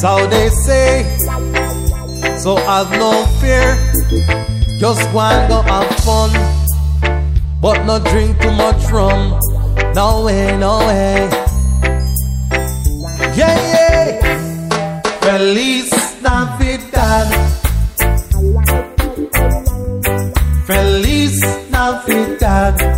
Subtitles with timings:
[0.00, 1.02] So they say,
[2.38, 3.74] so have no fear.
[4.78, 6.30] Just and go have fun.
[7.60, 9.40] But not drink too much rum.
[9.94, 11.28] No way, no way.
[13.34, 15.00] Yeah, yeah.
[15.20, 15.90] Feliz
[16.22, 17.28] Navidad.
[20.64, 21.40] Feliz
[21.72, 22.97] Navidad.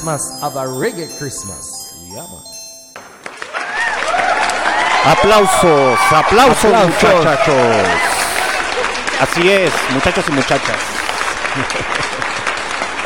[0.00, 0.40] Christmas.
[0.40, 1.92] Have a reggae Christmas.
[2.08, 2.24] Yeah.
[5.12, 7.12] Aplausos, aplausos, Aplausos.
[7.12, 7.54] muchachos.
[9.20, 10.76] Así es, muchachos y muchachas.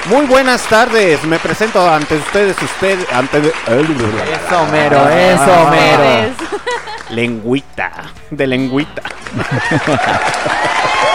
[0.06, 3.38] Muy buenas tardes, me presento ante ustedes, usted, ante...
[3.38, 6.34] Eso, mero, eso, mero.
[7.10, 7.90] Lengüita,
[8.30, 9.02] de lengüita.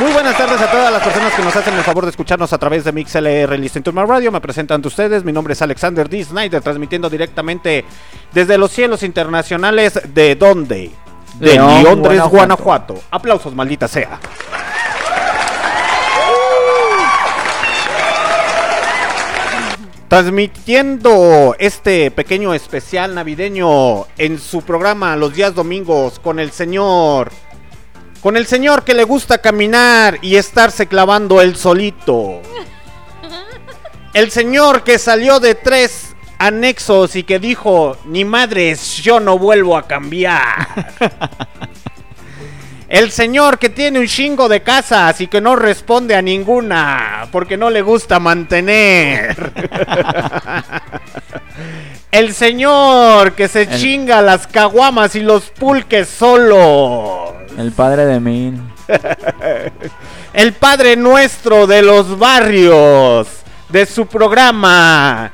[0.00, 2.58] Muy buenas tardes a todas las personas que nos hacen el favor de escucharnos a
[2.58, 4.32] través de MixLR Listen to My Radio.
[4.32, 6.24] Me presento ante ustedes, mi nombre es Alexander D.
[6.24, 7.84] Snyder, transmitiendo directamente
[8.32, 10.90] desde los cielos internacionales de dónde?
[11.38, 12.30] De León, Londres, Guanajuato.
[12.30, 12.94] Guanajuato.
[13.10, 14.18] Aplausos, maldita sea.
[20.08, 27.30] Transmitiendo este pequeño especial navideño en su programa los días domingos con el señor.
[28.20, 32.42] Con el señor que le gusta caminar y estarse clavando el solito.
[34.12, 39.76] El señor que salió de tres anexos y que dijo, ni madres, yo no vuelvo
[39.76, 40.66] a cambiar.
[42.88, 47.56] El señor que tiene un chingo de casas y que no responde a ninguna porque
[47.56, 49.36] no le gusta mantener.
[52.10, 57.34] El señor que se El- chinga las caguamas y los pulques solo.
[57.56, 58.70] El padre de Min.
[60.32, 63.28] El padre nuestro de los barrios.
[63.68, 65.32] De su programa.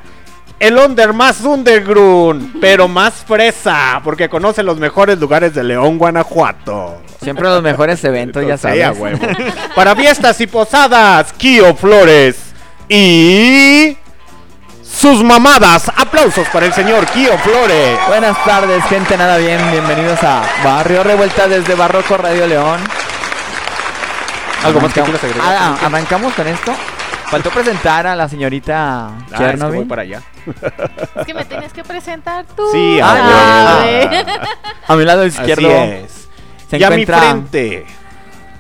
[0.58, 7.02] El under más underground, pero más fresa, porque conoce los mejores lugares de León, Guanajuato.
[7.22, 8.88] Siempre los mejores eventos, ya sabes.
[9.75, 12.37] Para fiestas y posadas, Kio Flores
[12.88, 13.99] y
[14.90, 15.90] sus mamadas.
[15.96, 17.98] Aplausos para el señor Kio Flores.
[18.08, 19.60] Buenas tardes, gente, nada bien.
[19.70, 22.80] Bienvenidos a Barrio Revuelta desde Barroco Radio León.
[24.64, 25.46] ¿Algo más que quieras agregar?
[25.46, 26.72] Ah, arrancamos con esto.
[27.26, 29.76] Faltó presentar a la señorita Ah, es que Chernobyl.
[29.80, 30.22] voy para allá.
[31.16, 32.62] Es que me tienes que presentar tú.
[32.72, 34.24] Sí, Ah, Ah.
[34.88, 36.28] A mi lado izquierdo Así es.
[36.70, 37.84] se y a mi frente,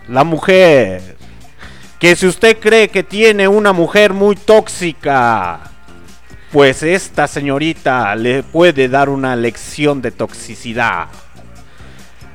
[0.08, 1.16] la mujer.
[2.00, 5.60] Que si usted cree que tiene una mujer muy tóxica,
[6.52, 11.08] pues esta señorita le puede dar una lección de toxicidad.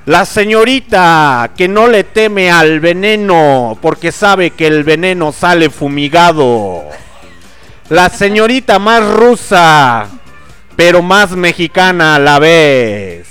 [0.06, 6.84] La señorita que no le teme al veneno porque sabe que el veneno sale fumigado.
[7.90, 10.08] La señorita más rusa,
[10.76, 13.28] pero más mexicana a la vez.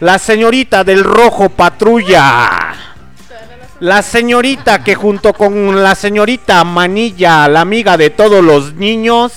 [0.00, 2.74] La señorita del rojo patrulla.
[3.80, 9.32] La señorita que junto con la señorita Manilla, la amiga de todos los niños,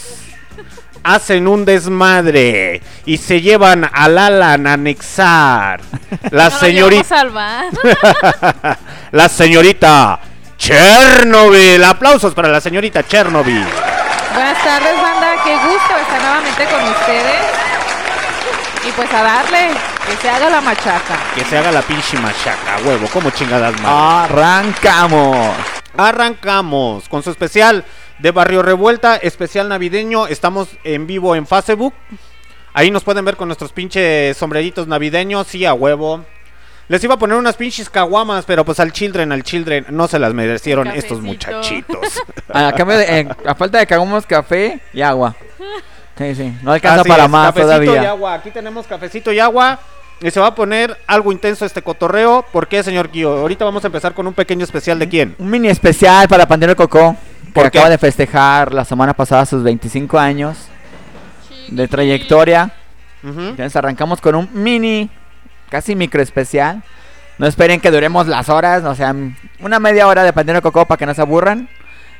[1.03, 5.81] hacen un desmadre y se llevan al Alan a anexar.
[6.31, 7.25] La No señorita...
[9.11, 10.19] La señorita
[10.57, 11.83] Chernobyl.
[11.83, 13.65] Aplausos para la señorita Chernobyl.
[14.33, 15.35] Buenas tardes, banda.
[15.43, 17.69] Qué gusto estar nuevamente con ustedes.
[18.87, 19.69] Y pues a darle,
[20.05, 21.17] que se haga la machaca.
[21.35, 24.29] Que se haga la pinche machaca, huevo, como chingadas más.
[24.29, 25.55] Arrancamos.
[25.97, 27.83] Arrancamos con su especial
[28.19, 30.27] de Barrio Revuelta, especial navideño.
[30.27, 31.93] Estamos en vivo en Facebook.
[32.73, 36.23] Ahí nos pueden ver con nuestros pinches sombreritos navideños, sí, a huevo.
[36.87, 40.17] Les iba a poner unas pinches caguamas, pero pues al children, al children, no se
[40.17, 42.21] las merecieron estos muchachitos.
[42.51, 45.35] A, cambio de, eh, a falta de que hagamos café y agua.
[46.17, 46.57] Sí, sí.
[46.63, 48.09] No alcanza Así para es, más cafecito y todavía.
[48.09, 48.33] agua.
[48.33, 49.79] Aquí tenemos cafecito y agua.
[50.19, 52.43] Y se va a poner algo intenso este cotorreo.
[52.51, 53.37] ¿Por qué, señor Kio?
[53.37, 55.35] Ahorita vamos a empezar con un pequeño especial de quién.
[55.37, 57.15] Un mini especial para Pandero Coco.
[57.53, 60.57] Que acaba de festejar la semana pasada sus 25 años
[61.69, 62.73] de trayectoria.
[63.23, 63.41] Ujú.
[63.41, 65.09] Entonces arrancamos con un mini,
[65.69, 66.83] casi micro especial.
[67.37, 69.15] No esperen que duremos las horas, o sea,
[69.61, 71.69] una media hora de Panteón de Coco para que no se aburran.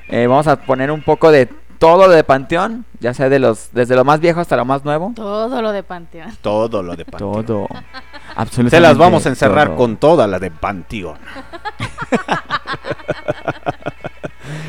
[0.08, 3.70] Eh, vamos a poner un poco de todo lo de Panteón, ya sea de los,
[3.72, 5.14] desde lo más viejo hasta lo más nuevo.
[5.16, 6.38] Todo lo de Panteón.
[6.42, 7.46] Todo lo de Panteón.
[7.46, 7.68] Todo.
[8.36, 8.76] Absolutamente.
[8.76, 9.78] Se las vamos a encerrar todo.
[9.78, 11.18] con toda la de Panteón.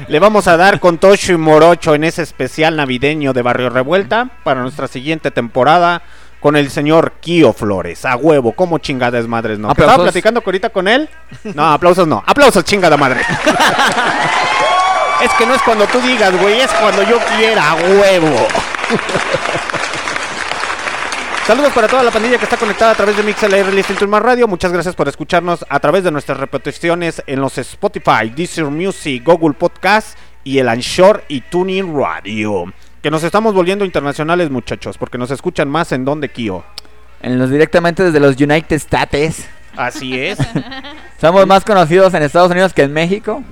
[0.08, 4.28] Le vamos a dar con Tocho y Morocho en ese especial navideño de Barrio Revuelta
[4.44, 6.02] para nuestra siguiente temporada
[6.40, 8.04] con el señor Kio Flores.
[8.04, 9.68] A huevo, como chingadas madres, ¿no?
[9.68, 10.12] ¿Que ¿Estaba Aplausos.
[10.12, 11.08] platicando ahorita con él?
[11.54, 12.22] No, aplausos no.
[12.26, 13.20] Aplausos, chingada madre.
[15.22, 18.48] es que no es cuando tú digas, güey, es cuando yo quiera, a huevo.
[21.50, 24.46] Saludos para toda la pandilla que está conectada a través de MixLR to Más Radio.
[24.46, 29.54] Muchas gracias por escucharnos a través de nuestras repeticiones en los Spotify, Deezer Music, Google
[29.54, 32.72] Podcast y el Anshore y Tuning Radio.
[33.02, 36.64] Que nos estamos volviendo internacionales, muchachos, porque nos escuchan más en donde Kio.
[37.20, 39.48] En los directamente desde los United States.
[39.76, 40.38] Así es.
[41.20, 43.42] Somos más conocidos en Estados Unidos que en México.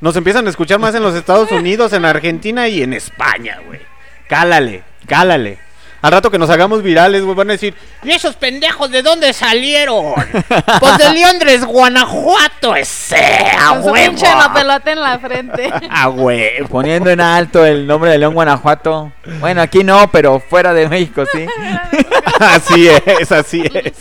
[0.00, 3.80] Nos empiezan a escuchar más en los Estados Unidos, en Argentina y en España, güey.
[4.26, 5.69] Cálale, cálale.
[6.02, 9.32] Al rato que nos hagamos virales, güey, van a decir, ¿y esos pendejos de dónde
[9.32, 10.14] salieron?
[10.80, 14.14] pues de Londres, Guanajuato, ese, a Con su huevo.
[14.14, 15.70] pinche pelota en la frente.
[15.90, 16.68] A huevo.
[16.68, 19.12] Poniendo en alto el nombre de León, Guanajuato.
[19.40, 21.46] Bueno, aquí no, pero fuera de México sí.
[22.40, 23.92] Así es, así es.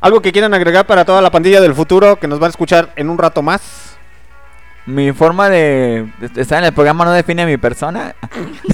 [0.00, 2.90] Algo que quieran agregar para toda la pandilla del futuro que nos va a escuchar
[2.96, 3.93] en un rato más.
[4.86, 8.14] Mi forma de, estar en el programa no define mi persona.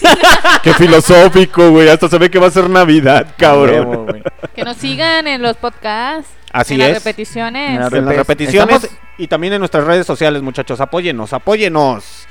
[0.62, 1.88] Qué filosófico, güey.
[1.88, 4.22] Hasta se ve que va a ser Navidad, Huevo, güey.
[4.54, 6.28] Que nos sigan en los podcasts.
[6.52, 6.88] Así en es.
[6.88, 7.70] las repeticiones.
[7.70, 10.80] En la En las repeticiones estamos- y también en nuestras redes sociales, muchachos.
[10.80, 12.26] Apóyenos, apóyenos.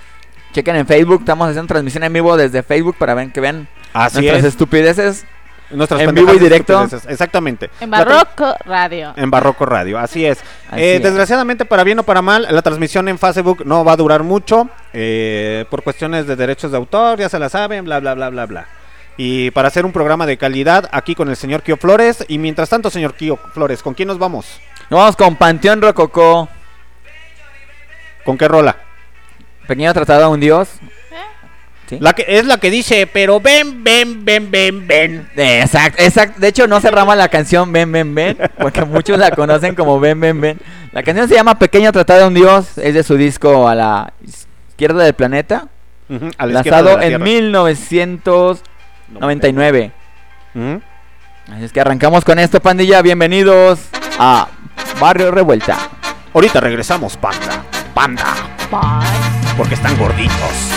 [0.52, 4.18] Chequen en Facebook, estamos haciendo transmisión en vivo desde Facebook para ver que vean Así
[4.18, 4.46] nuestras es.
[4.46, 5.26] estupideces.
[5.72, 6.88] Nuestras en vivo y directo.
[7.08, 7.70] Exactamente.
[7.80, 9.14] En Barroco Radio.
[9.16, 10.40] En Barroco Radio, así es.
[10.70, 11.04] Así Eh, es.
[11.04, 14.70] Desgraciadamente, para bien o para mal, la transmisión en Facebook no va a durar mucho.
[14.94, 18.46] eh, por cuestiones de derechos de autor, ya se la saben, bla, bla, bla, bla,
[18.48, 18.68] bla.
[19.18, 22.26] Y para hacer un programa de calidad aquí con el señor Kio Flores.
[22.28, 24.60] Y mientras tanto, señor Kio Flores, ¿con quién nos vamos?
[24.90, 26.50] Nos vamos con Panteón Rococó.
[28.26, 28.76] ¿Con qué rola?
[29.68, 30.70] Pequeño tratado a un dios.
[31.90, 31.98] ¿Sí?
[32.00, 35.28] La que, es la que dice, pero ven, ven, ven, ven, ven.
[35.36, 36.40] Exacto, exacto.
[36.40, 38.38] De hecho, no se rama la canción Ven, ven, ven.
[38.60, 40.60] Porque muchos la conocen como Ven, ven, ven.
[40.92, 42.78] La canción se llama Pequeño tratado a un dios.
[42.78, 44.14] Es de su disco A la
[44.70, 45.68] izquierda del planeta.
[46.38, 47.26] A la de Lanzado la en tierra.
[47.26, 49.92] 1999.
[50.54, 50.82] Ujú.
[51.52, 53.02] Así es que arrancamos con esto, pandilla.
[53.02, 53.80] Bienvenidos
[54.20, 54.48] a
[55.00, 55.76] Barrio Revuelta.
[56.36, 57.64] Ahorita regresamos, panda.
[57.96, 58.36] Panda.
[58.70, 59.58] Bye.
[59.58, 60.70] Porque están gorditos.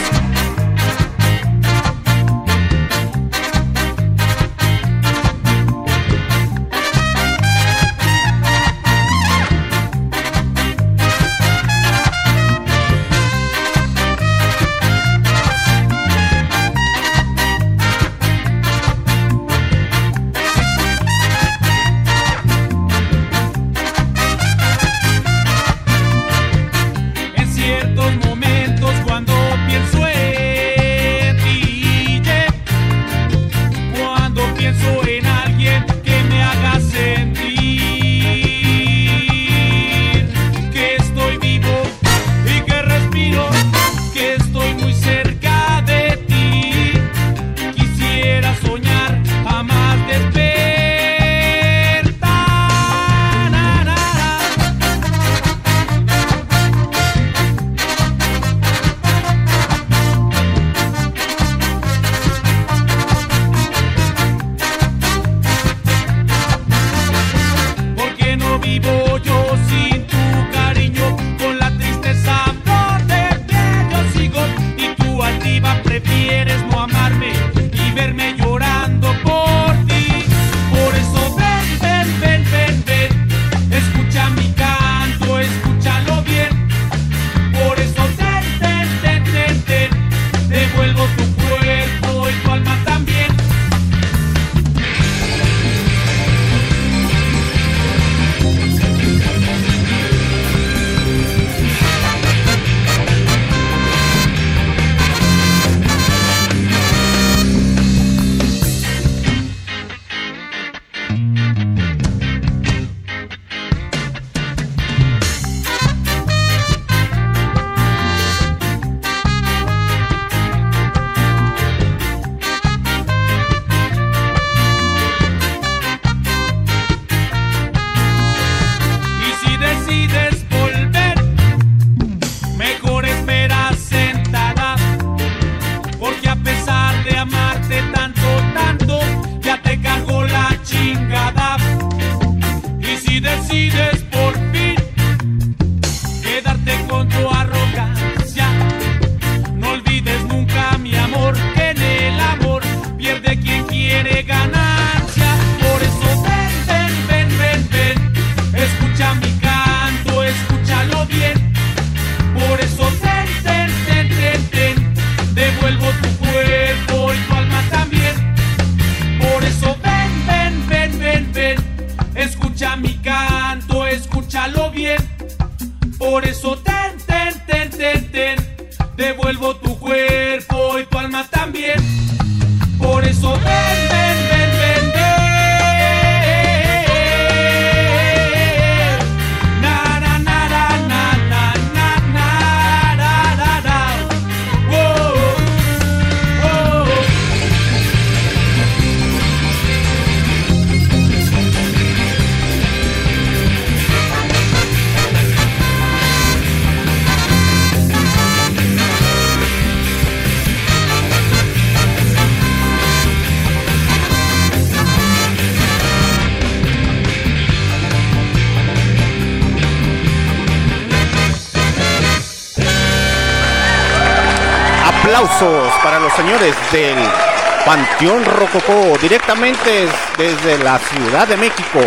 [228.02, 229.87] Panteón Rococó, directamente
[230.18, 231.78] desde la Ciudad de México,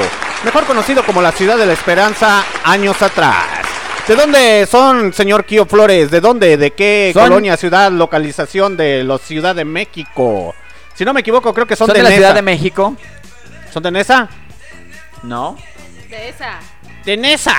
[0.46, 3.44] mejor conocido como la Ciudad de la Esperanza, años atrás.
[4.08, 6.10] ¿De dónde son, señor Kio Flores?
[6.12, 6.56] ¿De dónde?
[6.56, 10.56] ¿De qué Son- colonia, ciudad, localización de la Ciudad de México?
[10.94, 12.20] Si no me equivoco, creo que son, ¿Son de, de la Nesa.
[12.22, 12.96] Ciudad de México?
[13.74, 14.30] ¿Son de Nesa?
[15.24, 15.58] No.
[16.10, 16.60] De esa.
[17.04, 17.54] ¡De Nesa!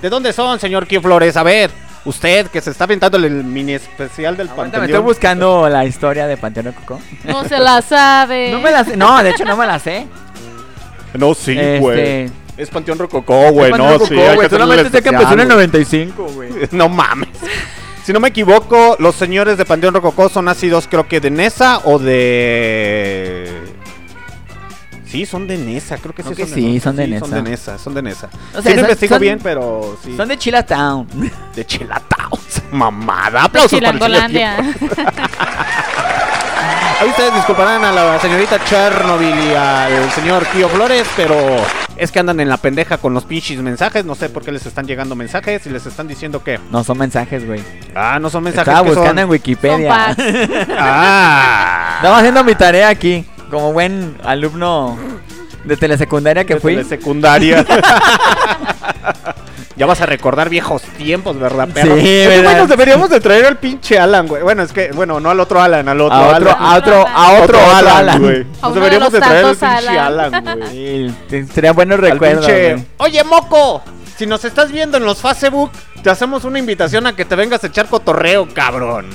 [0.00, 1.36] ¿De dónde son, señor Kio Flores?
[1.36, 1.70] A ver,
[2.06, 5.00] usted que se está aventando el mini especial del Aguántame, Panteón.
[5.00, 6.99] estoy buscando la historia de Panteón Coco.
[7.24, 8.50] No se la sabe.
[8.52, 8.96] No me la sé.
[8.96, 10.06] No, de hecho no me la sé.
[11.14, 12.30] No, sí, Este- güey.
[12.56, 13.72] Es Panteón Rococó, güey.
[13.72, 14.14] No, de sí.
[14.18, 16.50] Hay que Solamente sé que empezó en el especial, 95, güey.
[16.72, 17.28] No mames.
[18.04, 21.80] Si no me equivoco, los señores de Panteón Rococó son nacidos, creo que de Nesa
[21.84, 23.48] o de.
[25.06, 26.28] Sí, son de Nesa, creo que sí.
[26.28, 27.36] Creo que son sí, de son de Son Nesa.
[27.36, 28.28] de Nesa, son de Nesa.
[28.54, 30.16] No sí, sé, no son- investigo son- bien, pero sí.
[30.16, 31.06] Son de Chilatown.
[31.54, 32.30] de Chilatao.
[32.72, 33.44] Mamada.
[33.44, 34.12] Aplausos para el.
[37.00, 41.34] Ahí ustedes disculparán a la señorita Chernobyl y al señor Kio Flores, pero
[41.96, 44.04] es que andan en la pendeja con los pinches mensajes.
[44.04, 46.60] No sé por qué les están llegando mensajes y les están diciendo que.
[46.70, 47.62] No son mensajes, güey.
[47.94, 48.68] Ah, no son mensajes.
[48.68, 49.18] Estaba buscando son?
[49.18, 50.14] en Wikipedia.
[50.78, 51.94] Ah.
[51.96, 53.24] Estaba haciendo mi tarea aquí.
[53.50, 54.98] Como buen alumno
[55.64, 56.84] de telesecundaria que De fui.
[56.84, 57.64] secundaria.
[59.80, 61.94] ya vas a recordar viejos tiempos, ¿verdad, perro?
[61.96, 62.44] Sí, Oye, ¿verdad?
[62.44, 64.42] güey, nos deberíamos de traer al pinche Alan, güey.
[64.42, 66.62] Bueno, es que, bueno, no al otro Alan, al otro A otro, Alan.
[66.62, 68.22] a otro, a otro, otro Alan.
[68.22, 68.44] güey.
[68.44, 70.34] Nos uno deberíamos de, traer al pinche Alan.
[70.34, 71.14] Alan, güey.
[71.30, 72.44] Sí, serían buenos recuerdos.
[72.44, 72.84] pinche.
[72.98, 73.82] Oye, moco,
[74.18, 75.70] si nos estás viendo en los Facebook,
[76.02, 79.06] te hacemos una invitación a que te vengas a echar cotorreo, cabrón.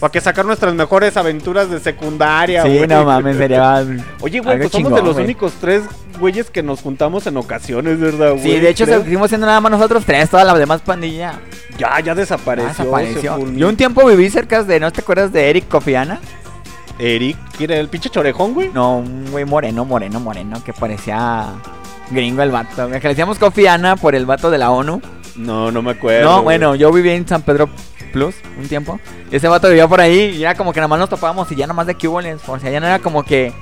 [0.00, 2.86] Para que sacar nuestras mejores aventuras de secundaria, Sí, güey.
[2.88, 3.84] no mames, sería.
[4.20, 5.24] Oye, güey, pues somos de los güey.
[5.24, 5.82] únicos tres
[6.20, 8.42] güeyes que nos juntamos en ocasiones, ¿verdad, güey?
[8.42, 9.02] Sí, de hecho, Creo.
[9.02, 11.40] seguimos siendo nada más nosotros tres, toda la demás pandilla.
[11.78, 12.68] Ya, ya desapareció.
[12.84, 13.52] Desapareció.
[13.52, 16.18] Yo un tiempo viví cerca de, ¿no te acuerdas de Eric Cofiana?
[16.98, 18.70] Eric, ¿quién era el pinche chorejón, güey?
[18.74, 21.46] No, un güey moreno, moreno, moreno, que parecía
[22.10, 22.88] gringo el vato.
[22.88, 25.00] güey, Que le decíamos Cofiana por el vato de la ONU.
[25.36, 26.24] No, no me acuerdo.
[26.28, 26.44] No, güey.
[26.58, 27.68] bueno, yo viví en San Pedro
[28.08, 28.98] Plus un tiempo.
[29.30, 31.56] Y ese vato vivía por ahí y era como que nada más nos topábamos y
[31.56, 32.40] ya nada más de cuboles.
[32.46, 33.52] O sea, ya no era como que.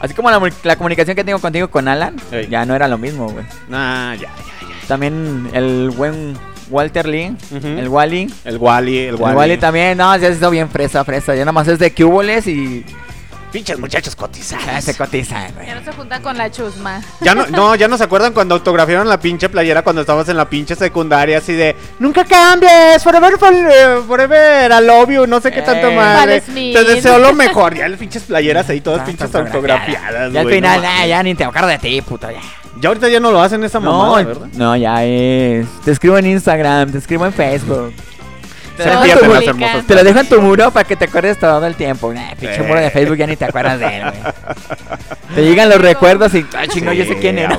[0.00, 2.48] Así como la, la comunicación que tengo contigo con Alan, Ey.
[2.48, 3.44] ya no era lo mismo, güey.
[3.68, 4.86] Nah, ya, ya, ya.
[4.88, 6.36] También el buen
[6.70, 8.32] Walter Lee, el Wally.
[8.44, 9.36] El Wally, el El Wally.
[9.36, 11.34] Wally también, no, ya se hizo bien fresa, fresa.
[11.34, 12.84] Ya nomás es de cuboles y
[13.54, 14.84] Pinches muchachos ya cotizados.
[14.84, 15.68] se cotiza, güey.
[15.68, 17.00] Ya no se junta con la chusma.
[17.20, 20.36] Ya no, no, ya no se acuerdan cuando autografiaron la pinche playera cuando estabas en
[20.36, 25.52] la pinche secundaria así de nunca cambies, forever, forever, forever, I love you, no sé
[25.52, 25.94] qué tanto Eh.
[25.94, 26.40] madre.
[26.40, 27.76] Te deseo lo mejor.
[27.76, 30.32] Ya las pinches playeras ahí todas Ah, pinches autografiadas.
[30.32, 31.08] Ya al güey, final, no ah, mames.
[31.08, 32.40] ya ni te acuerdas de ti, puto, ya.
[32.80, 34.48] Ya ahorita ya no lo hacen esa No, mamada, ¿verdad?
[34.54, 35.64] no, ya es.
[35.84, 37.94] Te escribo en Instagram, te escribo en Facebook.
[38.76, 39.48] Te, tu, publican.
[39.48, 42.12] hermosas te lo dejo en tu muro para que te acuerdes todo el tiempo.
[42.12, 44.22] Nah, pinche muro de Facebook ya ni te acuerdas de él, güey.
[45.34, 47.58] Te llegan los recuerdos y, ah, chino, yo sé quién era.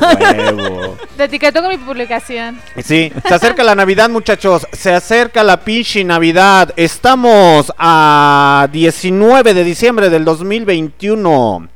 [1.18, 2.58] Te etiqueto con mi publicación.
[2.82, 4.66] Sí, se acerca la Navidad, muchachos.
[4.72, 6.74] Se acerca la pinche Navidad.
[6.78, 11.68] Estamos a 19 de diciembre del 2021.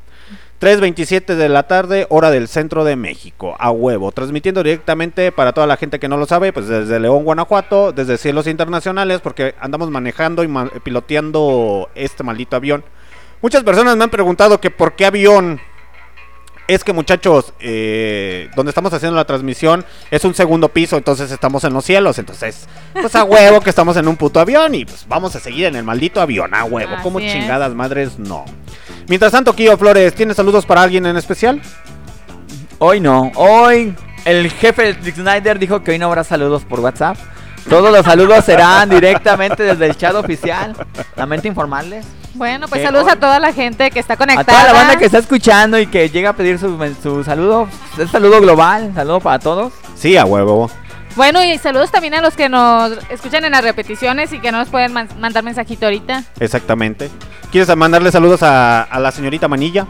[0.60, 4.12] 3.27 de la tarde, hora del centro de México, a huevo.
[4.12, 8.18] Transmitiendo directamente para toda la gente que no lo sabe, pues desde León, Guanajuato, desde
[8.18, 12.84] cielos internacionales, porque andamos manejando y ma- piloteando este maldito avión.
[13.42, 15.62] Muchas personas me han preguntado que por qué avión.
[16.68, 21.64] Es que muchachos, eh, donde estamos haciendo la transmisión es un segundo piso, entonces estamos
[21.64, 25.04] en los cielos, entonces pues a huevo que estamos en un puto avión y pues
[25.08, 27.32] vamos a seguir en el maldito avión, a huevo, Así como es.
[27.34, 28.46] chingadas madres, no.
[29.10, 31.60] Mientras tanto, Kio Flores, ¿tienes saludos para alguien en especial?
[32.78, 33.94] Hoy no, hoy
[34.24, 37.18] el jefe Dick Snyder dijo que hoy no habrá saludos por WhatsApp.
[37.68, 40.76] Todos los saludos serán directamente desde el chat oficial.
[41.16, 42.06] Lamento informarles.
[42.36, 44.46] Bueno, pues saludos a toda la gente que está A conectada.
[44.46, 47.68] toda la banda que está escuchando y que llega a pedir su, su saludo.
[47.98, 49.74] Es saludo global, saludo para todos.
[49.96, 50.70] Sí, a huevo.
[51.16, 54.60] Bueno, y saludos también a los que nos escuchan en las repeticiones y que no
[54.60, 56.24] nos pueden man- mandar mensajito ahorita.
[56.40, 57.10] Exactamente.
[57.52, 59.86] ¿Quieres mandarle saludos a la señorita Manilla?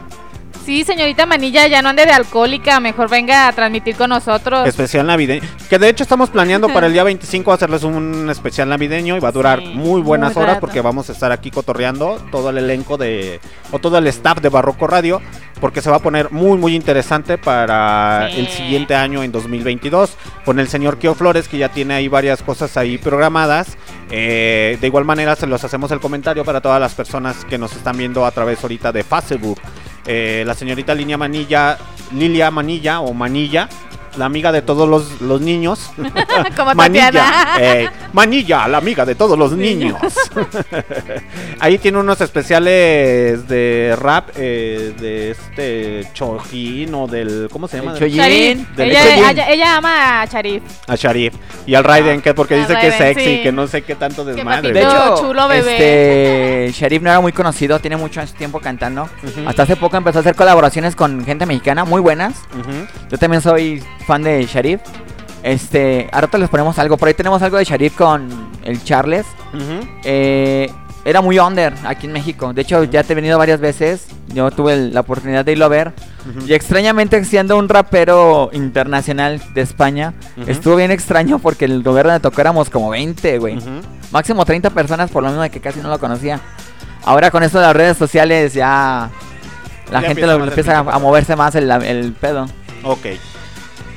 [0.70, 4.68] Sí, señorita Manilla, ya no ande de alcohólica, mejor venga a transmitir con nosotros.
[4.68, 5.42] Especial navideño.
[5.68, 9.30] Que de hecho estamos planeando para el día 25 hacerles un especial navideño y va
[9.30, 10.60] a durar Sí, muy buenas muy horas rato.
[10.60, 13.40] porque vamos a estar aquí cotorreando todo el elenco de.
[13.72, 15.20] o todo el staff de Barroco Radio.
[15.60, 18.38] Porque se va a poner muy, muy interesante para Sí.
[18.38, 20.16] el siguiente año en 2022.
[20.44, 23.76] Con el señor Kio Flores, que ya tiene ahí varias cosas ahí programadas.
[24.12, 27.72] Eh, de igual manera, se los hacemos el comentario para todas las personas que nos
[27.74, 29.60] están viendo a través ahorita de Facebook.
[30.06, 31.78] Eh, la señorita Lilia Manilla,
[32.12, 33.68] Lilia Manilla o Manilla,
[34.16, 35.90] la amiga de todos los, los niños.
[36.56, 39.96] Como Manilla, eh, Manilla, la amiga de todos los niños.
[41.60, 47.48] Ahí tiene unos especiales de rap eh, de este Chojín o del.
[47.52, 47.94] ¿Cómo se llama?
[47.94, 50.62] Del Ella, ella- ella ama a Sharif.
[50.86, 51.34] A Sharif.
[51.66, 53.42] Y al Raiden, que porque A dice que es sexy, sí.
[53.42, 54.72] que no sé qué tanto desmadre.
[54.72, 56.66] De hecho, chulo bebé.
[56.68, 59.08] este Sharif no era muy conocido, tiene mucho tiempo cantando.
[59.46, 62.34] Hasta hace poco empezó a hacer colaboraciones con gente mexicana muy buenas.
[63.10, 64.80] Yo también soy fan de Sharif.
[65.42, 66.96] Este, ahora les ponemos algo.
[66.96, 68.28] Por ahí tenemos algo de Sharif con
[68.64, 69.26] el Charles.
[69.54, 69.88] Ujú.
[70.04, 70.70] Eh,
[71.04, 72.52] era muy under aquí en México.
[72.52, 74.06] De hecho, ya te he venido varias veces.
[74.34, 75.92] Yo tuve el- la oportunidad de irlo a ver.
[76.28, 76.46] Ujú.
[76.46, 80.12] Y extrañamente, siendo un rapero internacional de España,
[80.46, 83.58] estuvo bien extraño porque el gobierno le tocó éramos como 20, güey.
[84.12, 86.38] Máximo 30 personas, por lo mismo de que casi no lo conocía.
[87.04, 89.08] Ahora con esto de las redes sociales ya
[89.90, 92.46] la gente empieza lo, empieza a, a moverse más el, el pedo.
[92.84, 93.06] Ok.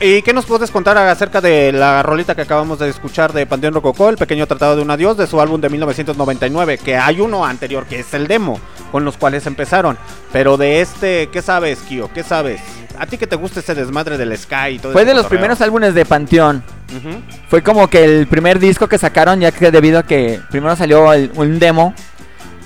[0.05, 3.73] ¿Y qué nos puedes contar acerca de la rolita que acabamos de escuchar de Panteón
[3.73, 6.77] Rococó, el pequeño tratado de un adiós, de su álbum de 1999?
[6.77, 8.59] Que hay uno anterior que es el demo,
[8.91, 9.97] con los cuales empezaron.
[10.33, 12.11] Pero de este, ¿qué sabes, Kio?
[12.13, 12.59] ¿Qué sabes?
[12.99, 15.61] ¿A ti que te gusta ese desmadre del Sky y todo Fue de los primeros
[15.61, 16.63] álbumes de Panteón.
[16.97, 17.21] Ujú.
[17.47, 21.13] Fue como que el primer disco que sacaron, ya que debido a que primero salió
[21.13, 21.93] el- un demo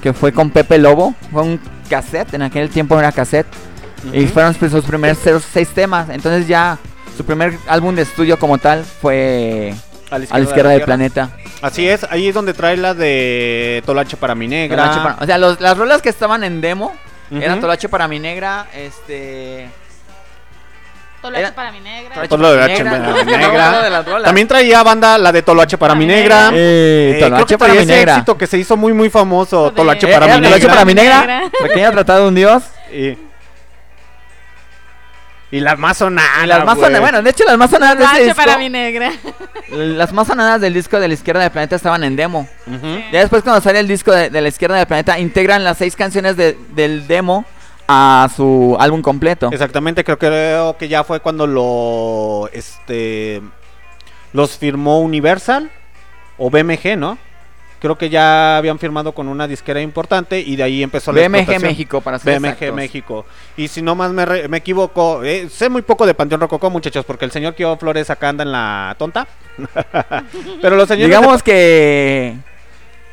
[0.01, 1.13] que fue con Pepe Lobo.
[1.31, 3.45] Fue un cassette, en aquel tiempo era cassette.
[4.11, 4.33] Y Ujú.
[4.33, 5.19] fueron pues, sus primeros
[5.53, 6.09] seis temas.
[6.09, 6.77] Entonces ya
[7.17, 9.73] su primer álbum de estudio como tal fue
[10.11, 11.29] A a la izquierda de del la planeta.
[11.61, 14.77] Así es, ahí es donde trae la de Tolache para mi negra.
[14.83, 16.93] Tolache para- o sea, los- las rolas que estaban en demo
[17.31, 19.67] eran Tolache para mi negra, este...
[21.21, 22.13] Tolache Era- para mi negra.
[22.13, 24.23] Tolache Tolache para mi para mi negra.
[24.23, 26.51] También traía banda la de Toloache para mi negra.
[26.53, 28.13] Eh, Eh, creo Tolache que para mi negra.
[28.13, 30.69] éxito que se hizo muy muy famoso, De- Tolache Eh, para mi Tolache negra.
[30.73, 31.41] para mi negra.
[31.63, 32.63] Pequeño tratado de un dios.
[32.93, 33.17] Y,
[35.51, 36.43] y las más sonadas.
[36.43, 38.69] Y las más sonadas, bueno, de hecho las más sonadas de ese disco, para mi
[38.69, 39.11] negra.
[39.71, 42.47] las más sonadas del disco de la izquierda del planeta estaban en demo.
[43.11, 45.95] Ya después cuando sale el disco de, de la izquierda del planeta, integran las seis
[45.95, 47.45] canciones de- del demo
[47.87, 49.49] a su álbum completo.
[49.51, 53.41] Exactamente, creo, creo que ya fue cuando lo este
[54.33, 55.71] los firmó Universal
[56.37, 57.17] o BMG, ¿no?
[57.79, 61.35] Creo que ya habían firmado con una disquera importante y de ahí empezó la BMG
[61.37, 61.61] explotación.
[61.71, 62.75] México, para ser BMG exactos.
[62.75, 63.25] México.
[63.55, 66.69] Y si no más me, re- me equivoco, eh, sé muy poco de Panteón Rococó,
[66.71, 69.27] muchachos, porque el señor Kio Flores acá anda en la tonta.
[70.61, 71.09] Pero los señores...
[71.11, 72.35] de Digamos que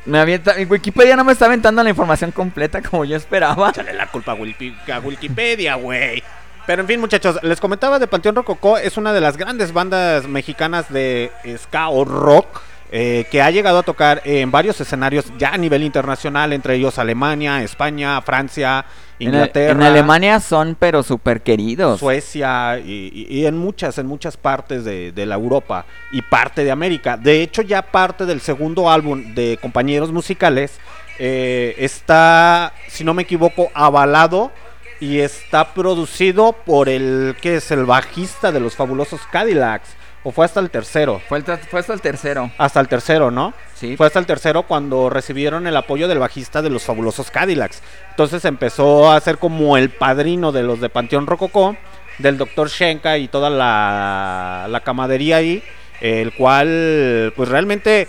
[0.05, 3.69] me avienta, Wikipedia no me está aventando la información completa como yo esperaba.
[3.69, 6.23] Échale la culpa a Wikipedia, güey.
[6.65, 10.27] Pero en fin, muchachos, les comentaba de Panteón Rococó, es una de las grandes bandas
[10.27, 15.49] mexicanas de ska o rock eh, que ha llegado a tocar en varios escenarios ya
[15.49, 18.85] a nivel internacional, entre ellos Alemania, España, Francia,
[19.19, 19.71] En, Inglaterra.
[19.71, 21.99] en Alemania son pero súper queridos.
[21.99, 26.63] Suecia y, y- y en muchas, en muchas partes de, de la Europa y parte
[26.63, 27.17] de América.
[27.17, 30.77] De hecho, ya parte del segundo álbum de compañeros musicales
[31.17, 34.51] eh, está, si no me equivoco, avalado
[34.99, 39.89] y está producido por el que es el bajista de los fabulosos Cadillacs.
[40.27, 41.21] O fue hasta el tercero.
[41.29, 42.49] Fue, el fue hasta el tercero.
[42.57, 43.53] Hasta el tercero, ¿no?
[43.75, 43.95] Sí.
[43.95, 47.83] Fue hasta el tercero cuando recibieron el apoyo del bajista de los fabulosos Cadillacs.
[48.09, 51.77] Entonces empezó a ser como el padrino de los de Panteón Rococó,
[52.17, 55.63] del doctor Shenka y toda la, la camadería ahí,
[56.01, 58.07] el cual, pues realmente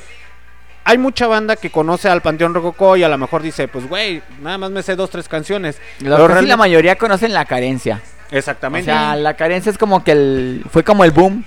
[0.85, 4.23] hay mucha banda que conoce al Panteón Rococó y a lo mejor dice, pues güey,
[4.41, 5.83] nada más me sé dos, tres canciones.
[6.01, 8.01] Los Pero casi la mayoría conocen la carencia.
[8.33, 8.91] O Exactamente.
[8.91, 11.45] sea, la carencia es como que el fue como el boom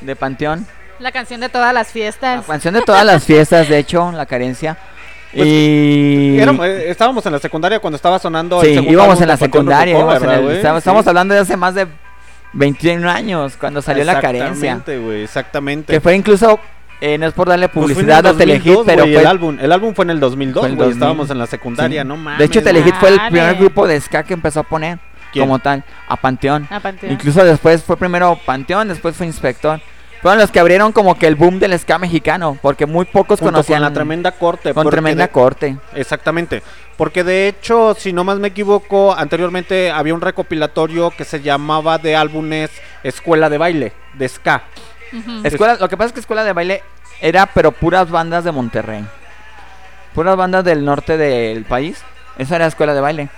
[0.00, 0.66] de Panteón.
[0.98, 2.44] La canción de todas las La fiestas.
[2.46, 4.76] canción de todas las fiestas, de hecho, la carencia.
[5.32, 9.20] Pues, y Éramos- eh, estábamos en la secundaria cuando estaba sonando sí, el segundo íbamos
[9.20, 10.78] en la secundaria, estamos, Sí.
[10.78, 11.86] estamos hablando de hace más de
[12.54, 14.48] 21 años cuando salió la carencia.
[14.72, 15.92] Exactamente, güey, exactamente.
[15.92, 16.58] Que fue incluso,
[17.02, 19.70] eh, no es por darle Pues publicidad a Telehit, 2002, pero fue el álbum, el
[19.70, 20.96] álbum fue en el 2002, Fue el güey, 2000.
[21.02, 22.08] estábamos en la secundaria, Sí.
[22.08, 22.38] no mames.
[22.38, 22.62] De hecho.
[22.62, 24.98] Telehit fue el primer grupo de ska que empezó a poner
[25.32, 25.44] ¿Quién?
[25.44, 26.66] como tal, a Panteón.
[26.70, 27.12] A Panteón.
[27.12, 29.80] Incluso después fue primero Panteón, después fue Inspector.
[30.22, 33.52] Fueron los que abrieron como que el boom del ska mexicano, porque muy pocos Junto
[33.52, 34.74] conocían con la tremenda corte.
[34.74, 35.76] con tremenda de- corte.
[35.94, 36.60] Exactamente.
[36.96, 41.98] Porque de hecho, si no más me equivoco, anteriormente había un recopilatorio que se llamaba
[41.98, 42.70] de álbumes
[43.04, 44.64] Escuela de Baile, de Ska.
[45.44, 46.82] Escuela, lo que pasa es que Escuela de Baile
[47.20, 49.06] era pero puras bandas de Monterrey.
[50.14, 52.02] Puras bandas del norte del país.
[52.38, 53.28] Esa era Escuela de Baile.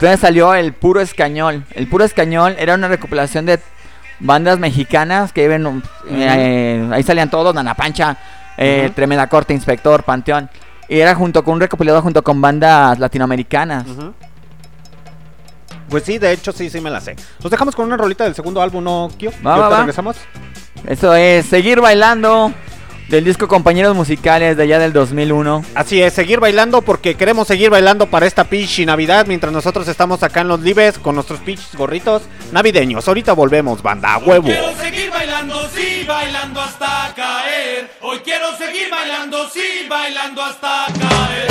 [0.00, 1.62] Entonces salió el Puro Escañol.
[1.74, 3.60] El Puro Escañol era una recopilación de
[4.18, 5.82] bandas mexicanas que iban...
[6.08, 8.16] eh, ahí salían todos, Nana Pancha,
[8.56, 8.90] eh.
[8.94, 10.48] Tremenda Corte, Inspector, Panteón.
[10.88, 13.84] Y era junto con un recopilado junto con bandas latinoamericanas.
[15.90, 17.14] Pues sí, de hecho sí, sí me la sé.
[17.42, 19.30] Nos dejamos con una rolita del segundo álbum, ¿no, Kio?
[19.32, 19.78] Va, ¿Y va, ahorita va.
[19.80, 20.16] regresamos?
[20.86, 22.54] Eso es Seguir Bailando
[23.10, 25.64] del disco Compañeros Musicales de allá del 2001.
[25.74, 30.22] Así es, seguir bailando porque queremos seguir bailando para esta pinche Navidad mientras nosotros estamos
[30.22, 33.06] acá en los libres con nuestros pinches gorritos navideños.
[33.08, 34.46] Ahorita volvemos, banda, a huevo.
[34.46, 37.90] Quiero seguir bailando, sí, bailando hasta caer.
[38.00, 41.50] Hoy quiero seguir bailando, sí, bailando hasta caer.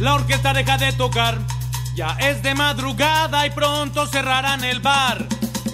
[0.00, 1.38] La orquesta deja de tocar.
[1.94, 5.26] Ya es de madrugada y pronto cerrarán el bar.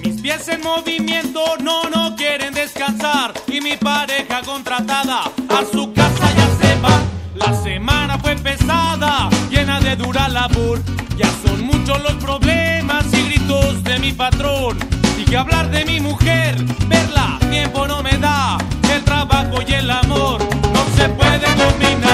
[0.02, 3.32] Mis pies en movimiento no, no quieren descansar.
[3.46, 7.00] Y mi pareja contratada a su casa ya se va.
[7.34, 10.80] La semana fue pesada, llena de dura labor.
[11.16, 14.78] Ya son muchos los problemas y gritos de mi patrón.
[15.18, 16.56] Y que hablar de mi mujer,
[16.88, 18.58] verla, tiempo no me da.
[18.92, 20.40] El trabajo y el amor
[20.72, 22.05] no se pueden combinar.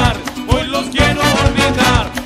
[1.03, 2.22] Quiero olvidar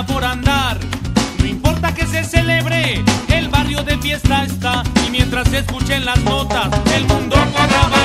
[0.00, 0.78] por andar.
[1.38, 6.06] No importa que se celebre, el barrio barrio de fiesta está y mientras se escuchen
[6.06, 8.01] las notas, el mundo podrá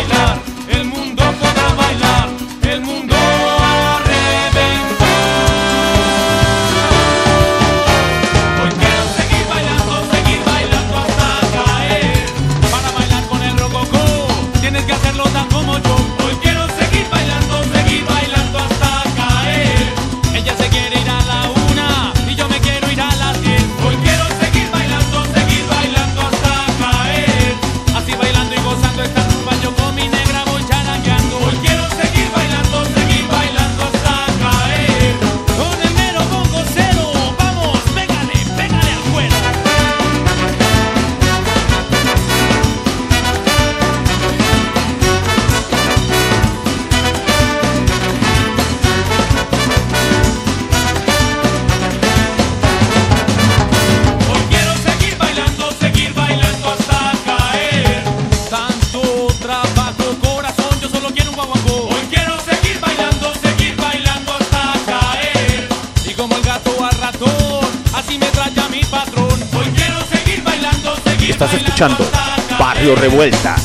[72.58, 72.96] Barrio.
[72.96, 73.56] Revuelta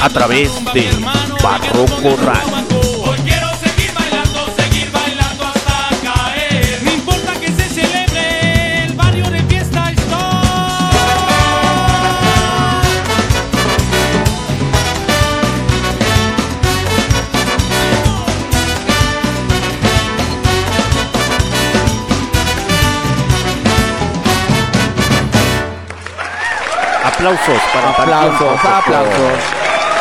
[0.00, 0.88] a través de
[1.42, 2.67] Barroco Radio.
[27.18, 29.32] Aplausos para Aplausos, aplausos.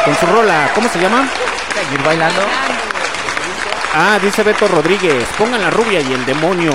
[0.05, 1.27] Con su rola, ¿cómo se llama?
[1.73, 2.41] Seguir bailando.
[3.95, 6.71] Ah, dice Beto Rodríguez, pongan la rubia y el demonio.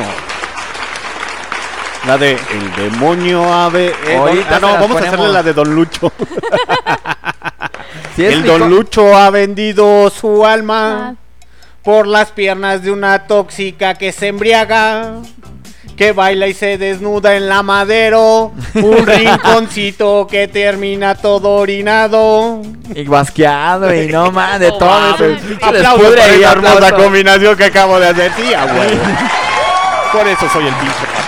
[2.07, 3.94] La de El demonio ave.
[4.05, 6.12] eh, Ahorita don- ah, no, vamos a hacerle la de Don Lucho.
[8.16, 11.14] Sí, el Don Lucho ha vendido su alma
[11.83, 15.14] por las piernas de una tóxica que se embriaga.
[15.96, 18.52] Que baila y se desnuda en la madero.
[18.74, 22.62] Un rinconcito que termina todo orinado.
[22.94, 25.14] Y basqueado y no más de todo.
[25.61, 28.33] Aplausos por esa hermosa combinación que acabo de hacer.
[28.37, 29.02] Sí, a huevo.
[30.12, 31.22] Por eso soy el pinche.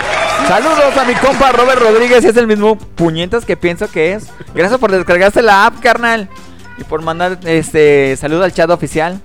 [0.47, 4.27] Saludos a mi compa Robert Rodríguez, es el mismo puñetas que pienso que es.
[4.53, 6.29] Gracias por descargarse la app, carnal.
[6.77, 9.19] Y por mandar este saludo al chat oficial.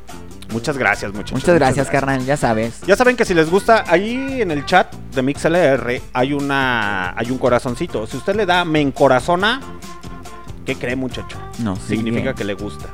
[0.51, 1.33] Muchas gracias, muchachos.
[1.41, 2.81] Muchas gracias, carnal, ya sabes.
[2.87, 7.31] Ya saben que si les gusta, ahí en el chat de MixLR hay una hay
[7.31, 8.07] un corazoncito.
[8.07, 9.61] Si usted le da me encorazona,
[10.67, 11.39] ¿qué cree, muchacho?
[11.59, 12.87] No, Significa que le gusta.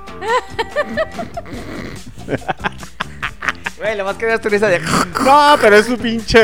[3.78, 4.80] Güey, lo más que veas tu risa de.
[5.24, 6.40] No, pero es su pinche.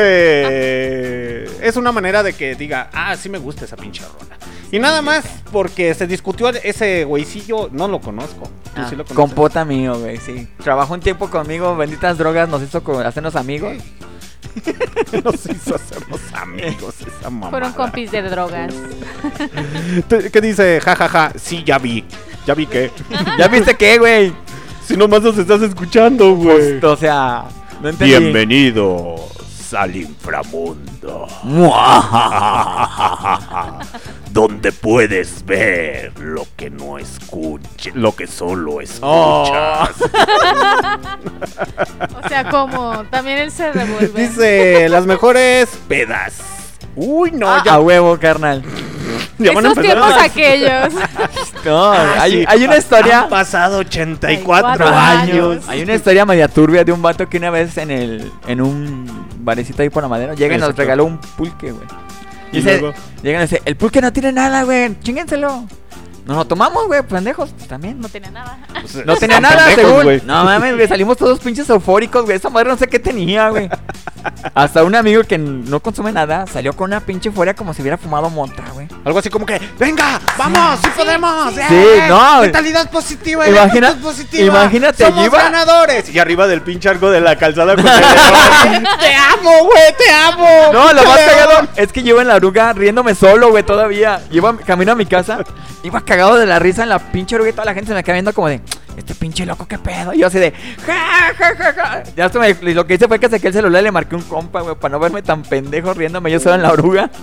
[1.67, 4.37] Es una manera de que diga, ah, sí me gusta esa pinche rola.
[4.73, 8.49] Y nada más porque se discutió ese güeycillo, no lo conozco.
[8.73, 10.47] ¿Tú Ah, sí lo compota mío, güey, sí.
[10.63, 13.77] Trabajó un tiempo conmigo, benditas drogas, nos hizo hacernos amigos.
[15.23, 17.51] Nos hizo hacernos amigos esa mamá.
[17.51, 18.73] Fueron compis de drogas.
[20.31, 20.81] ¿Qué dice?
[20.81, 21.33] Ja, ja, ja.
[21.35, 22.03] Sí, ya vi.
[22.47, 22.91] Ya vi que.
[23.39, 24.33] ¿Ya viste qué, güey?
[24.87, 26.83] Si nomás nos estás escuchando, güey.
[26.83, 27.45] O sea,
[27.81, 28.15] no entendí.
[28.15, 29.42] Bienvenidos
[29.75, 31.27] al inframundo.
[34.31, 38.99] Donde puedes ver lo que no escuches, lo que solo escuchas.
[39.01, 39.87] Oh.
[42.23, 44.21] O sea, como también él se revuelve.
[44.21, 46.35] Dice las mejores pedas.
[46.95, 48.63] Uy, no, Ah, ya, a huevo, carnal.
[49.37, 50.93] Ya van a Esos empezar tiempos a- aquellos.
[51.65, 53.21] No, Ah, hay, hay una historia.
[53.21, 55.63] Han pasado 84 84 años.
[55.67, 59.25] Hay una historia media turbia de un vato que una vez en el en un
[59.39, 60.81] barecito ahí por la madera llega y nos Exacto.
[60.81, 61.87] regaló un pulque, güey.
[62.51, 62.95] Y Dice, luego?
[63.23, 65.65] llega y dice, el pulque no tiene nada, güey, chíngenselo.
[66.25, 67.99] Nos lo tomamos, güey, pendejos, pues también.
[67.99, 68.57] No tenía nada.
[68.71, 70.21] Pues, No tenía están nada, pendejos, según.
[70.27, 72.37] No mames, güey, salimos todos pinches eufóricos, güey.
[72.37, 73.69] Esa madre no sé qué tenía, güey.
[74.53, 77.97] Hasta un amigo que no consume nada salió con una pinche furia como si hubiera
[77.97, 78.87] fumado monta, güey.
[79.03, 81.53] Algo así como que, venga, vamos, sí, podemos.
[81.53, 81.59] sí.
[81.59, 81.65] ¡eh!
[81.67, 82.39] Sí, no.
[82.41, 84.45] Mentalidad positiva, Imagina- positiva.
[84.45, 86.07] imagínate, somos iba- ganadores.
[86.13, 87.83] Y arriba del pinche arco de la calzada con.
[87.83, 90.47] Te amo, güey, te amo.
[90.71, 94.21] No, lo más cagado es que yo iba en la oruga riéndome solo, güey, todavía.
[94.31, 95.39] Iba camino a mi casa,
[95.83, 98.03] iba cagado de la risa en la pinche oruga y toda la gente se me
[98.03, 98.61] quedaba viendo como de,
[98.97, 100.13] este pinche loco, qué pedo.
[100.13, 100.51] Y yo así de,
[100.85, 102.03] ja, ja, ja, ja.
[102.15, 104.21] Ya hasta me- lo que hice fue que saqué el celular y le marqué un
[104.21, 107.09] compa, güey, para no verme tan pendejo riéndome yo solo en la oruga.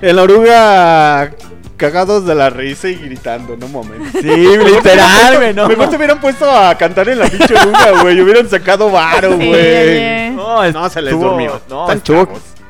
[0.00, 1.30] En la oruga
[1.76, 4.12] cagados de la risa y gritando, no mames.
[4.12, 5.66] Sí, literal, güey, no.
[5.68, 8.18] Mejor te hubieran puesto a cantar en la pinche oruga, güey.
[8.18, 10.30] y Hubieran sacado varo, güey.
[10.30, 11.60] No, No, se les estuvo- durmió.
[11.68, 12.02] No, Están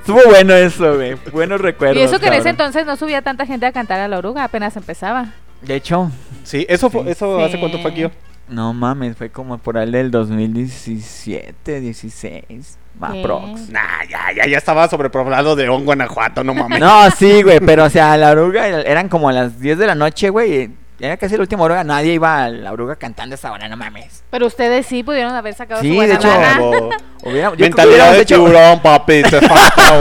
[0.03, 1.15] estuvo, bueno eso, güey.
[1.33, 1.97] Buenos recuerdos.
[1.97, 4.45] Y eso que en ese entonces no subía tanta gente a cantar a la oruga,
[4.45, 5.33] apenas empezaba.
[5.63, 6.11] De hecho,
[6.45, 7.45] Sí, eso, fue, eso Sí.
[7.45, 8.05] hace cuánto fue aquí.
[8.49, 12.79] no mames, fue como por ahí del 2017, 16.
[12.99, 13.71] Más prox.
[13.71, 16.79] Nah, ya, ya, ya estaba sobrepoblado de León, Guanajuato, no mames.
[16.81, 19.95] No, sí, güey, pero o sea, la oruga eran como a las 10 de la
[19.95, 20.71] noche, güey.
[21.05, 24.23] Era casi la última oruga, nadie iba a la oruga cantando esa hora, no mames.
[24.31, 26.61] Pero ustedes sí pudieron haber sacado Sí, su de buena hecho, lana.
[26.61, 26.91] Huevo.
[27.25, 29.99] Hubiera- yo Mentalidad hubiéramos de hecho- tiburón, papi, te falta,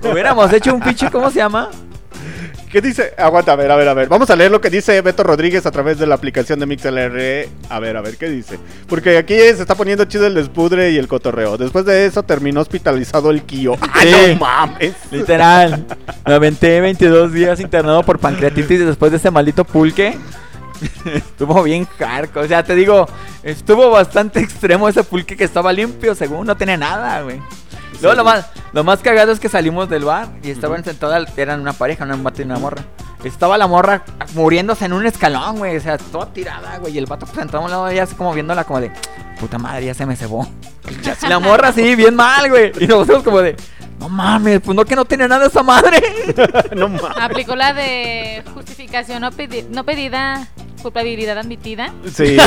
[0.00, 0.12] güey.
[0.12, 1.68] Hubiéramos hecho un pinche, ¿cómo se llama?
[2.74, 3.14] ¿Qué dice?
[3.16, 4.08] Aguanta, a ver, a ver, a ver.
[4.08, 7.48] Vamos a leer lo que dice Beto Rodríguez a través de la aplicación de MixLR.
[7.68, 8.58] A ver, a ver, ¿qué dice?
[8.88, 11.56] Porque aquí se está poniendo chido el despudre y el cotorreo.
[11.56, 13.76] Después de eso terminó hospitalizado el Kio.
[13.92, 14.32] ¡Ay, Sí.
[14.34, 14.92] no mames!
[15.12, 15.86] Literal.
[16.26, 20.18] Me aventé 22 días internado por pancreatitis después de ese maldito pulque.
[21.14, 22.44] Estuvo bien hardcore.
[22.44, 23.06] O sea, te digo,
[23.44, 27.40] estuvo bastante extremo ese pulque que estaba limpio, según no tenía nada, güey.
[28.00, 31.60] Luego lo más, lo más cagado es que salimos del bar y estaban sentadas, eran
[31.60, 32.82] una pareja, un vato y una morra.
[33.24, 34.02] Estaba la morra
[34.34, 35.76] muriéndose en un escalón, güey.
[35.76, 36.94] O sea, toda tirada, güey.
[36.94, 38.92] Y el vato pues, sentado a un lado de ella, así como viéndola como de,
[39.40, 40.46] puta madre, ya se me cebó.
[41.22, 42.72] Y la morra así, bien mal, güey.
[42.78, 43.56] Y nosotros como de,
[43.98, 46.02] no mames, pues no que no tiene nada esa madre.
[46.76, 47.16] no mames.
[47.18, 50.46] Aplicó la de justificación no, pedi- no pedida,
[50.84, 51.90] culpabilidad admitida.
[52.14, 52.44] Sí, a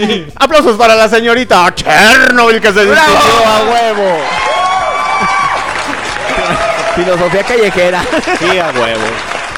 [0.00, 0.32] huevo.
[0.36, 4.18] Aplausos para la señorita Chernobyl que se distinguió a huevo.
[6.96, 8.02] Filosofía callejera.
[8.38, 9.04] Sí, a huevo.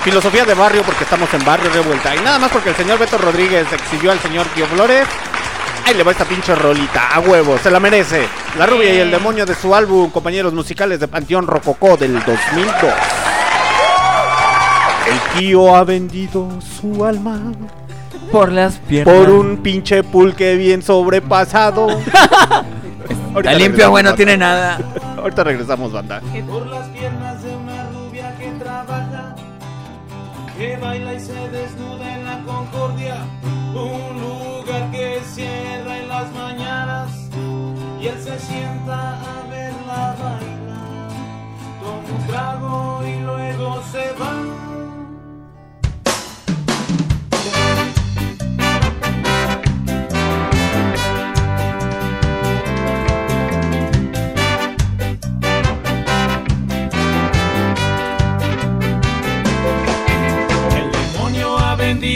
[0.02, 2.16] Filosofía de barrio porque estamos en barrio revuelta.
[2.16, 5.06] Y nada más porque el señor Beto Rodríguez exhibió al señor Kio Flores.
[5.86, 8.26] Ahí le va esta pinche rolita, a huevo, se la merece.
[8.58, 12.92] La rubia y el demonio de su álbum, compañeros musicales de Panteón Rococó del 2002.
[15.10, 17.52] El Kio ha vendido su alma
[18.30, 19.14] Por las piernas.
[19.14, 21.88] por un pinche pulque bien sobrepasado.
[23.36, 24.78] Está limpio, güey, no tiene nada.
[25.16, 26.20] Ahorita regresamos, banda.
[26.48, 29.34] por las piernas de una rubia que trabaja,
[30.56, 33.16] que baila y se desnuda en la concordia,
[33.74, 37.10] un lugar que cierra en las mañanas
[38.00, 41.08] y él se sienta a verla bailar,
[41.80, 44.69] toma un trago y luego se va.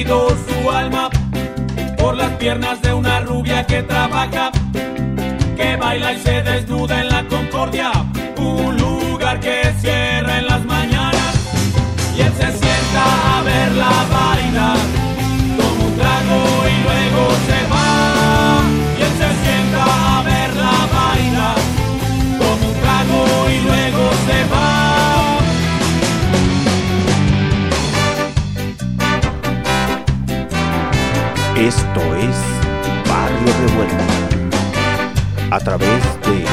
[0.06, 1.08] Su alma
[1.96, 4.50] por las piernas de una rubia que trabaja,
[5.56, 7.90] que baila y se desnuda en la concordia,
[8.36, 11.34] un lugar que cierra en las mañanas
[12.16, 14.34] y él se sienta a verla bailar,
[31.64, 32.36] Esto es
[33.08, 34.04] Barrio Revuelta.
[35.50, 36.44] A través de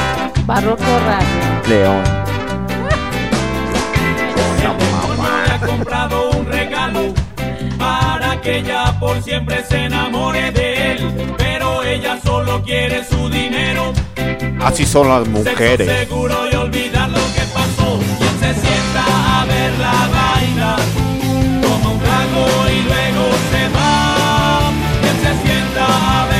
[0.46, 1.68] Barroco Radio.
[1.68, 2.02] León.
[5.50, 7.12] Ha comprado un regalo
[7.78, 11.34] para que ella por siempre se enamore de él.
[11.36, 13.92] Pero ella solo quiere su dinero,
[14.64, 15.88] Así son las sexo mujeres.
[16.08, 18.00] seguro y olvidar lo que pasó.
[18.18, 20.80] Y él se sienta a verla bailar,
[21.60, 23.91] toma un trago y luego se va.
[25.72, 26.31] Y él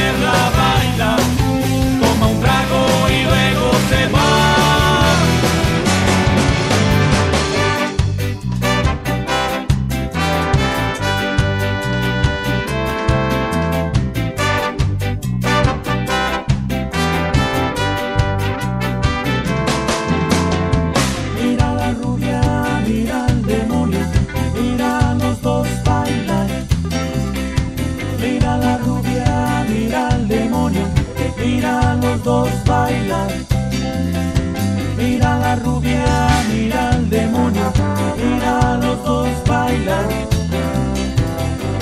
[35.55, 36.05] la rubia,
[36.49, 37.73] mira al demonio,
[38.17, 40.09] mira a los dos bailar.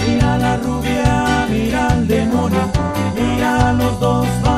[0.04, 2.64] Mira la rubia, mira al demonio,
[3.14, 4.49] mira a los dos bailar.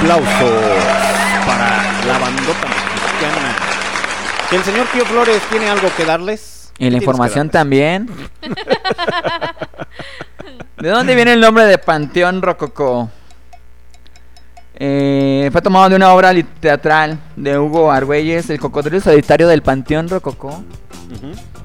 [0.00, 0.50] Aplausos
[1.46, 3.56] para la bandota mexicana.
[4.50, 6.72] El señor Pío Flores tiene algo que darles.
[6.78, 8.08] Y la información también.
[10.78, 13.10] ¿De dónde viene el nombre de Panteón Rococó?
[14.74, 20.08] Eh, fue tomado de una obra teatral de Hugo Argüelles, El cocodrilo solitario del Panteón
[20.08, 20.64] Rococó.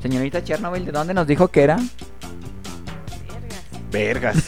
[0.02, 1.78] Señorita Chernobyl, ¿de dónde nos dijo que era?
[3.90, 4.44] Vergas.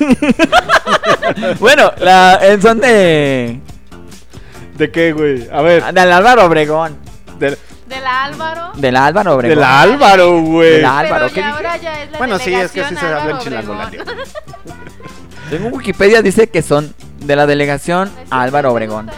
[1.61, 3.61] bueno, la, son de...
[4.77, 5.47] ¿De qué, güey?
[5.51, 5.83] A ver.
[5.93, 6.97] Del Álvaro Obregón.
[7.39, 7.57] De,
[7.87, 8.71] De la Álvaro.
[8.75, 9.59] Del Álvaro de Obregón.
[9.59, 10.71] la Álvaro, güey.
[10.73, 13.05] De la Álvaro, ¿qué ahora ya es la Bueno, sí, es que sí delegación se
[13.05, 14.03] habla en Álvaro Chilangolandia.
[15.49, 19.09] Según Wikipedia dice que son de la delegación Álvaro Obregón.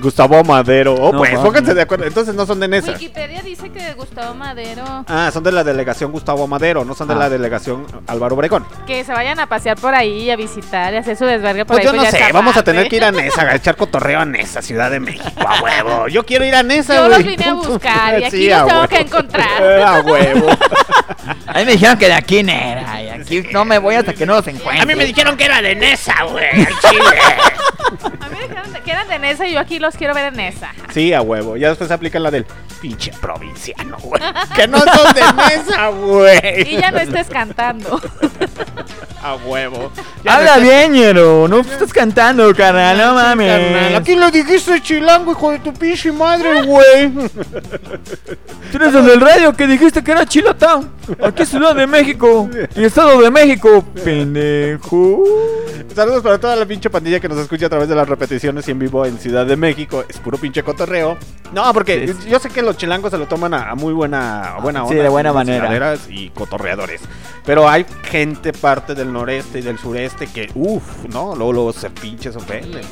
[0.00, 0.94] Gustavo Madero.
[0.94, 1.44] Oh, No pues, mames.
[1.44, 2.04] pónganse de acuerdo.
[2.06, 2.92] Entonces no son de Nesa.
[2.92, 4.82] Wikipedia dice que Gustavo Madero.
[5.08, 7.18] Ah, son de la delegación Gustavo Madero, no son de Ah.
[7.18, 8.64] la delegación Álvaro Obregón.
[8.86, 11.86] Que se vayan a pasear por ahí, a visitar y hacer su desvergue por Pues
[11.86, 11.92] ahí.
[11.92, 14.20] yo no ya sé, está vamos a tener que ir a Nesa, a echar cotorreo
[14.20, 16.08] a Nesa, Ciudad de México, a huevo.
[16.08, 17.18] Yo quiero ir a Nesa, Yo güey.
[17.18, 17.68] los vine a punto.
[17.70, 18.88] buscar y aquí Sí, los a tengo huevo.
[18.88, 19.62] que encontrar.
[19.62, 20.48] Eh, a huevo.
[21.46, 23.02] A mí me dijeron que de aquí no era.
[23.02, 24.80] Y aquí no me voy hasta que no los encuentre.
[24.82, 27.04] A mí me dijeron que era de Nesa, güey, al chile.
[28.40, 30.34] A mí me dijeron que eran de Nesa y yo aquí los quiero ver en
[30.34, 30.70] Nesa.
[30.92, 31.56] Sí, a huevo.
[31.56, 32.46] Ya después aplican la del
[32.80, 34.22] pinche provinciano, güey.
[34.54, 36.74] Que no son de Nesa, güey.
[36.74, 38.00] Y ya no estés cantando.
[39.22, 39.90] A huevo.
[40.24, 41.46] Ya Habla no bien, ñero.
[41.48, 42.96] No estás cantando, carnal.
[42.96, 43.96] No Carnal, mames.
[43.98, 47.10] Aquí lo dijiste chilango, hijo de tu pinche madre, güey.
[47.10, 50.90] Tú eres el del radio que dijiste que era Chilatown.
[51.22, 52.48] Aquí es Ciudad de México.
[52.76, 53.84] Y Estado de México.
[54.04, 55.24] Pendejo.
[55.94, 58.70] Saludos para toda la pinche pandilla que nos escucha a través de las repeticiones y
[58.70, 60.04] en vivo en Ciudad de México.
[60.08, 61.18] Es puro pinche cotorreo.
[61.52, 62.28] No, porque Sí, sí.
[62.30, 64.94] yo sé que los chilangos se lo toman a, a muy buena, a buena Sí,
[64.94, 65.96] de buena manera.
[66.08, 67.00] Y cotorreadores.
[67.44, 71.90] Pero hay gente parte del noreste y del sureste que, uff, no, luego, luego se
[71.90, 72.82] pinches ofenden.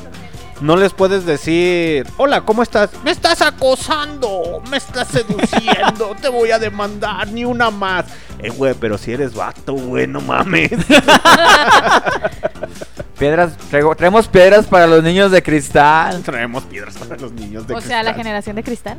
[0.61, 2.89] No les puedes decir, hola, ¿cómo estás?
[3.03, 8.05] Me estás acosando, me estás seduciendo, te voy a demandar, ni una más.
[8.39, 10.71] Eh, güey, pero si eres vato, güey, no mames.
[13.19, 13.57] Piedras.
[13.69, 16.21] traigo- traemos piedras para los niños de cristal.
[16.23, 18.15] Traemos piedras para los niños de O sea, la cristal.
[18.15, 18.97] generación de cristal.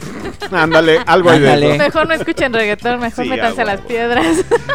[0.50, 1.78] Ándale, algo hay de eso.
[1.78, 4.26] Mejor no escuchen reggaetón, mejor Sí, métanse a a las piedras.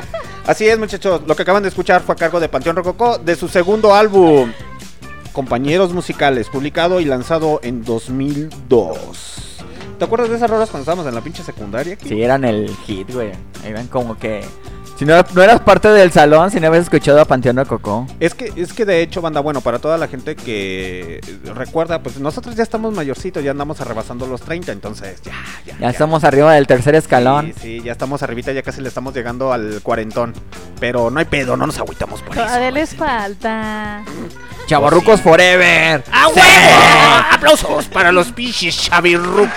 [0.45, 1.21] Así es, muchachos.
[1.25, 4.51] Lo que acaban de escuchar fue a cargo de Panteón Rococó de su segundo álbum,
[5.31, 9.59] Compañeros Musicales, publicado y lanzado en 2002.
[9.97, 11.97] ¿Te acuerdas de esas rolas cuando estábamos en la pinche secundaria?
[12.05, 13.31] Sí, eran el hit, güey.
[13.65, 14.43] Eran como que.
[14.97, 18.05] Si no, no eras parte del salón, si no habías escuchado a Panteón de Cocó.
[18.19, 21.19] Es que, es que de hecho, banda, bueno, para toda la gente que
[21.55, 25.33] recuerda, pues nosotros ya estamos mayorcitos, ya andamos arrebasando los 30, entonces ya,
[25.65, 25.77] ya.
[25.79, 27.53] Ya estamos arriba del tercer escalón.
[27.55, 30.33] Sí, sí, ya estamos arribita, ya casi le estamos llegando al cuarentón.
[30.79, 32.45] Pero no hay pedo, no nos agüitamos por eso.
[32.45, 34.03] Todavía les falta.
[34.67, 36.03] Chavarrucos Forever.
[36.11, 37.23] ¡A huevo!
[37.31, 39.49] ¡Aplausos para los pinches chavirrucos!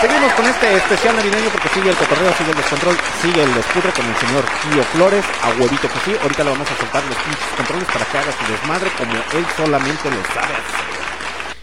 [0.00, 3.92] Seguimos con este especial navideño porque sigue el cotorreo, sigue el descontrol, sigue el despudre
[3.92, 6.16] con el señor Kio Flores, a huevito que sí.
[6.20, 9.46] Ahorita le vamos a soltar los pinches controles para que haga su desmadre como él
[9.56, 10.54] solamente lo sabe.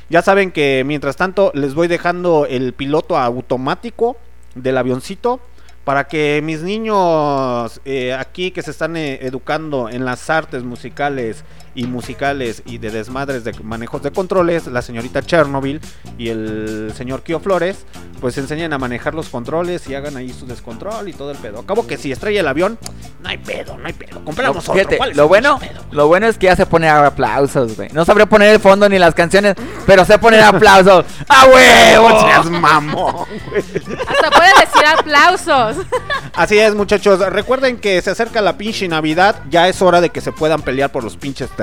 [0.09, 4.17] Ya saben que mientras tanto les voy dejando el piloto automático
[4.55, 5.39] del avioncito
[5.83, 11.43] para que mis niños eh, aquí que se están eh, educando en las artes musicales
[11.75, 15.81] y musicales y de desmadres de manejos de controles, la señorita Chernobyl
[16.17, 17.85] y el señor Kio Flores,
[18.21, 21.59] pues enseñen a manejar los controles y hagan ahí su descontrol y todo el pedo.
[21.59, 22.77] Acabo que si estrella el avión,
[23.21, 24.23] no hay pedo, no hay pedo.
[24.23, 24.75] Compramos otro.
[24.75, 25.81] Fíjate, ¿cuál es lo bueno, pedo?
[25.91, 27.89] lo bueno es que ya se pone aplausos, güey.
[27.93, 29.55] No sabría poner el fondo ni las canciones,
[29.85, 31.05] pero sé poner aplausos.
[31.27, 32.19] ¡A huevo!
[32.21, 33.63] Seas mamón, güey.
[34.07, 35.85] Hasta pueden decir aplausos.
[36.33, 37.19] Así es, muchachos.
[37.19, 39.41] Recuerden que se acerca la pinche Navidad.
[39.49, 41.62] Ya es hora de que se puedan pelear por los pinches terrenos.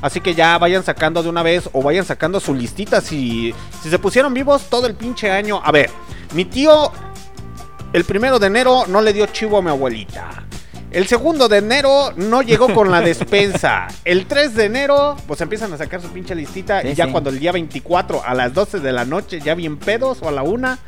[0.00, 3.00] Así que ya vayan sacando de una vez o vayan sacando su listita.
[3.00, 5.60] Si, si se pusieron vivos todo el pinche año.
[5.64, 5.90] A ver,
[6.34, 6.92] mi tío
[7.92, 10.47] el primero de enero no le dio chivo a mi abuelita.
[10.90, 13.88] El segundo de enero no llegó con la despensa.
[14.04, 16.80] El 3 de enero, pues empiezan a sacar su pinche listita.
[16.82, 17.12] Sí, y ya sí.
[17.12, 20.32] cuando el día 24 a las 12 de la noche, ya bien pedos o a
[20.32, 20.78] la una.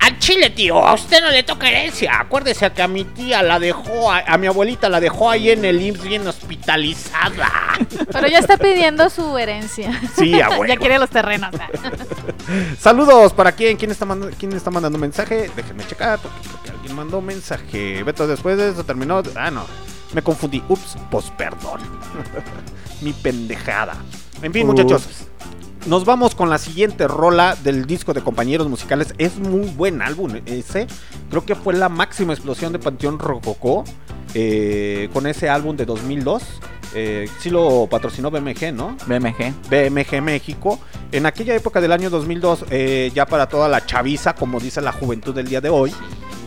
[0.00, 2.20] Al chile, tío, a usted no le toca herencia.
[2.20, 5.64] Acuérdese que a mi tía la dejó, a, a mi abuelita la dejó ahí en
[5.64, 7.50] el IMSS bien hospitalizada.
[8.12, 10.00] Pero ya está pidiendo su herencia.
[10.16, 10.66] Sí, a huevo.
[10.66, 11.52] ya quiere los terrenos.
[11.54, 12.76] ¿eh?
[12.78, 15.50] Saludos para quién, quién está, mandando, quién está mandando mensaje.
[15.56, 18.02] Déjenme checar porque creo que mandó mensaje.
[18.02, 19.22] Beto, después de eso terminó.
[19.36, 19.64] Ah, no,
[20.12, 20.62] me confundí.
[20.68, 21.80] Ups, pues perdón.
[23.00, 23.94] Mi pendejada.
[24.42, 24.74] En fin, Ups.
[24.82, 25.08] muchachos.
[25.86, 29.14] Nos vamos con la siguiente rola del disco de compañeros musicales.
[29.16, 30.86] Es muy buen álbum ese.
[31.30, 33.84] Creo que fue la máxima explosión de Panteón Rococó.
[34.34, 36.42] eh, con ese álbum de 2002.
[36.94, 38.96] Eh, sí lo patrocinó BMG, ¿no?
[39.06, 39.52] BMG.
[39.68, 40.80] BMG México.
[41.12, 44.92] En aquella época del año 2002, eh, ya para toda la chaviza, como dice la
[44.92, 45.92] juventud del día de hoy,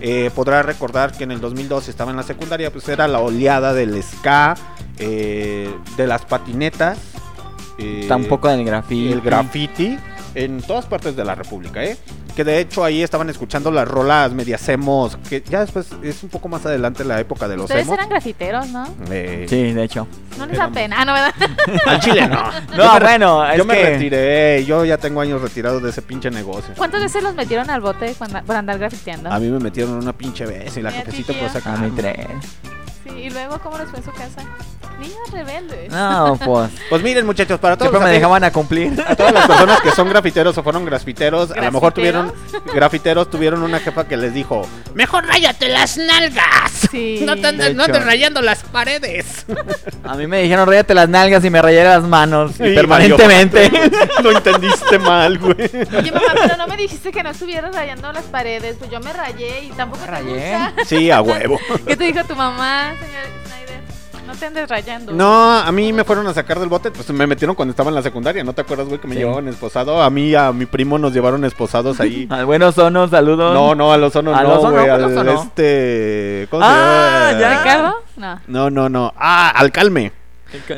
[0.01, 3.73] eh, podrá recordar que en el 2002 estaba en la secundaria, pues era la oleada
[3.73, 4.55] del ska,
[4.97, 6.99] eh, de las patinetas.
[8.07, 9.11] Tampoco del graffiti.
[9.11, 9.97] el graffiti
[10.35, 11.97] en todas partes de la República, ¿eh?
[12.35, 16.29] Que de hecho ahí estaban escuchando las rolas medias emos, que ya después es un
[16.29, 17.95] poco más adelante la época de los Ustedes emos.
[17.97, 18.87] eran grafiteros, ¿no?
[19.09, 20.07] Eh, Sí, de hecho.
[20.37, 21.13] No les da pena, ah, ¿no?
[21.13, 21.33] ¿verdad?
[21.87, 22.41] Al chile no.
[22.77, 26.01] No, Yo bueno, es Yo me que- retiré, yo ya tengo años retirado de ese
[26.01, 26.73] pinche negocio.
[26.77, 29.29] ¿Cuántas veces los metieron al bote cuando- por andar grafiteando?
[29.29, 31.33] A mí me metieron una pinche vez y la ¿Y a ti, jefecita
[31.69, 31.81] A acá.
[31.81, 32.15] mí tres.
[33.03, 34.41] Sí, y luego, ¿cómo les fue en su casa?
[34.99, 35.91] Niños rebeldes.
[35.91, 36.71] No, pues.
[36.89, 39.01] Pues miren muchachos, para todos, Siempre me dejaban a cumplir.
[39.07, 42.33] a todas las personas que son grafiteros o fueron grafiteros, a lo mejor tuvieron
[42.73, 43.29] ¿Grafiteros?
[43.29, 46.71] tuvieron una jefa que les dijo, mejor ráyate las nalgas.
[46.91, 47.19] Sí.
[47.25, 49.45] No te andes, De no rayando las paredes.
[50.03, 52.59] A mí me dijeron, rayate las nalgas y me rayé las manos.
[52.59, 53.71] Y Y permanentemente.
[54.21, 55.69] Lo entendiste mal, güey.
[55.97, 58.75] Oye, mamá, pero no me dijiste que no estuvieras rayando las paredes.
[58.77, 60.29] Pues yo me rayé y tampoco te Rayé.
[60.33, 60.73] gusta.
[60.85, 61.59] Sí, a huevo.
[61.87, 63.40] ¿Qué te dijo tu mamá, señor?
[64.31, 65.11] No te andes rayando.
[65.13, 67.95] No, a mí me fueron a sacar del bote, pues me metieron cuando estaba en
[67.95, 69.19] la secundaria, ¿no te acuerdas, güey, que me Sí.
[69.19, 70.01] llevaban esposado?
[70.01, 72.27] A mí y a mi primo nos llevaron esposados ahí.
[72.31, 73.53] Al buenos sonos, saludos.
[73.53, 75.43] No, no, al ozono ¿Al no, güey, ¿Cuál al Ozono?
[75.43, 76.47] este...
[76.49, 77.49] ¿Cómo Ah, se ya.
[77.49, 77.61] llama?
[77.63, 77.95] ¿Ricardo?
[78.17, 78.39] No.
[78.47, 79.13] No, no, no.
[79.17, 80.11] Ah, al Calme.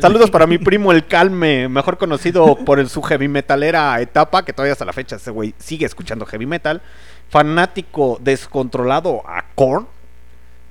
[0.01, 4.53] Saludos para mi primo el Calme, mejor conocido por el, su heavy metalera etapa, que
[4.53, 6.81] todavía hasta la fecha ese güey sigue escuchando heavy metal.
[7.29, 9.87] Fanático descontrolado a Korn.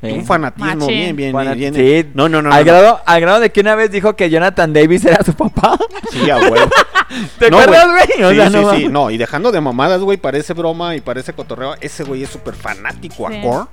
[0.02, 0.88] Un fanatismo Machín.
[0.88, 1.74] bien, bien, Fanat- bien.
[1.74, 2.10] sí.
[2.14, 2.52] No, no, no.
[2.52, 2.78] al, no, no.
[2.80, 5.78] grado, al grado de que una vez dijo que Jonathan Davis era su papá.
[6.10, 6.56] Sí, a huevo.
[7.38, 8.24] ¿Te No, acuerdas, güey?
[8.24, 8.88] O sí, sea, sí, no sí.
[8.88, 11.76] No, y dejando de mamadas, güey, parece broma y parece cotorreo.
[11.80, 13.36] Ese güey es súper fanático Sí.
[13.36, 13.68] a Korn.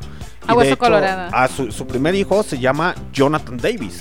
[0.48, 1.30] A hueso colorado.
[1.36, 4.00] A su, su primer hijo se llama Jonathan Davis.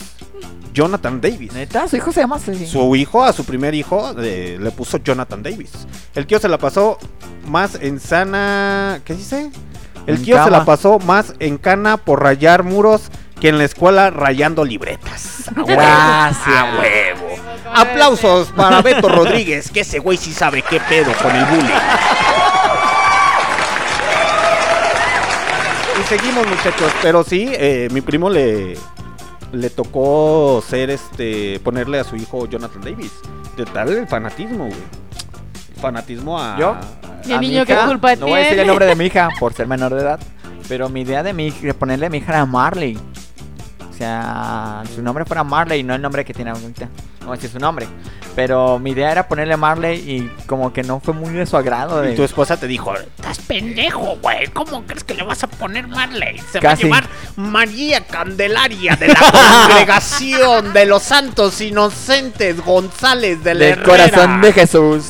[0.73, 1.53] Jonathan Davis.
[1.55, 2.67] Neta, su hijo se llama así.
[2.67, 5.73] Su hijo, a su primer hijo, le puso Jonathan Davis.
[6.15, 6.99] El tío se la pasó
[7.47, 9.01] más en sana.
[9.05, 9.51] ¿Qué dice?
[10.09, 14.11] El tío se la pasó más en cana por rayar muros que en la escuela
[14.11, 15.45] rayando libretas.
[15.55, 15.67] A huevo.
[15.67, 16.47] Gracias.
[16.47, 17.29] A huevo.
[17.75, 21.75] Aplausos para Beto Rodríguez, que ese güey sí sabe qué pedo con el bullying.
[26.01, 28.79] Y seguimos muchachos, pero sí, eh, mi primo le,
[29.53, 33.13] le tocó ser este, ponerle a su hijo Jonathan Davis.
[33.59, 35.08] De tal el fanatismo, güey.
[35.81, 36.59] Fanatismo a...
[36.59, 36.77] ¿Yo?
[37.25, 38.95] ¿Y el A mi niño qué hija, culpa No voy a decir el nombre de
[38.95, 40.21] mi hija por ser menor de edad.
[40.69, 42.99] Pero mi idea de, mi, de ponerle a mi hija era Marley.
[43.89, 46.89] O sea, su nombre fuera Marley, no el nombre que tiene ahorita.
[47.29, 47.87] No voy a decir su nombre.
[48.35, 52.09] Pero mi idea era ponerle Marley y como que no fue muy de su agrado.
[52.09, 54.47] Y tu esposa te dijo, Estás pendejo, güey.
[54.49, 56.39] ¿Cómo crees que le vas a poner Marley?
[56.51, 56.89] Se Casi.
[56.89, 63.61] va a llamar María Candelaria de la congregación de los santos inocentes González de la
[63.67, 63.89] del Herrera.
[63.89, 65.05] corazón de Jesús.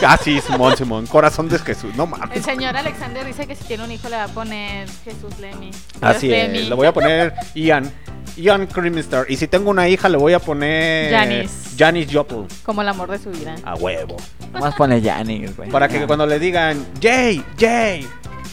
[0.00, 2.44] casi Simón, Simón, corazón de Jesús, no El mames.
[2.44, 5.70] señor Alexander dice que si tiene un hijo le va a poner Jesús Lemmy.
[6.00, 6.68] Así Dios es, Lemmy.
[6.68, 7.92] le voy a poner Ian,
[8.40, 9.26] Ian Creamstar.
[9.28, 11.74] Y si tengo una hija, le voy a poner Janis.
[11.78, 12.46] Janis Joplin.
[12.64, 13.54] Como el amor de su vida.
[13.64, 14.16] A huevo.
[14.52, 15.70] Más ponle Janis, güey.
[15.70, 18.06] Para que cuando le digan, Jay, Jay,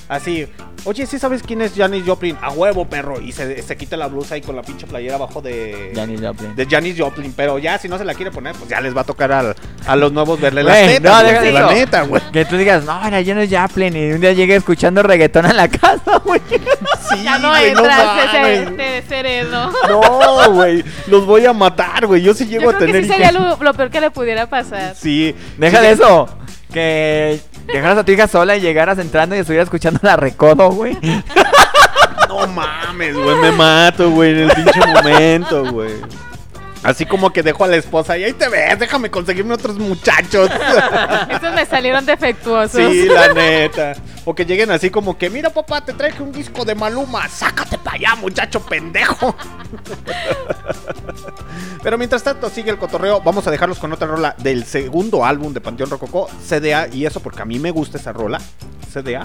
[0.09, 0.47] así,
[0.85, 2.37] oye, ¿sí sabes quién es Janis Joplin?
[2.41, 3.19] A huevo, perro.
[3.19, 6.55] Y se, se quita la blusa y con la pinche playera abajo de Janis Joplin.
[6.55, 7.33] de Janis Joplin.
[7.35, 9.55] Pero ya, si no se la quiere poner, pues ya les va a tocar al-
[9.85, 11.23] a los nuevos verle las tetas.
[11.23, 12.21] no, de la neta, güey.
[12.31, 15.67] Que tú digas, no, era Janis Joplin y un día llegué escuchando reggaetón en la
[15.67, 16.41] casa, güey.
[17.09, 19.71] Sí, ya no güey, entras ese, sereno.
[19.87, 22.21] No, güey, los voy a matar, güey.
[22.21, 24.11] Yo sí Yo llego a creo que tener sí sería lo, lo peor que le
[24.11, 24.93] pudiera pasar.
[24.93, 25.33] Sí.
[25.57, 26.27] Deja sí, eso.
[26.77, 27.39] Que
[27.73, 30.95] dejaras a tu hija sola y llegaras entrando y estuvieras escuchando la recodo, güey.
[32.29, 35.93] No mames, güey, me mato, güey, en el pinche momento, güey.
[36.83, 40.49] Así como que dejo a la esposa y ahí te ves, déjame conseguirme otros muchachos.
[41.29, 42.91] Estos me salieron defectuosos.
[42.91, 43.93] Sí, la neta.
[44.25, 47.77] O que lleguen así como que, mira papá, te traje un disco de Maluma, sácate
[47.77, 49.35] para allá, muchacho pendejo.
[51.83, 55.53] Pero mientras tanto sigue el cotorreo, vamos a dejarlos con otra rola del segundo álbum
[55.53, 58.39] de Panteón Rococó, CDA, y eso porque a mí me gusta esa rola,
[58.93, 59.23] CDA.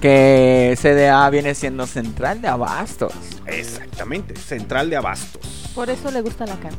[0.00, 3.12] Que CDA viene siendo central de abastos.
[3.46, 5.70] Exactamente, Central de Abastos.
[5.74, 6.71] Por eso le gusta la canción.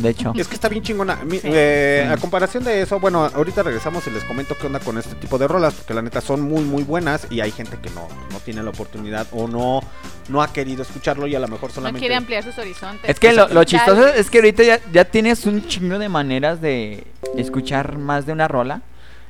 [0.00, 0.32] De hecho.
[0.36, 1.16] Es que está bien chingona.
[1.24, 1.48] Mi- Sí.
[1.50, 2.12] eh, Sí.
[2.12, 5.38] A comparación de eso, bueno, ahorita regresamos y les comento qué onda con este tipo
[5.38, 8.38] de rolas, porque la neta son muy, muy buenas y hay gente que no, no
[8.40, 9.80] tiene la oportunidad o no,
[10.28, 12.00] no ha querido escucharlo y a lo mejor No solamente...
[12.00, 13.08] quiere ampliar sus horizontes.
[13.08, 16.60] Es que lo, lo chistoso es que ahorita ya, ya tienes un chingo de maneras
[16.60, 17.06] de
[17.36, 18.82] escuchar más de una rola.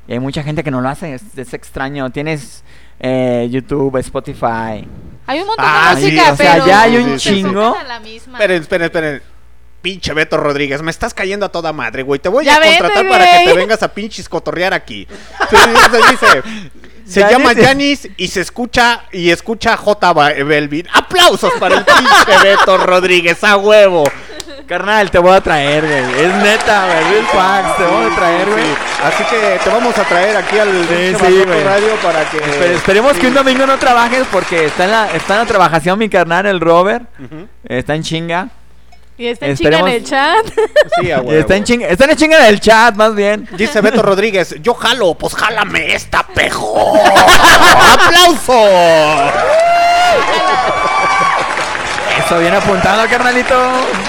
[0.07, 2.11] Y hay mucha gente que no lo hace, es, es extraño.
[2.11, 2.63] Tienes
[3.01, 4.87] eh, YouTube, Spotify.
[5.27, 7.75] Hay un montón Ah, de sí, música, o sea, pero ya hay un se chingo.
[8.35, 9.23] Esperen, esperen, esperen.
[9.85, 12.19] Pinche Beto Rodríguez, me estás cayendo a toda madre, güey.
[12.19, 15.07] Te voy Ya a contratar para que te vengas a pinches cotorrear aquí.
[15.53, 16.43] Entonces dice,
[17.07, 17.37] se Yanis.
[17.37, 20.13] llama Janis y se escucha y escucha a J.
[20.43, 20.89] Belvin.
[20.91, 24.05] Aplausos para el pinche Beto Rodríguez, a huevo.
[24.67, 26.25] Carnal, te voy a traer, güey.
[26.25, 27.05] Es neta, güey.
[27.13, 28.65] Real facts, te voy a traer, güey.
[28.65, 31.45] Sí, Así que te vamos a traer aquí al sí.
[31.45, 32.39] Radio para que.
[32.39, 35.99] Pero esperemos que un domingo no trabajes porque está en la, está en la trabajación
[35.99, 37.05] mi carnal, el Robert.
[37.65, 38.49] Está en chinga.
[39.17, 40.45] Y está en chinga en el chat.
[41.01, 41.33] Sí, a huevo.
[41.33, 41.89] está en chinga.
[41.89, 43.49] Está en chinga del chat, más bien.
[43.57, 46.95] Dice Beto Rodríguez, yo jalo, pues jálame esta pejo.
[47.93, 48.53] ¡Aplauso!
[52.27, 53.55] Eso, bien apuntado, carnalito.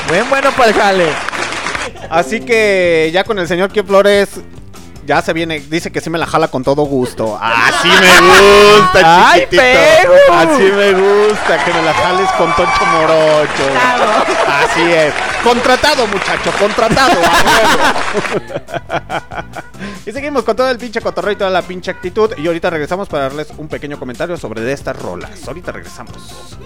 [0.08, 1.08] Buen bueno para el jale.
[2.10, 4.30] Así que ya con el señor Kio Flores
[5.06, 7.38] ya se viene, dice que sí me la jala con todo gusto.
[7.42, 9.62] Así me gusta, ¡Ay, chiquitito.
[9.62, 10.14] Pegu!
[10.34, 13.70] Así me gusta que me la jales con Toncho Morocho.
[13.72, 14.26] Claro.
[14.66, 15.14] Así es.
[15.44, 17.22] Contratado, muchacho, contratado.
[20.06, 22.32] y seguimos con todo el pinche cotorreo y toda la pinche actitud.
[22.38, 25.48] Y ahorita regresamos para darles un pequeño comentario sobre de estas rolas.
[25.48, 26.58] Ahorita regresamos.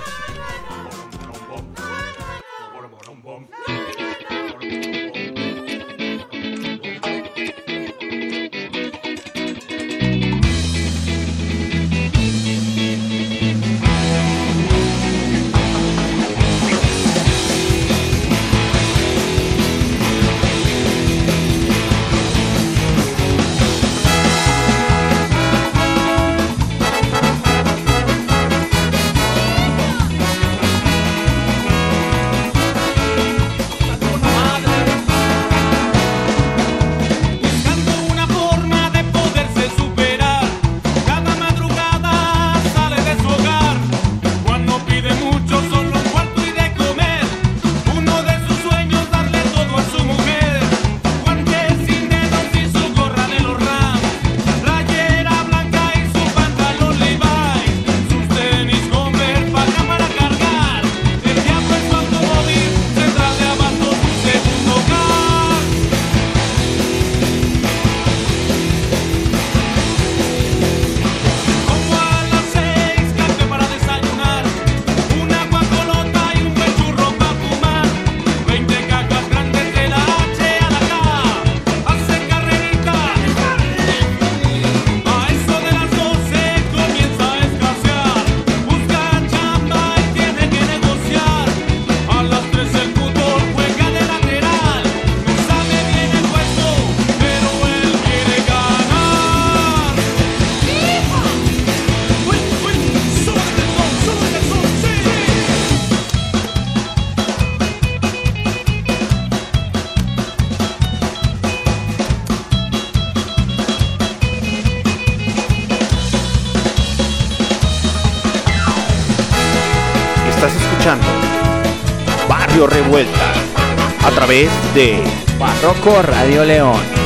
[124.30, 125.03] Través de
[125.39, 126.98] Barroco Radio León.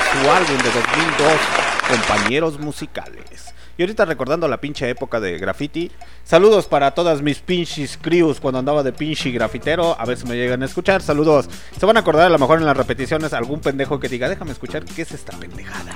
[0.00, 1.32] Su álbum de 2002,
[1.88, 3.54] Compañeros Musicales.
[3.76, 5.90] Y ahorita recordando la pinche época de graffiti,
[6.22, 10.36] saludos para todas mis pinches crews cuando andaba de pinche grafitero, a ver si me
[10.36, 11.48] llegan a escuchar, saludos.
[11.78, 14.52] Se van a acordar a lo mejor en las repeticiones algún pendejo que diga, déjame
[14.52, 15.94] escuchar qué es esta pendejada.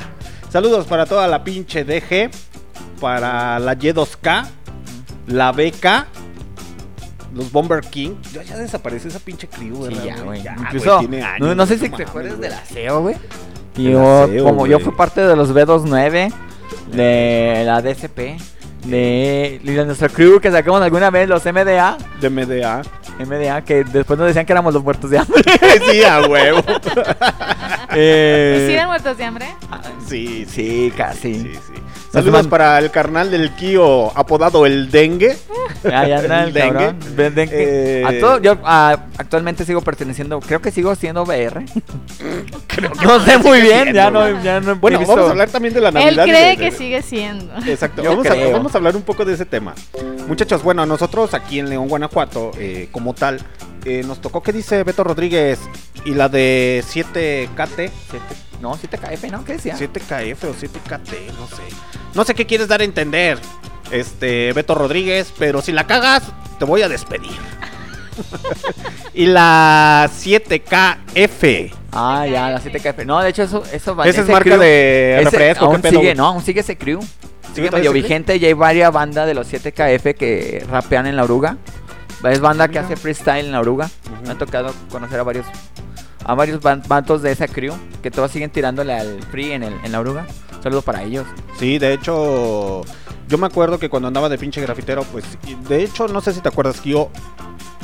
[0.50, 2.30] Saludos para toda la pinche DG,
[3.00, 4.46] para la Y2K,
[5.26, 6.06] la BK,
[7.34, 8.14] los Bomber King.
[8.32, 10.42] Ya, ya desapareció esa pinche crew, Sí, ¿verdad, ya, güey.
[10.42, 12.48] Ya, Incluso, tiene años, no, no sé si te acuerdas güey.
[12.48, 13.16] del aseo, güey.
[13.76, 16.32] Yo, aseo, como yo fui parte de los B29,
[16.92, 18.18] de la DSP,
[18.86, 22.82] de, de nuestro crew que sacamos alguna vez, los MDA, De MDA.
[23.18, 25.42] MDA, que después nos decían que éramos los muertos de hambre.
[25.90, 26.62] sí, a huevo.
[27.96, 29.46] Eh, ¿Sí eran muertos de hambre?
[30.08, 31.34] Sí, sí, Sí, casi.
[31.34, 31.72] sí, sí.
[32.10, 35.36] Saludos para el carnal del Kio apodado el Dengue.
[35.90, 36.72] Ya anda el Dengue.
[36.72, 36.96] cabrón.
[37.16, 41.64] Ven- ven que- Eh, A todo, yo actualmente sigo perteneciendo, creo que sigo siendo BR.
[43.04, 45.74] no sé muy bien, ya no, ya no he Bueno, visto- vamos a hablar también
[45.74, 46.26] de la Él Navidad.
[46.26, 47.54] y cree de- que de- sigue siendo.
[47.66, 48.52] Exacto, vamos a, creo.
[48.52, 49.74] vamos a hablar un poco de ese tema.
[50.26, 53.40] Muchachos, bueno, nosotros aquí en León, Guanajuato, eh, como tal,
[53.84, 55.58] eh, nos tocó, ¿qué dice Beto Rodríguez?
[56.04, 58.24] Y la de 7KT, Siete-
[58.60, 59.44] no, 7KF, ¿no?
[59.44, 59.76] ¿Qué decía?
[59.76, 61.62] 7KF o 7KT, no sé.
[62.14, 63.38] No sé qué quieres dar a entender,
[63.90, 66.22] este, Beto Rodríguez, pero si la cagas,
[66.58, 67.32] te voy a despedir.
[69.14, 71.72] y la 7KF.
[71.92, 73.04] Ah, ya, la 7KF.
[73.06, 75.82] No, de hecho, eso, eso va Esa es marca crew- de ese refresco, Aún ¿qué
[75.90, 77.00] pedo, sigue, no, aún sigue ese crew.
[77.54, 81.56] Sigue medio vigente y hay varias bandas de los 7KF que rapean en la oruga.
[82.28, 83.90] Es banda que hace freestyle en la oruga.
[84.26, 85.46] Me ha tocado conocer a varios
[86.26, 89.74] a varios ban- bandos de esa crew que todos siguen tirándole al free en, el,
[89.84, 90.26] en la oruga.
[90.64, 91.26] Saludos para ellos.
[91.60, 92.80] Sí, de hecho,
[93.28, 95.24] yo me acuerdo que cuando andaba de pinche grafitero, pues,
[95.68, 97.10] de hecho, no sé si te acuerdas que yo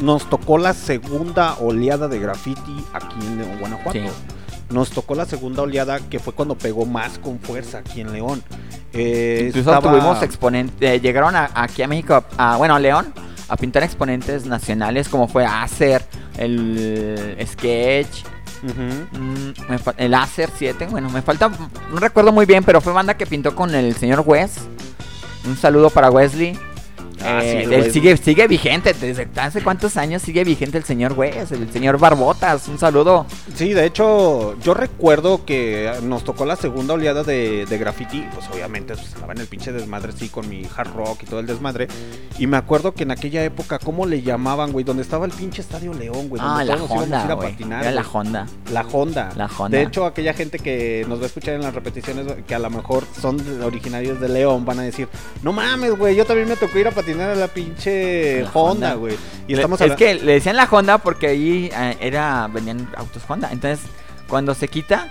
[0.01, 3.93] nos tocó la segunda oleada de graffiti aquí en León, Guanajuato.
[3.93, 4.05] Sí.
[4.71, 8.43] Nos tocó la segunda oleada que fue cuando pegó más con fuerza aquí en León.
[8.93, 13.13] Eh, Incluso estaba- tuvimos exponentes, llegaron a- aquí a México, a, bueno, a León,
[13.49, 16.03] a pintar exponentes nacionales como fue Acer,
[16.39, 18.25] el Sketch,
[18.63, 19.19] Ujú.
[19.21, 22.93] Mm, me fa- el Acer 7, bueno, me falta, no recuerdo muy bien, pero fue
[22.93, 24.53] banda que pintó con el señor Wes.
[25.47, 26.59] Un saludo para Wesley.
[27.23, 27.91] Ah, Eh, sí, él Wesley.
[27.93, 32.69] sigue, sigue vigente, desde hace cuántos años sigue vigente el señor Wes, el señor Barbotas,
[32.69, 33.27] un saludo.
[33.55, 38.25] Sí, de hecho, yo recuerdo que nos tocó la segunda oleada de, de graffiti.
[38.35, 41.41] Pues obviamente pues, estaba en el pinche desmadre, sí, con mi hard rock y todo
[41.41, 41.89] el desmadre.
[42.39, 44.85] Y me acuerdo que en aquella época, ¿cómo le llamaban, güey?
[44.85, 46.41] Donde estaba el pinche Estadio León, güey.
[46.45, 47.51] Ah, donde la todos íbamos a Honda, ir a güey.
[47.53, 48.13] patinar, Era la güey.
[48.15, 48.47] Honda.
[48.73, 49.29] La Honda.
[49.37, 49.77] La Honda.
[49.77, 52.71] De hecho, aquella gente que nos va a escuchar en las repeticiones, que a lo
[52.71, 55.09] mejor son originarios de León, van a decir,
[55.43, 58.95] no mames, güey, yo también me tocó ir a patinar a la pinche La Honda,
[58.95, 59.17] güey.
[59.49, 63.23] Y Le- estamos es que le decían la Honda porque ahí eh, era venían autos
[63.27, 63.49] Honda.
[63.51, 63.81] Entonces,
[64.29, 65.09] cuando se quita,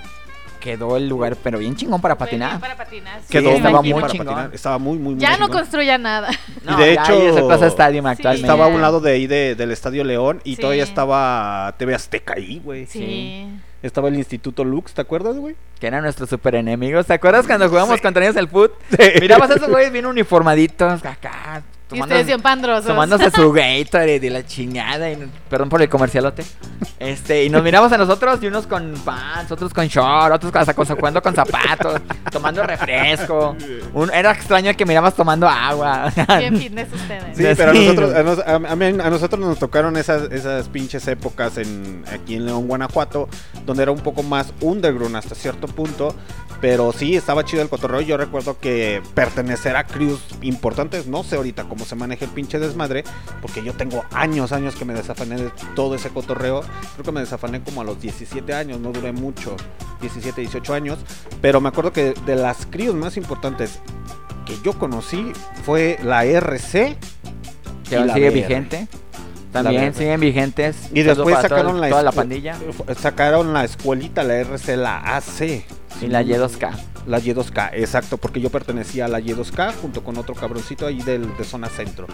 [0.61, 2.59] quedó el lugar, pero bien chingón para patinar.
[2.59, 3.21] Para patinar.
[3.21, 4.27] sí, quedó estaba muy muy para chingón.
[4.27, 4.53] patinar.
[4.55, 6.29] Estaba muy, muy, muy Ya no construya nada.
[6.63, 8.11] No, de ya hecho, ahí es el Plaza Stadium Sí.
[8.11, 8.45] actualmente.
[8.45, 10.61] Estaba a un lado de ahí de- del Estadio León y Sí.
[10.61, 12.85] todavía estaba TV Azteca ahí, güey.
[12.85, 13.47] Sí.
[13.81, 15.55] Estaba el Instituto Lux, ¿te acuerdas, güey?
[15.79, 17.05] Que eran nuestros super enemigos.
[17.05, 18.01] ¿Te acuerdas cuando jugamos Sí.
[18.01, 18.73] contra ellos el foot?
[19.21, 22.85] Mirabas a esos güeyes bien uniformaditos, acá, Y ustedes bien pandrosos.
[22.85, 25.09] tomándose su Gatorade de la chingada.
[25.11, 25.17] y-
[25.49, 26.43] perdón por el comercialote.
[26.99, 30.73] Este, y nos miramos a nosotros y unos con pants, otros con short, otros hasta
[30.73, 33.55] con, jugando con zapatos, tomando refresco.
[33.93, 36.11] Un- era extraño que mirabas tomando agua.
[36.39, 37.37] Bien fitness ustedes.
[37.37, 40.67] Sí, pero a nosotros, a, nos- a- a mí- a nosotros nos tocaron esas, esas
[40.69, 43.27] pinches épocas en, aquí en León, Guanajuato,
[43.65, 46.13] donde era un poco más underground hasta cierto punto.
[46.61, 48.01] Pero sí, estaba chido el cotorreo.
[48.01, 52.59] Yo recuerdo que pertenecer a crews importantes, no sé ahorita cómo se maneja el pinche
[52.59, 53.03] desmadre,
[53.41, 56.61] porque yo tengo años, años que me desafané de todo ese cotorreo.
[56.93, 59.55] Creo que me desafané como a los 17 años, no duré mucho,
[60.01, 60.99] 17, 18 años.
[61.41, 63.79] Pero me acuerdo que de las crews más importantes
[64.45, 65.31] que yo conocí
[65.63, 66.97] fue la RC
[67.87, 68.35] que y aún la sigue BR.
[68.35, 68.87] vigente.
[69.51, 70.75] También siguen vigentes.
[70.93, 72.55] Y después toda- sacaron la, toda la pandilla
[72.99, 75.65] Sacaron la escuelita, la RC, la AC.
[76.01, 76.71] Y la Y2K.
[77.07, 81.35] La Y2K, exacto, porque yo pertenecía a la Y2K junto con otro cabroncito ahí del,
[81.37, 82.05] de zona centro.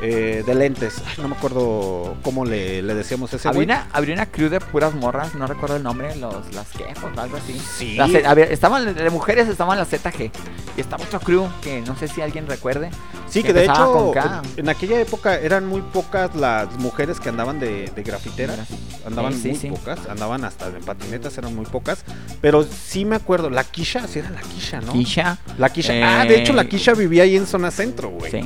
[0.00, 4.14] Eh, de lentes, Ay, no me acuerdo cómo le, le decíamos ese Había una, había
[4.14, 7.58] una crew de puras morras, no recuerdo el nombre, los, las quefos, algo así.
[7.76, 7.94] Sí.
[7.96, 10.30] Las había- estaban de mujeres, estaban las ZG.
[10.76, 12.90] Y estaba otro crew que no sé si alguien recuerde.
[13.28, 14.12] Sí, que que de hecho,
[14.56, 18.60] en aquella época eran muy pocas las mujeres que andaban de, de grafiteras.
[19.04, 19.68] Andaban Sí, sí, muy sí.
[19.70, 22.04] pocas, andaban hasta en patinetas, eran muy pocas.
[22.40, 24.92] Pero sí me acuerdo, la Kisha, sí era la Kisha, ¿no?
[24.92, 25.38] Kisha.
[25.58, 25.66] La.
[25.74, 28.30] Eh, ah, de hecho, la Kisha vivía ahí en zona centro, güey.
[28.30, 28.40] Sí.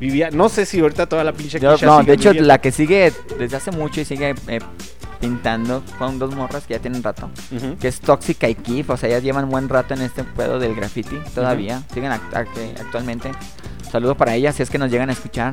[0.00, 2.48] Vivía, no sé si ahorita toda la pinche Yo- Kisha no, sigue de hecho, viviendo.
[2.48, 4.58] la que sigue desde hace mucho y sigue eh,
[5.20, 7.30] pintando con dos morras que ya tienen rato.
[7.80, 10.74] Que es Tóxica y Kif, o sea, ya llevan buen rato en este pedo del
[10.74, 11.82] graffiti todavía.
[11.94, 13.30] Siguen act- act- actualmente.
[13.92, 15.52] Saludo para ellas si es que nos llegan a escuchar.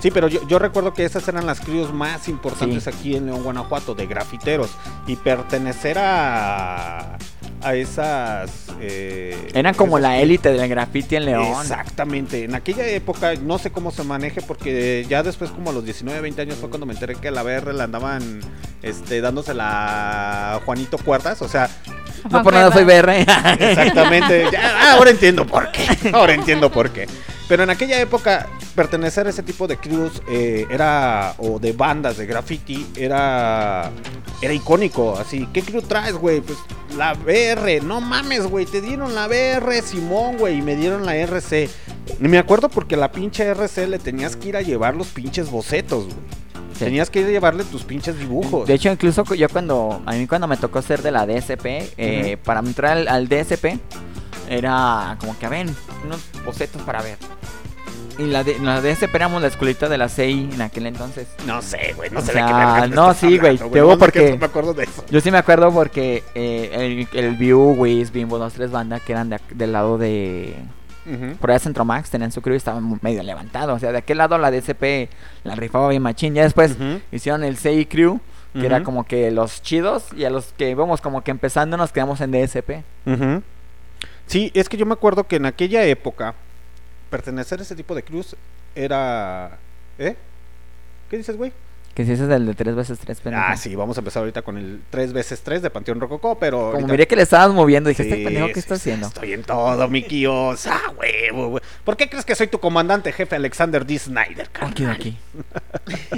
[0.00, 2.90] Sí, pero yo, yo recuerdo que esas eran las crews más importantes Sí.
[2.90, 4.70] aquí en León, Guanajuato, de grafiteros.
[5.06, 7.16] Y pertenecer a,
[7.62, 8.66] a esas...
[8.80, 11.46] eh, Eran como la élite del graffiti en León.
[11.60, 12.44] Exactamente.
[12.44, 16.20] En aquella época, no sé cómo se maneje, porque ya después, como a los 19,
[16.20, 18.40] 20 años, fue cuando me enteré que la BR la andaban
[18.82, 21.42] este, dándosela a Juanito Cuerdas.
[21.42, 21.68] O sea,
[22.28, 23.10] No por nada soy BR.
[23.58, 24.46] Exactamente.
[24.52, 25.86] Ya, ahora entiendo por qué.
[26.12, 27.06] Ahora entiendo por qué.
[27.48, 31.34] Pero en aquella época, pertenecer a ese tipo de crews eh, era.
[31.38, 33.90] o de bandas de graffiti era.
[34.40, 35.18] era icónico.
[35.18, 36.40] Así, ¿qué crew traes, güey?
[36.40, 36.58] Pues
[36.96, 37.82] la BR.
[37.82, 38.66] No mames, güey.
[38.66, 40.58] Te dieron la BR, Simón, güey.
[40.58, 41.68] Y me dieron la RC.
[42.20, 45.50] Y me acuerdo porque la pinche RC le tenías que ir a llevar los pinches
[45.50, 46.40] bocetos, güey.
[46.80, 46.84] Sí.
[46.86, 48.66] Tenías que llevarle tus pinches dibujos.
[48.66, 51.66] De hecho, incluso yo cuando, a mí cuando me tocó ser de la DSP,
[51.98, 53.78] eh, para entrar al, al DSP,
[54.48, 55.66] era como que, a ver,
[56.04, 57.18] unos bocetos para ver.
[58.18, 61.28] Y la, de, la DSP éramos la escuelita de la CI en aquel entonces.
[61.46, 62.10] No sé, güey.
[62.10, 64.84] No sé de qué me no, sí, güey, te digo porque- no me acuerdo de
[64.84, 65.04] eso.
[65.10, 69.12] Yo sí me acuerdo porque eh, el, el View, Wiz, Bimbo, dos, tres bandas que
[69.12, 70.56] eran de del lado de...
[71.40, 73.76] Por allá Centromax tenían su crew y estaban medio levantados.
[73.76, 75.08] O sea, de aquel lado la DSP
[75.44, 76.34] la rifaba bien machín.
[76.34, 76.76] Ya después
[77.12, 78.20] hicieron el CI Crew,
[78.52, 80.06] que era como que los chidos.
[80.16, 82.84] Y a los que íbamos como que empezando nos quedamos en DSP.
[84.26, 86.34] Sí, es que yo me acuerdo que en aquella época
[87.10, 88.36] pertenecer a ese tipo de cruz
[88.74, 89.58] era...
[89.98, 90.16] ¿Eh?
[91.10, 91.52] ¿Qué dices, güey?
[91.94, 93.44] Que si ese es el de 3 veces 3 pendejo.
[93.46, 96.58] Ah, sí, vamos a empezar ahorita con el 3 veces 3 de Panteón Rococó, pero...
[96.58, 99.08] Como ahorita- miré que le estabas moviendo, dije, Sí, este pendejo, ¿qué sí, está haciendo?
[99.08, 100.66] Estoy en todo, mi Kios.
[100.68, 101.62] Ah, huevo, güey.
[101.84, 103.98] ¿Por qué crees que soy tu comandante jefe Alexander D.
[103.98, 104.90] Snyder, Aquí, carnal?
[104.94, 105.18] aquí.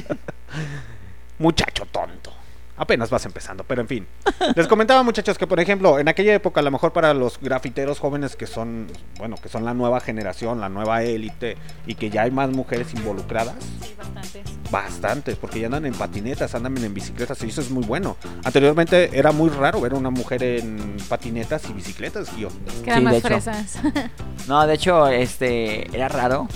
[1.39, 2.33] Muchacho tonto.
[2.77, 4.07] Apenas vas empezando, pero en fin.
[4.57, 7.99] Les comentaba, muchachos, que por ejemplo, en aquella época, a lo mejor para los grafiteros
[7.99, 8.87] jóvenes que son,
[9.19, 11.57] bueno, que son la nueva generación, la nueva élite,
[11.87, 14.43] y que ya hay más mujeres involucradas, Sí, bastantes.
[14.71, 18.17] bastantes, porque ya andan en patinetas, andan en bicicletas, y eso es muy bueno.
[18.43, 22.49] Anteriormente era muy raro ver a una mujer en patinetas y bicicletas, yo.
[22.85, 23.29] Que Sí, de más hecho.
[23.29, 23.79] fresas.
[24.49, 26.49] No, de hecho, este, era raro.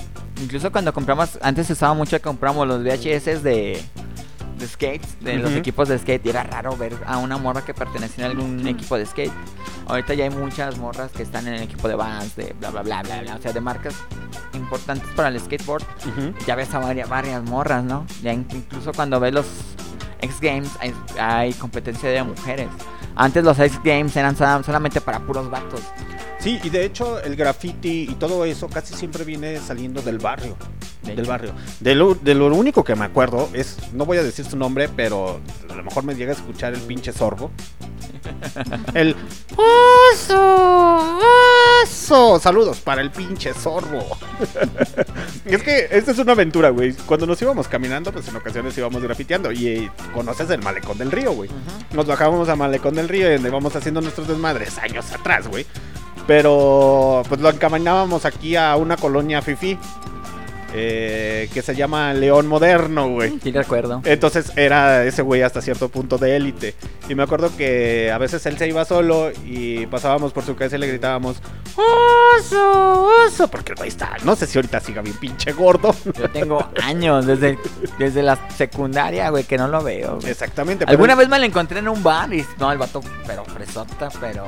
[0.42, 3.80] Incluso cuando compramos, antes usaba mucho que compramos los VHS de,
[4.58, 7.74] de skates, de los equipos de skate, y era raro ver a una morra que
[7.74, 9.32] pertenecía a algún equipo de skate.
[9.86, 12.82] Ahorita ya hay muchas morras que están en el equipo de Vans, de bla bla
[12.82, 13.94] bla bla bla, o sea, de marcas
[14.54, 15.84] importantes para el skateboard.
[16.46, 18.06] Ya ves a varias, varias morras, ¿no?
[18.22, 19.46] Ya in- incluso cuando ves los
[20.22, 22.68] X Games hay, hay competencia de mujeres.
[23.14, 25.80] Antes los X Games eran sola- solamente para puros vatos.
[26.46, 30.56] Sí, y de hecho el graffiti y todo eso casi siempre viene saliendo del barrio.
[31.02, 31.28] De del hecho.
[31.28, 31.52] barrio.
[31.80, 34.88] De lo, de lo único que me acuerdo es, no voy a decir su nombre,
[34.88, 37.50] pero a lo mejor me llega a escuchar el pinche sorbo.
[38.94, 39.16] El
[39.56, 41.18] oso,
[41.82, 42.38] oso.
[42.38, 44.16] Saludos para el pinche sorbo.
[45.44, 46.92] es que esta es una aventura, güey.
[47.06, 49.52] Cuando nos íbamos caminando, pues en ocasiones íbamos grafiteando.
[49.52, 51.50] Y eh, conoces el malecón del río, güey.
[51.92, 55.66] Nos bajábamos a Malecón del Río y donde íbamos haciendo nuestros desmadres años atrás, güey.
[56.26, 59.78] Pero pues lo encaminábamos aquí a una colonia fifi
[60.78, 63.38] eh, que se llama León Moderno, güey.
[63.42, 64.02] Sí, recuerdo.
[64.04, 66.74] Entonces era ese güey hasta cierto punto de élite.
[67.08, 70.76] Y me acuerdo que a veces él se iba solo y pasábamos por su casa
[70.76, 71.38] y le gritábamos,
[71.76, 73.48] oso, oso.
[73.48, 75.94] Porque el güey está, no sé si ahorita siga bien pinche gordo.
[76.18, 77.58] Yo tengo años, desde,
[77.98, 80.16] desde la secundaria, güey, que no lo veo.
[80.16, 80.30] güey.
[80.30, 80.84] Exactamente.
[80.84, 83.44] pero Alguna él- vez me lo encontré en un bar y no, el vato, pero
[83.44, 84.46] fresota, pero.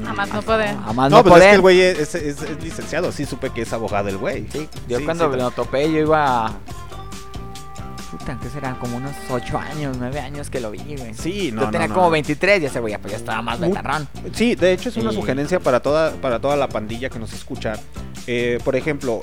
[0.00, 0.70] mm, A más no poder.
[0.84, 1.48] A más No, no, pues es poder.
[1.50, 4.46] que el güey es, es- es licenciado, sí supe que es abogado el güey.
[4.52, 6.46] Sí, yo Sí, cuando sí, topé, yo iba.
[6.46, 6.52] a-
[8.10, 8.74] Puta, ¿qué será?
[8.78, 11.14] Como unos 8 años, 9 años que lo vi, güey.
[11.14, 12.12] Sí, no, yo tenía no, como no.
[12.12, 14.08] 23 y ese güey pues ya estaba más betarrón.
[14.34, 17.74] Sí, de hecho es una sugerencia para toda, para toda la pandilla que nos escucha.
[18.26, 19.20] Eh, por ejemplo,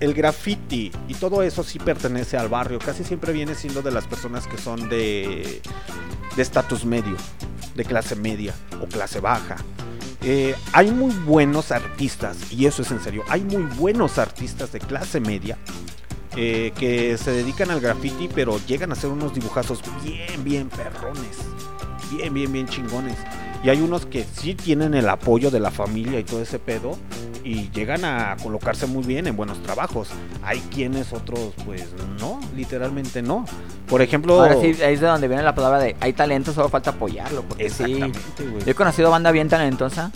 [0.00, 2.78] el graffiti y todo eso sí pertenece al barrio.
[2.78, 5.60] Casi siempre viene siendo de las personas que son de
[6.36, 7.16] de estatus medio,
[7.74, 9.56] de clase media o clase baja.
[10.22, 14.80] Eh, hay muy buenos artistas, y eso es en serio, hay muy buenos artistas de
[14.80, 15.56] clase media
[16.36, 21.38] eh, que se dedican al graffiti, pero llegan a hacer unos dibujazos bien, bien perrones,
[22.10, 23.16] bien, bien, bien chingones.
[23.62, 26.96] Y hay unos que sí tienen el apoyo de la familia y todo ese pedo,
[27.42, 30.10] y llegan a colocarse muy bien en buenos trabajos.
[30.42, 31.86] Hay quienes otros, pues
[32.20, 33.44] no, literalmente no.
[33.88, 36.68] Por ejemplo, Ahora sí, ahí es de donde viene la palabra de hay talento, solo
[36.68, 37.42] falta apoyarlo.
[37.42, 38.64] Porque sí, exactamente, güey.
[38.64, 40.12] yo he conocido banda bien talentosa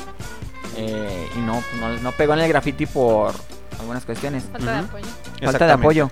[0.76, 3.32] eh, y no, no, no pegó en el graffiti por
[3.80, 4.44] algunas cuestiones.
[4.52, 5.06] Falta de apoyo.
[5.42, 6.10] Falta de apoyo.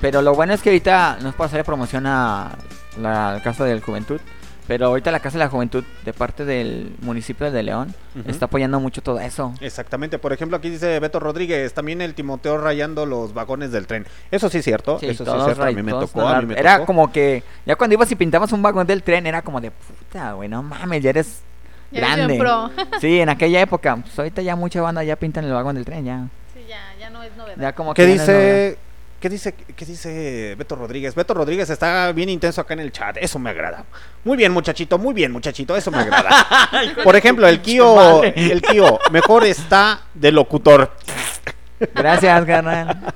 [0.00, 2.56] Pero lo bueno es que ahorita nos puede hacer promoción a
[3.00, 4.20] la Casa de la Juventud.
[4.68, 7.94] Pero ahorita la Casa de la Juventud, de parte del municipio de León,
[8.26, 9.54] está apoyando mucho todo eso.
[9.62, 14.06] Exactamente, por ejemplo, aquí dice Beto Rodríguez, también el Timoteo rayando los vagones del tren.
[14.30, 16.28] Eso sí es cierto, Sí, eso sí es cierto, a mí me tocó, a mí
[16.28, 16.86] nada- me Era tocó.
[16.86, 20.32] como que, ya cuando ibas y pintabas un vagón del tren, era como de puta,
[20.34, 21.40] güey, no mames, ya eres
[21.90, 22.36] Ya grande.
[22.38, 22.70] pro.
[23.00, 23.96] Sí, en aquella época.
[23.96, 26.26] Pues ahorita ya mucha banda ya pintan el vagón del tren, ya.
[26.52, 27.56] Sí, ya, ya no es novedad.
[27.58, 28.78] Ya como ¿Qué que dice,
[29.20, 31.14] qué dice, qué dice Beto Rodríguez?
[31.14, 33.84] Beto Rodríguez está bien intenso acá en el chat, eso me agrada.
[34.24, 36.30] Muy bien, muchachito, muy bien, muchachito, eso me agrada.
[37.04, 40.92] Por ejemplo, el Kio, el Kio, mejor está de locutor.
[41.94, 42.98] Gracias, carnal.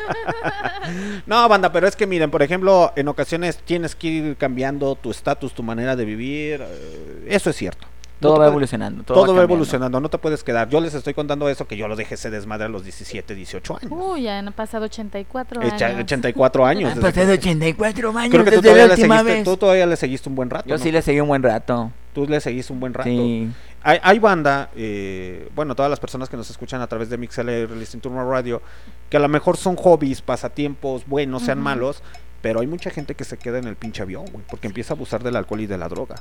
[1.26, 5.10] No, banda, pero es que miren, por ejemplo, en ocasiones tienes que ir cambiando tu
[5.12, 6.60] estatus, tu manera de vivir.
[6.60, 7.86] eh, Eso es cierto.
[8.22, 9.02] No Todo te va evolucionando.
[9.02, 9.52] Todo, Todo, va cambiando.
[9.54, 10.68] evolucionando, no te puedes quedar.
[10.68, 13.78] Yo les estoy contando eso que yo lo dejé ese desmadre a los 17, 18
[13.82, 13.92] años.
[13.92, 16.00] Uy, ya han pasado 84 Echa- años.
[16.00, 16.92] 84 años.
[16.92, 19.44] Han pasado que- 84 años Creo que tú desde todavía, la le última seguiste, vez.
[19.44, 20.68] tú todavía le seguiste un buen rato.
[20.68, 20.82] Yo ¿no?
[20.82, 21.90] sí le seguí un buen rato.
[22.14, 23.08] Tú le seguiste un buen rato.
[23.08, 23.50] Sí.
[23.82, 27.70] Hay, hay banda, eh, bueno, todas las personas que nos escuchan a través de MixLR,
[27.76, 28.62] Listing Turno Radio,
[29.10, 31.64] que a lo mejor son hobbies, pasatiempos, buenos, sean Ujú.
[31.64, 32.02] malos,
[32.42, 34.96] pero hay mucha gente que se queda en el pinche avión, güey, porque empieza a
[34.96, 36.16] abusar del alcohol y de la droga.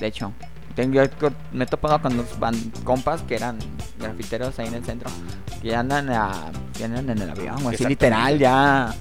[0.00, 0.32] De hecho,
[0.76, 3.58] yo me he topado con los ban- compas que eran
[3.98, 5.10] grafiteros ahí en el centro.
[5.62, 6.30] Que andan, a,
[6.76, 8.94] que andan en el avión, o así literal, ya.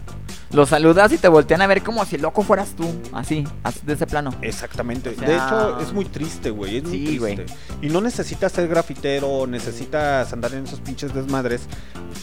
[0.52, 2.86] Los saludas y te voltean a ver como si loco fueras tú.
[3.14, 4.34] Así, así de ese plano.
[4.42, 5.10] Exactamente.
[5.10, 6.78] O sea- De hecho, es muy triste, güey.
[6.78, 7.36] Es muy Sí, güey.
[7.36, 7.56] triste.
[7.84, 11.62] Y no necesitas ser grafitero, necesitas andar en esos pinches desmadres.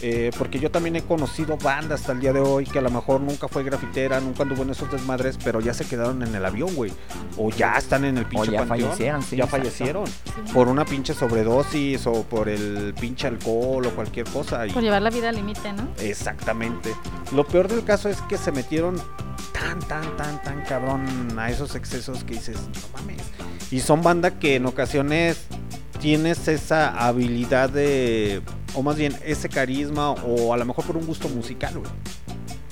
[0.03, 2.91] eh, porque yo también he conocido bandas hasta el día de hoy que a lo
[2.91, 6.45] mejor nunca fue grafitera, nunca anduvo en esos desmadres, pero ya se quedaron en el
[6.45, 6.91] avión, güey.
[7.37, 8.81] O ya están en el pinche ya panteón.
[8.89, 9.57] fallecieron, sí, Ya exacto.
[9.63, 10.03] fallecieron.
[10.53, 14.67] Por una pinche sobredosis o por el pinche alcohol o cualquier cosa.
[14.67, 15.87] Y Por llevar la vida al límite, ¿no?
[15.99, 16.93] Exactamente.
[17.33, 18.95] Lo peor del caso es que se metieron
[19.53, 21.05] tan, tan, tan, tan cabrón
[21.37, 23.21] a esos excesos que dices, no mames.
[23.71, 25.45] Y son banda que en ocasiones
[25.99, 28.41] tienes esa habilidad de,
[28.75, 31.91] o más bien ese carisma, o a lo mejor por un gusto musical, güey.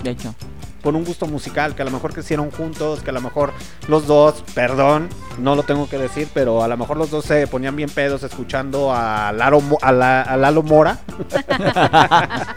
[0.04, 0.36] De hecho,
[0.84, 3.52] Por un gusto musical, que a lo mejor crecieron juntos, que a lo mejor
[3.88, 7.48] los dos, perdón, no lo tengo que decir, pero a lo mejor los dos se
[7.48, 11.00] ponían bien pedos escuchando a Lalo, Mo- a la- a Lalo Mora.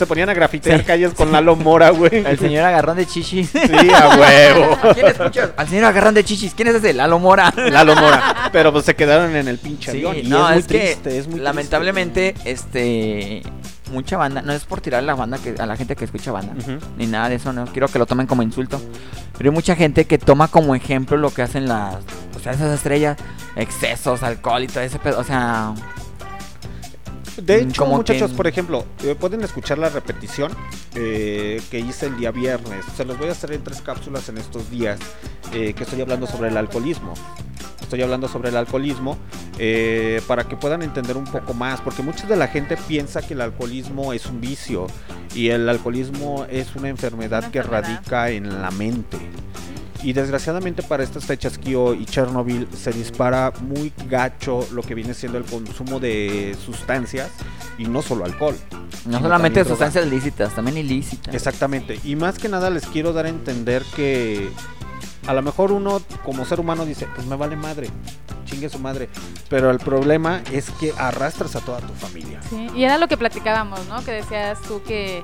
[0.00, 0.84] se ponían a grafitear Sí.
[0.84, 2.24] calles con Lalo Mora, güey.
[2.26, 3.50] el señor agarrón de chichis.
[3.50, 4.78] Sí, a huevo.
[4.94, 5.50] ¿Quién escuchas?
[5.56, 6.54] Al señor agarrón de chichis.
[6.54, 6.92] ¿Quién es ese?
[6.92, 7.52] Lalo Mora.
[7.70, 8.50] Lalo Mora.
[8.52, 10.16] Pero pues se quedaron en el pinche Sí, avión.
[10.26, 11.38] Y no, es muy es que es muy triste.
[11.42, 13.42] lamentablemente, este,
[13.92, 16.32] mucha banda, no es por tirar a la banda que a la gente que escucha
[16.32, 16.52] banda,
[16.96, 18.80] ni nada de eso, no quiero que lo tomen como insulto,
[19.36, 21.96] pero hay mucha gente que toma como ejemplo lo que hacen las,
[22.36, 23.16] o sea, esas estrellas,
[23.56, 25.74] excesos, alcohol y todo ese pedo, o sea,
[27.36, 30.52] De Mm, hecho, como muchachos, que- por ejemplo, eh, pueden escuchar la repetición
[30.94, 32.84] eh, que hice el día viernes.
[32.96, 34.98] Se los voy a hacer en tres cápsulas en estos días
[35.52, 37.14] eh, que estoy hablando sobre el alcoholismo.
[37.80, 39.18] Estoy hablando sobre el alcoholismo
[39.58, 43.34] eh, para que puedan entender un poco más, porque mucha de la gente piensa que
[43.34, 44.86] el alcoholismo es un vicio
[45.34, 47.88] y el alcoholismo es una enfermedad Una que enfermedad.
[47.96, 49.18] radica en la mente.
[50.02, 55.14] Y desgraciadamente para estas fechas Kio y Chernobyl se dispara muy gacho lo que viene
[55.14, 57.30] siendo el consumo de sustancias
[57.78, 58.56] y no solo alcohol.
[59.06, 59.68] no solamente también droga.
[59.68, 61.34] sustancias ilícitas, también ilícitas.
[61.34, 62.00] Exactamente.
[62.04, 64.50] Y más que nada les quiero dar a entender que
[65.26, 67.88] a lo mejor uno como ser humano dice, pues me vale madre,
[68.46, 69.08] chingue su madre.
[69.48, 72.40] Pero el problema es que arrastras a toda tu familia.
[72.48, 74.04] Sí, y era lo que platicábamos, ¿no?
[74.04, 75.22] Que decías tú que,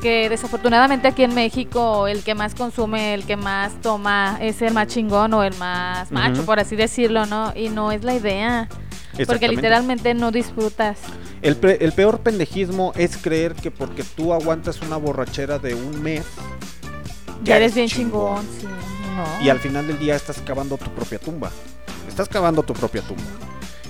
[0.00, 4.72] que desafortunadamente aquí en México el que más consume, el que más toma es el
[4.74, 7.52] más chingón o el más macho, por así decirlo, ¿no?
[7.56, 8.68] Y no es la idea,
[9.26, 10.98] porque literalmente no disfrutas.
[11.42, 16.02] El, pre- el peor pendejismo es creer que porque tú aguantas una borrachera de un
[16.02, 16.24] mes,
[17.44, 19.44] Ya eres bien chingón, sí, no.
[19.44, 21.50] y al final del día estás cavando tu propia tumba.
[22.08, 23.22] Estás cavando tu propia tumba.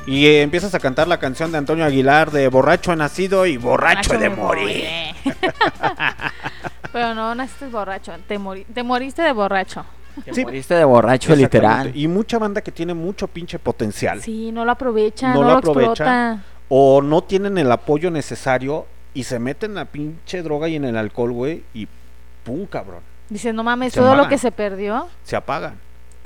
[0.07, 3.57] Y eh, empiezas a cantar la canción de Antonio Aguilar de borracho he nacido y
[3.59, 4.84] borracho he de morir.
[6.92, 9.84] Pero no naciste borracho, te, mori- te moriste de borracho.
[10.24, 10.42] Te Sí.
[10.42, 11.92] moriste de borracho, literal.
[11.94, 14.20] Y mucha banda que tiene mucho pinche potencial.
[14.22, 15.88] Sí, no lo aprovecha, No no, lo lo, aprovecha.
[15.90, 16.42] explota.
[16.70, 20.84] O no tienen el apoyo necesario y se meten en la pinche droga y en
[20.86, 21.62] el alcohol, güey.
[21.74, 21.86] Y
[22.44, 23.01] pum, cabrón.
[23.28, 25.07] Dices, no mames, Se todo lo que se perdió.
[25.22, 25.74] Se apagan.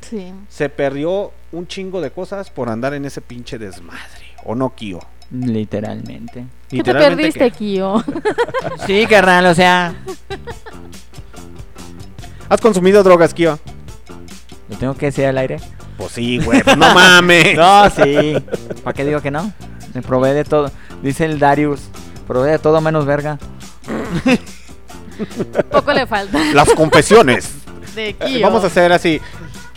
[0.00, 0.32] Sí.
[0.48, 4.34] Se perdió un chingo de cosas por andar en ese pinche desmadre.
[4.44, 5.00] ¿O no, Kio?
[5.30, 6.44] Literalmente.
[6.68, 8.03] ¿Qué te perdiste, Kio?
[8.86, 9.94] Sí, carnal, o sea,
[12.48, 13.59] ¿Has consumido drogas, Kio?
[14.68, 15.59] lo tengo que decir al aire.
[15.96, 16.62] Pues sí, güey.
[16.62, 17.55] pues no mames.
[17.57, 18.34] No, sí.
[18.82, 19.53] ¿Para qué digo que no?
[19.94, 20.70] Me probé de todo.
[21.03, 21.80] Dice el Darius.
[22.26, 23.38] Probé de todo menos verga.
[25.70, 26.38] Poco le falta.
[26.55, 27.50] Las confesiones
[27.94, 28.40] De Kio.
[28.42, 29.20] Vamos a hacer así.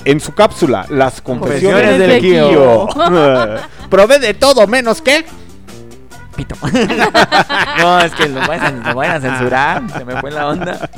[0.06, 2.88] En su cápsula, las confesiones Confesiones del de Kio.
[3.90, 5.26] Probé de todo menos que.
[6.36, 6.56] Pito.
[7.80, 9.84] no, es que lo vayan, lo vayan a censurar.
[9.98, 10.90] Se me fue la onda.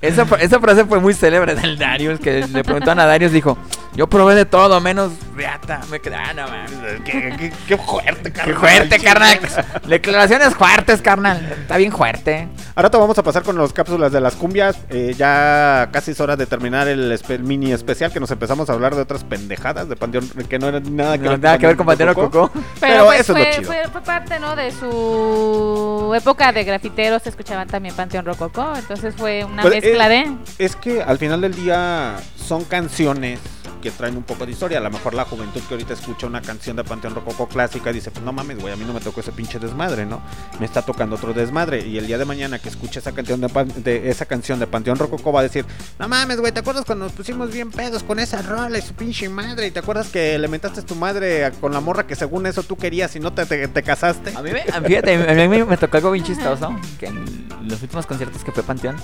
[0.00, 2.20] Esa, esa frase fue muy célebre del Darius.
[2.20, 3.32] Que le preguntaron a Darius.
[3.32, 3.58] Dijo:
[3.94, 5.80] Yo probé de todo menos riata.
[5.90, 6.70] Me quedé, ah, no mames.
[7.04, 8.56] Qué, qué- qué fuerte, Qué carnal.
[8.56, 9.38] fuerte, carnal.
[9.86, 11.46] Declaraciones fuertes, carnal.
[11.60, 12.48] Está bien fuerte.
[12.74, 14.78] Ahora te vamos a pasar con las cápsulas de las cumbias.
[14.88, 18.72] Eh, ya casi es hora de terminar el espe- mini especial que nos empezamos a
[18.72, 21.76] hablar de otras pendejadas de Panteón que no eran nada que, No, nada que ver
[21.76, 22.50] con Pantera Coco.
[22.52, 23.66] Pero, Pero pues eso es lo fue, chido.
[23.66, 24.56] fue, fue parte, ¿no?
[24.56, 30.32] De su época de grafiteros, escuchaban también Panteón Rococó, entonces fue una Pues, mezcla de...
[30.58, 33.38] Es que al final del día son canciones
[33.82, 34.78] que traen un poco de historia.
[34.78, 38.10] A lo mejor la juventud que ahorita escucha una canción de Panteón Rococo clásica dice,
[38.10, 40.22] pues no mames, güey, a mí no me tocó ese pinche desmadre, ¿no?
[40.58, 41.86] Me está tocando otro desmadre.
[41.86, 43.48] Y el día de mañana que escuche esa canción de,
[43.84, 45.66] de- esa canción de Panteón Rococo va a decir,
[45.98, 48.94] no mames, güey, ¿te acuerdas cuando nos pusimos bien pedos con esa rola y su
[48.94, 49.66] pinche madre?
[49.66, 52.62] ¿Y te acuerdas que le mentaste a tu madre con la morra que según eso
[52.62, 54.32] tú querías y no te, te- te casaste?
[54.36, 56.74] A mí, me, fíjate, a mí me, tocó algo bien chistoso.
[57.00, 58.96] Que en los últimos conciertos que fue Panteón,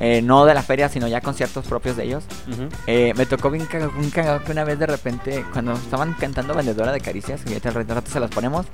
[0.00, 2.24] eh, no de la feria, sino ya conciertos propios de ellos,
[2.86, 6.54] eh, me tocó bien cagado, un cagado que una vez de repente, cuando estaban cantando
[6.54, 8.66] Vendedora de Caricias, que ahorita al rato se las ponemos,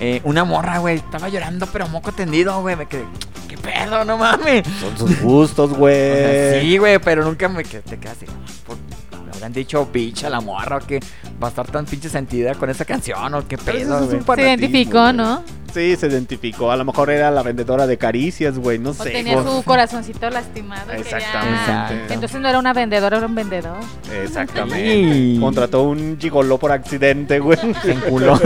[0.00, 2.76] eh, una morra, güey, estaba llorando, pero moco tendido, güey.
[2.76, 3.04] Me quedé,
[3.48, 4.04] ¿qué pedo?
[4.04, 4.66] No mames.
[4.80, 5.94] Son sus gustos, O güey.
[5.94, 8.26] sea, sí, güey, pero nunca me quedé, te quedas así.
[8.66, 9.03] por- ¿Le
[9.44, 11.00] habrán dicho bicha a la morra o que
[11.42, 14.36] va a estar tan pinche sentida con esa canción o qué pedo, es güey?
[14.36, 15.12] Se identificó.
[15.12, 15.42] ¿no?
[15.72, 16.70] Sí, se identificó.
[16.70, 18.78] A lo mejor era la vendedora de caricias, güey.
[18.78, 19.10] No O sé.
[19.10, 20.86] tenía su corazoncito lastimado.
[20.92, 22.14] ya- Exactamente.
[22.14, 23.76] Entonces no era una vendedora, era un vendedor.
[24.22, 24.74] Exactamente.
[25.14, 25.38] Sí.
[25.40, 27.58] Contrató un gigoló por accidente, güey.
[27.82, 28.40] Se enculó.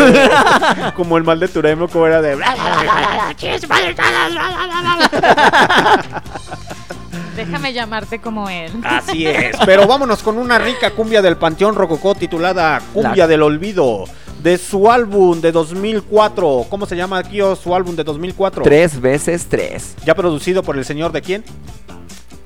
[0.97, 2.37] Como el mal de Turemo, como era de.
[7.37, 8.73] Déjame llamarte como él.
[8.85, 9.57] Así es.
[9.65, 14.05] Pero vámonos con una rica cumbia del Panteón Rococó titulada Cumbia La- del Olvido.
[14.43, 16.67] De su álbum de 2004.
[16.69, 18.63] ¿Cómo se llama aquí o su álbum de 2004?
[18.63, 19.97] tres veces tres.
[20.05, 21.45] Ya producido por el señor de quién?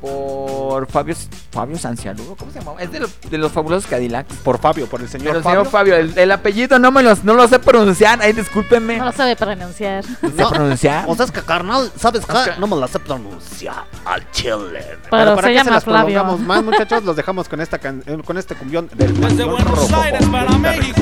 [0.02, 1.14] Por Fabio,
[1.52, 2.72] Fabio Sancialudo, ¿cómo se llama?
[2.82, 4.34] Es de los, de los fabulosos Cadillacs.
[4.38, 5.60] Por Fabio, por el señor Pero el Fabio.
[5.60, 8.18] señor Fabio, el, el apellido no me los, no lo sé pronunciar.
[8.20, 8.96] Ay, discúlpenme.
[8.98, 10.02] No lo sabe pronunciar.
[10.04, 10.18] ¿Sé
[10.50, 11.04] pronunciar?
[11.06, 12.34] O sea, es que carnal, ¿sabes qué?
[12.58, 14.98] No me la sé pronunciar al chile.
[15.08, 16.04] Pero para se que llama las Flavio.
[16.20, 19.92] prolongamos más, muchachos, los dejamos con esta can- eh, con este cumbión del Desde Buenos.
[19.92, 21.00] Aires para México.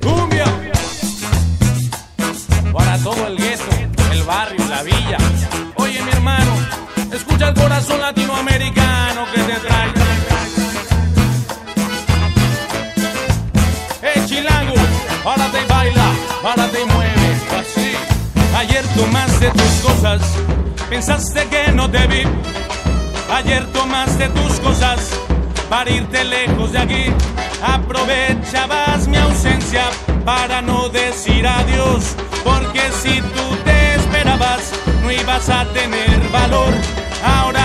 [0.00, 0.44] Cumbia.
[2.72, 3.64] Para todo el gueto,
[4.12, 5.18] el barrio, la villa.
[5.76, 6.52] Oye, mi hermano,
[7.16, 9.88] escucha el corazón latinoamericano que te trae.
[14.02, 14.74] Eh, chilango,
[15.22, 16.10] párate y baila,
[16.42, 17.92] párate y mueve, así.
[18.56, 20.20] Ayer tomaste tus cosas,
[20.90, 22.22] pensaste que no te vi.
[23.32, 24.98] Ayer tomaste tus cosas
[25.68, 27.04] para irte lejos de aquí.
[27.62, 29.84] Aprovechabas mi ausencia
[30.24, 32.16] para no decir adiós.
[35.34, 36.72] Ibas a tener valor.
[37.24, 37.63] Ahora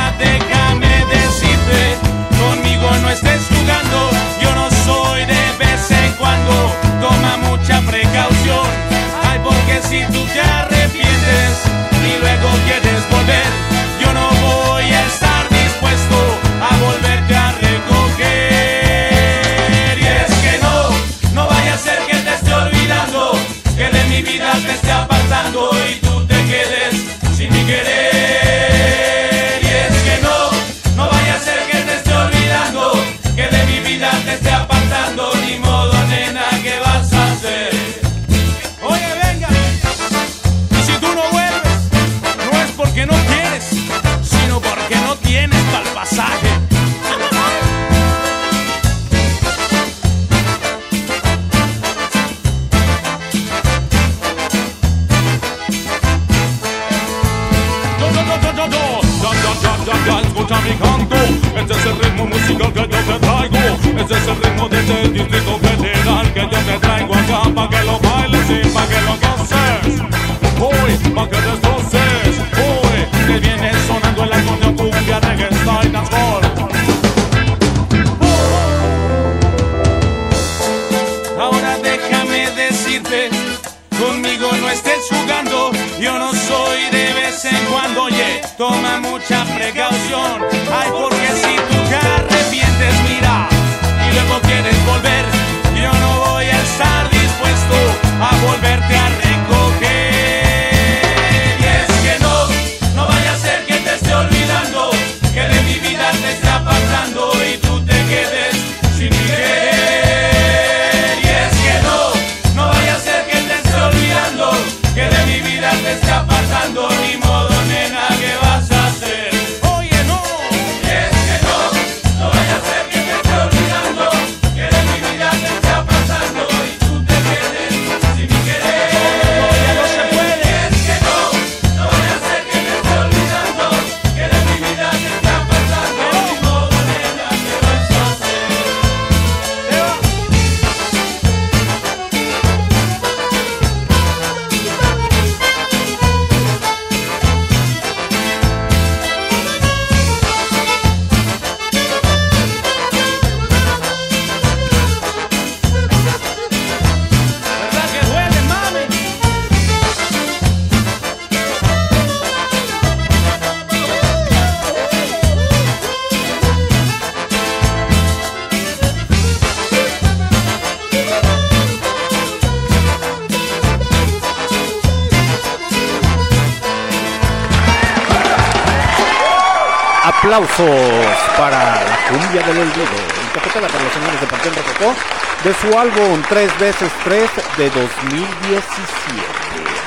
[184.19, 184.95] de Panteón Rococó,
[185.43, 188.59] de su álbum 3 veces 3 de 2017.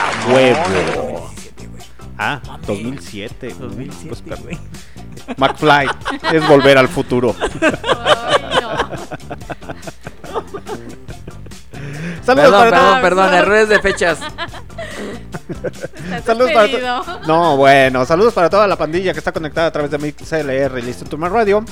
[0.01, 1.31] A huevo.
[2.19, 3.55] Ah, 2007.
[3.59, 4.59] 2007, Pues, perdón.
[5.37, 5.89] McFly
[6.33, 7.35] es volver al futuro.
[7.61, 8.73] Ay, no.
[12.25, 13.01] Saludos Perdón, para perdón, todos.
[13.01, 14.19] perdón, errores de fechas.
[16.25, 19.91] Saludos para to- No, bueno, saludos para toda la pandilla que está conectada a través
[19.91, 21.65] de mi CLR y Listo Tumor Radio.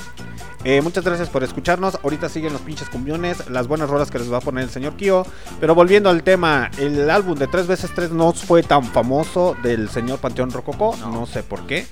[0.63, 1.97] Eh, muchas gracias por escucharnos.
[2.03, 4.95] Ahorita siguen los pinches cumbiones, las buenas rolas que les va a poner el señor
[4.95, 5.25] Kio.
[5.59, 10.51] Pero volviendo al tema, el álbum de 3x3 no fue tan famoso del señor Panteón
[10.51, 10.95] Rococó.
[10.97, 11.87] No, sé por qué.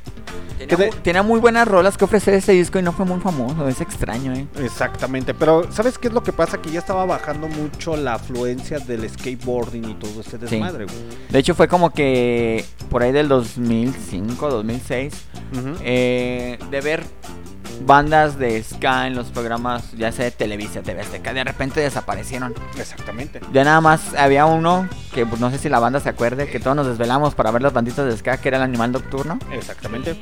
[0.60, 3.20] Tenía, de- mu- tenía muy buenas rolas que ofrecer ese disco y no fue muy
[3.22, 3.68] famoso.
[3.68, 4.46] Es extraño, eh.
[4.62, 6.62] Exactamente, pero ¿sabes qué es lo que pasa?
[6.62, 10.98] Que ya estaba bajando mucho la afluencia del skateboarding y todo este desmadre, güey.
[11.30, 15.14] De hecho, fue como que por ahí del 2005, 2006,
[15.54, 15.76] Ujú.
[15.82, 17.04] eh, de ver
[17.86, 22.54] bandas de ska en los programas, ya sea de Televisa, TV Azteca, de repente desaparecieron.
[22.78, 23.40] Exactamente.
[23.54, 26.60] Ya nada más había uno que pues, no sé si la banda se acuerde, que
[26.60, 29.40] todos nos desvelamos para ver las banditas de ska, que era el animal nocturno.
[29.52, 30.20] Exactamente.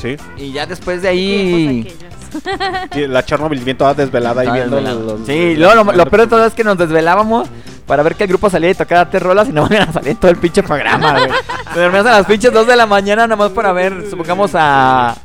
[0.00, 0.16] Sí.
[0.36, 1.96] Y ya después de ahí...
[2.92, 6.26] Sí, La Chernobyl bien toda desvelada ahí Estaba viendo los- Sí, lo, lo peor de
[6.26, 7.48] todo es que nos desvelábamos
[7.86, 10.14] para ver que el grupo salía y tocara tres rolas y no van a salir
[10.16, 11.30] todo el pinche programa, güey.
[11.64, 15.16] Nos dormíamos a las pinches 2 de la mañana nada más para ver, supongamos a...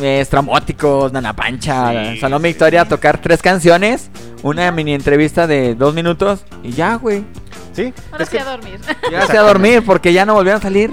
[0.00, 4.10] eh, Estrambóticos, Nana Pancha, Sí, Salón sí, Victoria a tocar tres canciones,
[4.42, 7.24] una mini entrevista de dos minutos y ya, güey.
[7.72, 8.80] Sí, Ahora es sí que a dormir.
[9.10, 10.90] Ya a dormir porque ya no volvieron a salir.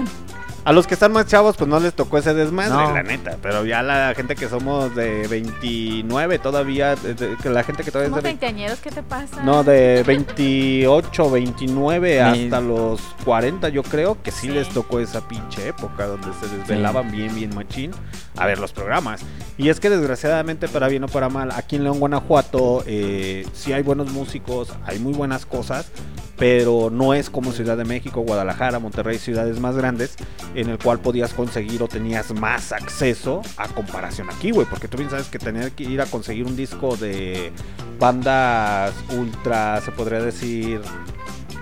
[0.64, 2.92] A los que están más chavos pues no les tocó ese desmadre, No.
[2.94, 7.62] la neta, pero ya la gente que somos de 29 todavía, de- de- que la
[7.64, 8.28] gente que todavía es Somos de...
[8.30, 9.42] veinte- veinteañeros, ¿qué te pasa?
[9.42, 14.48] No, de 28, 29 Ni- hasta los 40 yo creo que sí, Sí.
[14.48, 17.92] les tocó esa pinche época donde se desvelaban bien, bien machín
[18.36, 19.22] a ver los programas.
[19.58, 23.72] Y es que desgraciadamente para bien o para mal, aquí en León, Guanajuato, eh, sí
[23.72, 25.90] hay buenos músicos, hay muy buenas cosas,
[26.38, 30.16] pero no es como Ciudad de México, Guadalajara, Monterrey, ciudades más grandes,
[30.54, 34.96] en el cual podías conseguir o tenías más acceso a comparación aquí, güey, porque tú
[34.96, 37.52] bien sabes que tener que ir a conseguir un disco de
[37.98, 40.80] bandas ultra, se podría decir,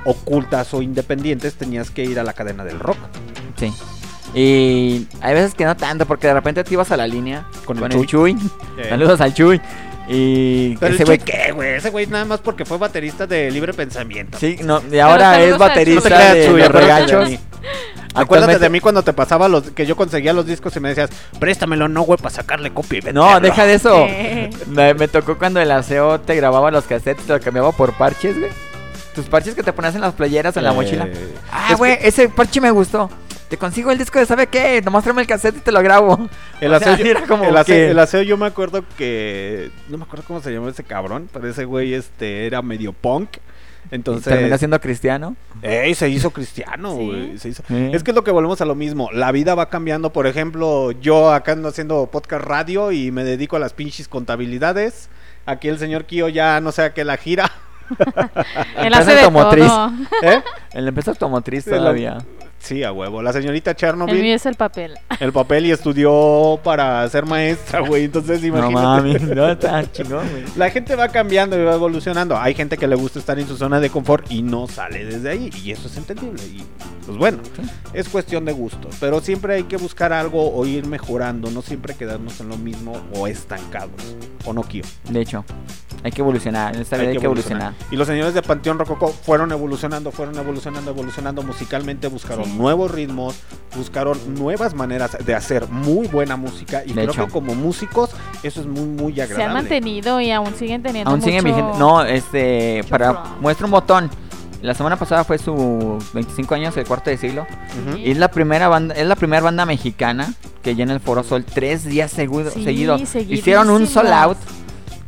[0.05, 2.98] ocultas o independientes, tenías que ir a la cadena del rock.
[3.56, 3.73] Sí.
[4.35, 7.78] Y hay veces que no tanto, porque de repente te ibas a la línea Con
[7.78, 8.36] con, el el Chuy.
[8.89, 9.60] Saludos al Chuy.
[10.10, 11.74] Y Pero ese güey ¿qué, güey?
[11.74, 14.39] Ese güey nada más porque fue baterista de Libre Pensamiento.
[14.39, 17.40] Sí, no, y ahora es baterista No te creas, de los acuérdate de regachos.
[18.15, 21.11] Acuérdate de mí cuando te pasaba los que yo conseguía los discos y me decías,
[21.39, 23.41] préstamelo, no, güey, para sacarle copia y No, venderlo".
[23.41, 24.07] deja de eso.
[24.69, 27.93] Me, me tocó cuando el aseo te grababa los cassettes y te lo cambiaba por
[27.95, 28.51] parches, güey.
[29.15, 31.05] Tus parches que te ponías en las playeras o en la Eh, mochila.
[31.07, 31.19] es
[31.53, 33.11] Ah, güey, ese parche me gustó.
[33.49, 34.83] Te consigo el disco de ¿sabe qué?
[34.83, 36.29] Nomás tráeme el cassette y te lo grabo.
[36.61, 39.97] El sea, aseo, era como el, aseo, que- el aseo yo me acuerdo que no
[39.99, 43.31] me acuerdo cómo se llamaba ese cabrón, pero ese güey este era medio punk.
[43.90, 45.36] Entonces, Terminó siendo cristiano.
[45.62, 47.06] ey, se hizo cristiano, ¿Sí?
[47.06, 47.48] güey, Sí.
[47.93, 49.10] Es que es lo que volvemos a lo mismo.
[49.12, 50.12] La vida va cambiando.
[50.12, 55.09] Por ejemplo, yo acá ando haciendo podcast radio y me dedico a las pinches contabilidades.
[55.47, 57.51] Aquí el señor Kio ya no sé a qué la gira.
[58.77, 59.66] Empresa hace de automotriz.
[59.66, 59.90] todo.
[60.23, 60.43] ¿Eh?
[60.73, 62.19] En la empresa automotriz todavía.
[62.61, 63.23] Sí, a huevo.
[63.23, 64.95] La señorita El Chernobyl, mío es el papel.
[65.21, 68.05] el papel y estudió para ser maestra, güey.
[68.05, 68.73] Entonces, No imagínate.
[68.85, 70.45] mames, no está chingón, güey.
[70.57, 72.37] La gente va cambiando y va evolucionando.
[72.37, 75.31] Hay gente que le gusta estar en su zona de confort y no sale desde
[75.31, 75.51] ahí.
[75.65, 76.43] Y eso es entendible.
[76.45, 76.63] Y
[77.09, 77.39] pues bueno,
[77.95, 78.91] es cuestión de gusto.
[79.01, 81.51] Pero siempre hay que buscar algo o ir mejorando.
[81.51, 83.91] No siempre quedarnos en lo mismo o estancados.
[84.45, 84.87] O no quiero.
[85.09, 85.43] De hecho,
[86.03, 86.77] hay que evolucionar.
[86.77, 87.73] En esta vida hay que evolucionar.
[87.91, 92.09] Y los señores de Panteón Rococó fueron evolucionando, fueron evolucionando, evolucionando musicalmente.
[92.09, 92.53] Buscaron Sí.
[92.59, 93.37] nuevos ritmos,
[93.75, 96.83] buscaron nuevas maneras de hacer muy buena música.
[96.85, 97.27] Y De creo hecho.
[97.27, 98.11] que como músicos
[98.43, 99.55] eso es muy, muy Se han agradable.
[99.55, 101.79] mantenido y aún siguen teniendo Aún siguen mucho- vigentes.
[101.79, 103.31] No, este, mucho para pro.
[103.41, 104.11] muestra un botón.
[104.63, 107.47] La semana pasada fue su 25 años, el cuarto de siglo.
[107.89, 107.97] Ujú.
[107.99, 110.33] Y es la primera banda, es la primera banda mexicana
[110.63, 113.01] que llena el Foro Sol tres días seguido- Sí, seguidos.
[113.39, 114.39] Hicieron un sold out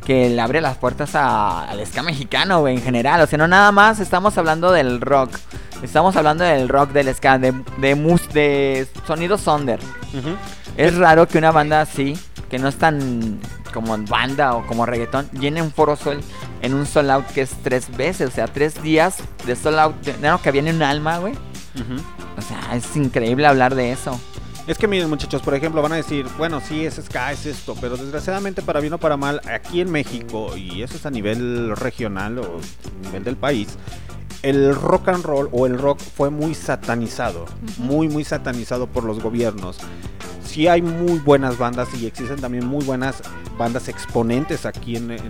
[0.05, 3.21] que le abre las puertas a- al ska mexicano, güey, en general.
[3.21, 5.31] O sea, no nada más estamos hablando del rock.
[5.83, 9.79] Estamos hablando del rock, del ska, de, de, mus- de sonidos under.
[10.13, 10.29] Ujú.
[10.77, 12.17] Es raro que una banda así,
[12.51, 13.39] que no es tan
[13.73, 16.19] como banda o como reggaetón, llene un foro sol
[16.61, 19.95] en un sold out que es tres veces, o sea, tres días de sold out,
[20.01, 21.33] de no, que viene un alma, güey.
[22.37, 24.19] O sea, es increíble hablar de eso.
[24.67, 27.73] Es que miren muchachos, por ejemplo, van a decir, bueno, sí, es ska, es esto,
[27.79, 31.75] pero desgraciadamente para bien o para mal, aquí en México, y eso es a nivel
[31.77, 33.69] regional o a nivel del país,
[34.43, 37.45] el rock and roll o el rock fue muy satanizado,
[37.77, 39.77] muy, muy satanizado por los gobiernos.
[40.51, 43.21] Sí hay muy buenas bandas y existen también muy buenas
[43.57, 45.21] bandas exponentes aquí en, en-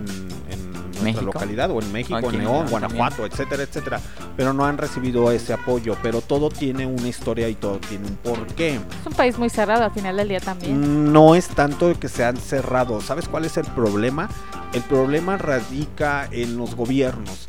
[0.50, 1.26] en nuestra México.
[1.26, 4.00] localidad o en México, Aquí en León Guanajuato, etcétera, etcétera.
[4.38, 5.96] Pero no han recibido ese apoyo.
[6.04, 8.76] Pero todo tiene una historia y todo tiene un porqué.
[8.76, 11.12] Es un país muy cerrado al final del día también.
[11.12, 13.02] No es tanto que se han cerrado.
[13.02, 14.30] ¿Sabes cuál es el problema?
[14.74, 17.48] El problema radica en los gobiernos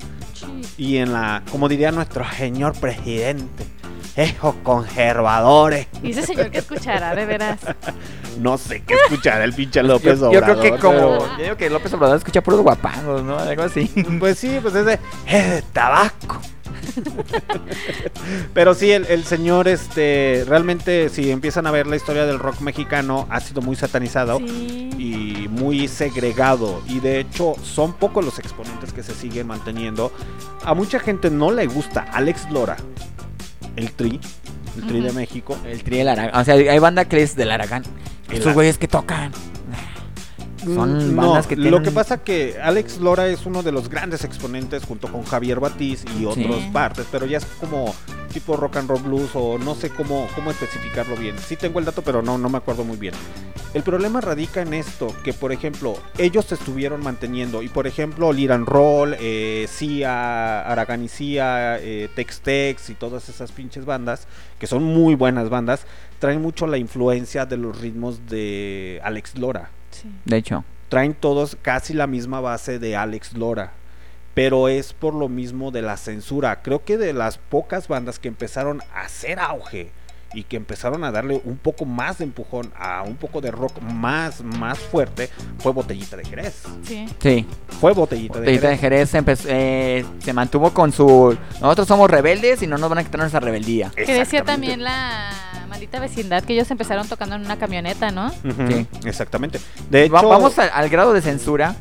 [0.79, 3.67] y en la, como diría nuestro señor presidente,
[4.17, 5.87] esos conservadores.
[6.03, 7.61] Y ese señor que escuchará, de veras.
[8.39, 10.95] No sé qué escuchar el pinche López Yo, yo creo Obrador, que como.
[10.95, 13.39] pero- Yo digo que López Obrador escucha puros guapangos, ¿no?
[13.39, 13.91] Algo así.
[14.19, 16.41] Pues sí, pues ese es de tabaco.
[18.55, 22.61] Pero sí, el, el señor, este, realmente, si empiezan a ver la historia del rock
[22.61, 24.39] mexicano, ha sido muy satanizado.
[24.39, 24.91] Sí.
[24.99, 30.13] y muy segregado y de hecho son pocos los exponentes que se siguen manteniendo.
[30.65, 32.77] A mucha gente no le gusta Alex Lora,
[33.77, 34.21] el Tri,
[34.77, 35.13] el Tri de.
[35.13, 35.57] México.
[35.65, 36.41] El tri del Aragán.
[36.41, 37.83] O sea, hay banda que es del Aragán.
[38.31, 39.33] Estos güeyes que tocan.
[40.65, 43.89] Son Mm, bandas que Lo tienen- que pasa que Alex Lora es uno de los
[43.89, 46.71] grandes exponentes junto con Javier Batiz y otros Sí.
[46.73, 47.95] partes, pero ya es como
[48.33, 51.37] tipo rock and roll blues o no sé cómo, cómo especificarlo bien.
[51.39, 53.15] Sí tengo el dato, pero no, no me acuerdo muy bien.
[53.75, 58.33] El problema radica en esto, que por ejemplo, ellos se estuvieron manteniendo y por ejemplo,
[58.33, 60.65] Liran Roll, eh, Cia,
[61.81, 64.27] eh, Tex Tex y todas esas pinches bandas,
[64.59, 65.87] que son muy buenas bandas,
[66.19, 70.11] traen mucho la influencia de los ritmos de Alex Lora Sí.
[70.25, 70.65] De hecho.
[70.89, 73.73] traen todos casi la misma base de Alex Lora.
[74.35, 76.63] Pero es por lo mismo de la censura.
[76.63, 79.91] Creo que de las pocas bandas que empezaron a hacer auge
[80.35, 83.81] y que empezaron a darle un poco más de empujón a un poco de rock
[83.81, 85.29] más, más fuerte,
[85.59, 86.63] fue Botellita de Jerez.
[86.83, 87.07] Sí.
[87.21, 87.47] Sí.
[87.81, 89.11] Fue Botellita de Botellita de Jerez.
[89.11, 91.37] Jerez empezó- eh, se mantuvo con su.
[91.61, 93.91] Nosotros somos rebeldes y no nos van a quitar nuestra rebeldía.
[93.95, 95.31] Que decía también la
[95.69, 98.31] maldita vecindad que ellos empezaron tocando en una camioneta, ¿no?
[98.31, 98.87] Sí.
[99.05, 99.61] Exactamente.
[99.91, 101.75] De hecho, Va- vamos al, al grado de censura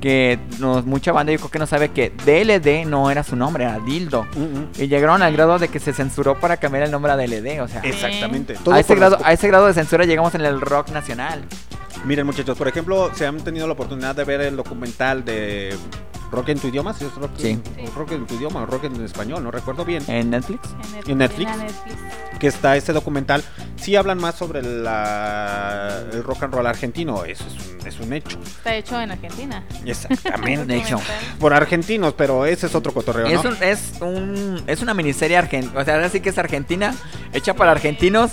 [0.00, 3.64] que nos, mucha banda yo creo que no sabe que DLD no era su nombre,
[3.64, 4.26] era Dildo.
[4.78, 7.68] Y llegaron al grado de que se censuró para cambiar el nombre a DLD, o
[7.68, 7.80] sea.
[7.82, 8.54] Exactamente.
[8.54, 11.44] Todo A ese, grado, a ese grado de censura llegamos en el rock nacional.
[12.04, 15.76] Miren muchachos, por ejemplo, se han tenido la oportunidad de ver el documental de
[16.30, 17.60] Rock en tu idioma, ¿sí es rock, Sí.
[17.96, 20.60] rock en tu idioma o rock en español, no recuerdo bien, En Netflix.
[21.04, 21.50] En, ¿En Netflix?
[21.52, 21.96] en Netflix.
[22.38, 23.44] que está ese documental,
[23.76, 28.12] sí hablan más sobre la- el rock and roll argentino, eso es un, es un
[28.14, 28.38] hecho.
[28.42, 29.62] Está hecho en Argentina.
[29.84, 30.76] Exactamente.
[30.80, 30.98] Hecho.
[31.38, 33.50] Por argentinos, pero ese es otro cotorreo, Es, ¿no?
[33.50, 35.78] un, es, un, es una miniserie argentina.
[35.78, 36.94] O sea, ahora sí que es argentina,
[37.34, 38.32] hecha para argentinos,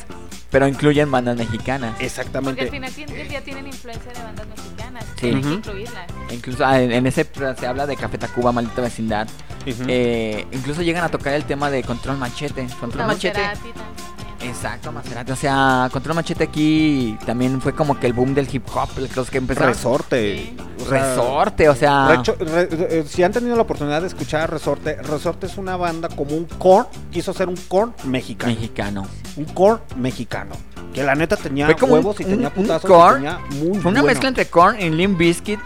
[0.49, 1.91] pero incluyen bandas mexicanas.
[1.91, 2.71] Porque al Exactamente.
[2.71, 5.03] final del día tienen influencia de bandas mexicanas.
[5.15, 5.21] Sí.
[5.21, 6.05] Tienen que incluirlas.
[6.31, 9.27] Incluso ah, en, en ese se habla de Café Tacuba, Maldita Vecindad.
[9.65, 9.83] Ujú.
[9.87, 12.67] Eh, incluso llegan a tocar el tema de Control Machete.
[12.79, 13.41] Control La Machete.
[13.41, 14.06] También.
[14.47, 15.31] Exacto, Maserati.
[15.31, 18.89] O sea, Control Machete aquí también fue como que el boom del hip hop.
[19.15, 19.73] Los que empezaron.
[19.73, 20.37] Resorte.
[20.37, 20.57] Sí.
[20.85, 22.07] o sea, Resorte, o sea.
[22.09, 25.75] Recho- re- re- si han tenido la oportunidad de escuchar a Resorte, Resorte es una
[25.77, 28.53] banda como un core, quiso ser un core mexicano.
[28.53, 29.07] Mexicano.
[29.35, 30.55] Un core mexicano.
[30.93, 33.19] Que la neta tenía un- huevos y un- tenía un putazos core.
[33.19, 34.03] y tenía muy Fue una bueno.
[34.05, 35.59] mezcla entre Korn y Limp Bizkit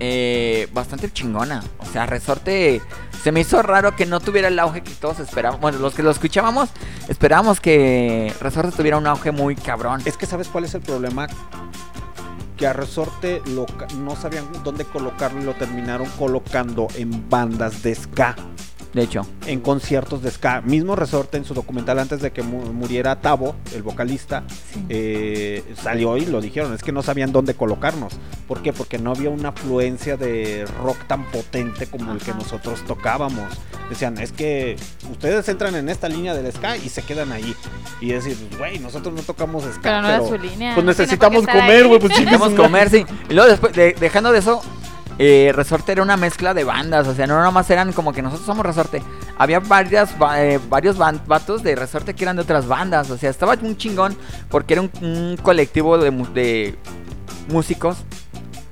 [0.00, 1.62] eh, bastante chingona.
[1.78, 2.80] O sea, Resorte
[3.22, 5.60] se me hizo raro que no tuviera el auge que todos esperábamos.
[5.60, 6.70] Bueno, los que lo escuchábamos
[7.08, 10.02] esperábamos que Resorte tuviera un auge muy cabrón.
[10.04, 11.26] Es que sabes cuál es el problema
[12.56, 13.42] que a Resorte
[13.98, 18.34] no sabían dónde colocarlo y lo terminaron colocando en bandas de ska,
[18.96, 20.62] De hecho, en conciertos de ska.
[20.62, 24.44] Mismo Resorte en su documental antes de que mu- muriera Tavo, el vocalista,
[24.88, 28.14] eh, salió y lo dijeron, es que no sabían dónde colocarnos.
[28.48, 28.72] ¿Por qué?
[28.72, 33.44] Porque no había una afluencia de rock tan potente como el que nosotros tocábamos.
[33.90, 34.76] Decían, es que
[35.12, 37.54] ustedes entran en esta línea del ska y se quedan ahí.
[38.00, 39.80] Y decir, güey, nosotros no tocamos ska.
[39.82, 40.74] Pero no era pero- su línea.
[40.74, 43.04] pues necesitamos comer, güey, pues queríamos comer, sí.
[43.28, 44.62] Y luego después, de- dejando de eso,
[45.18, 47.06] eh, Resorte era una mezcla de bandas.
[47.06, 49.02] O sea, no nomás eran como que nosotros somos Resorte.
[49.38, 53.10] Había varias, eh, varios vatos de Resorte que eran de otras bandas.
[53.10, 54.16] O sea, estaba un chingón
[54.50, 56.74] porque era un, un colectivo de, de
[57.48, 57.98] músicos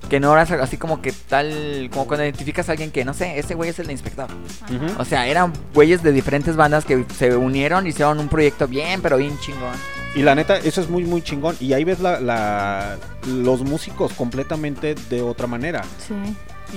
[0.09, 3.39] que no eras así como que tal, como cuando identificas a alguien que, no sé,
[3.39, 4.29] ese güey es el inspector.
[4.31, 5.01] Ujú.
[5.01, 9.01] O sea, eran güeyes de diferentes bandas que se unieron y hicieron un proyecto bien,
[9.03, 9.75] pero bien chingón.
[10.15, 11.57] Y la neta, eso es muy, muy chingón.
[11.61, 12.97] Y ahí ves la, la-
[13.27, 15.83] los músicos completamente de otra manera.
[15.99, 16.15] Sí.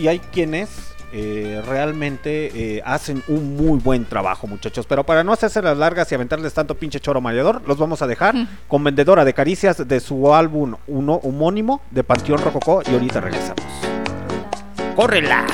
[0.01, 0.69] Y hay quienes
[1.13, 4.85] eh, realmente eh, hacen un muy buen trabajo, muchachos.
[4.87, 8.07] Pero para no hacerse las largas y aventarles tanto pinche choro mareador, los vamos a
[8.07, 8.33] dejar
[8.67, 12.81] con Vendedora de Caricias de su álbum uno, homónimo de Panteón Rococó.
[12.89, 13.63] Y ahorita regresamos.
[14.95, 15.45] ¡Córrela!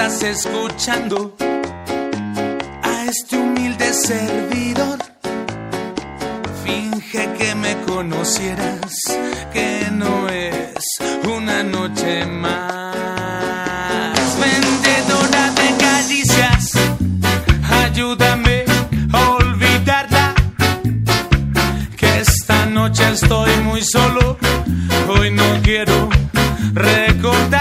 [0.00, 1.34] Estás escuchando
[2.84, 4.96] a este humilde servidor.
[6.64, 8.94] Finge que me conocieras,
[9.52, 10.84] que no es
[11.24, 12.94] una noche más.
[14.38, 16.72] Vendedora de caricias,
[17.82, 18.66] ayúdame
[19.12, 20.34] a olvidarla.
[21.96, 24.38] Que esta noche estoy muy solo,
[25.08, 26.08] hoy no quiero
[26.72, 27.57] recordarla.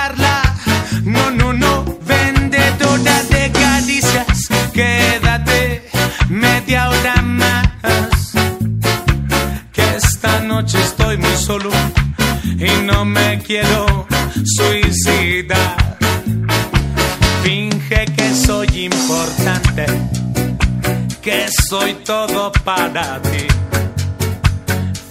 [11.48, 11.69] Solo
[12.44, 14.06] y no me quiero
[14.57, 15.98] suicidar.
[17.41, 19.86] Finge que soy importante,
[21.22, 23.48] que soy todo para ti.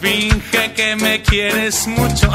[0.02, 2.30] Finge que me quieres mucho,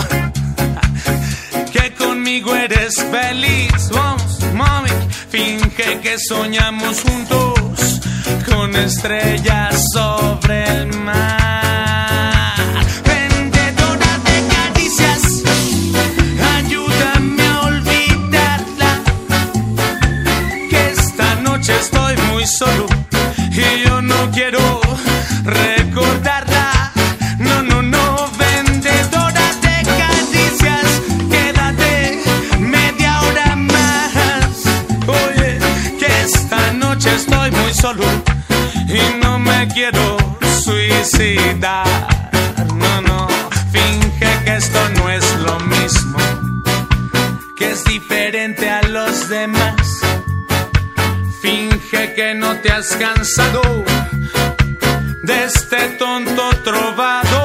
[1.72, 3.90] que conmigo eres feliz.
[3.94, 4.90] Vamos, mami,
[5.30, 8.02] finge que soñamos juntos
[8.50, 11.91] con estrellas sobre el mar.
[22.42, 22.88] Muy solo
[23.52, 24.82] y yo no quiero
[25.44, 26.92] recordarla.
[27.38, 32.20] No, no, no, vendedora de caricias, quédate
[32.58, 34.50] media hora más.
[35.06, 35.60] Oye,
[36.00, 38.06] que esta noche estoy muy solo
[38.88, 40.18] y no me quiero
[40.64, 41.86] suicidar.
[42.74, 43.28] No, no,
[43.72, 44.01] finge
[52.22, 53.62] que no te has cansado
[55.24, 57.40] de este tonto trovador.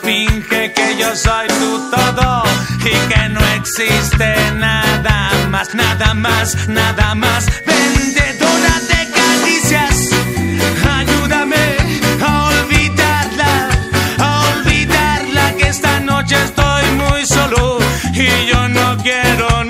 [0.00, 2.44] Finge que yo soy tu todo
[2.92, 4.28] y que no existe
[4.66, 7.46] nada más, nada más, nada más.
[7.66, 9.96] Vendedora de caricias,
[10.98, 11.66] ayúdame
[12.28, 13.52] a olvidarla,
[14.18, 17.78] a olvidarla que esta noche estoy muy solo
[18.12, 19.69] y yo no quiero no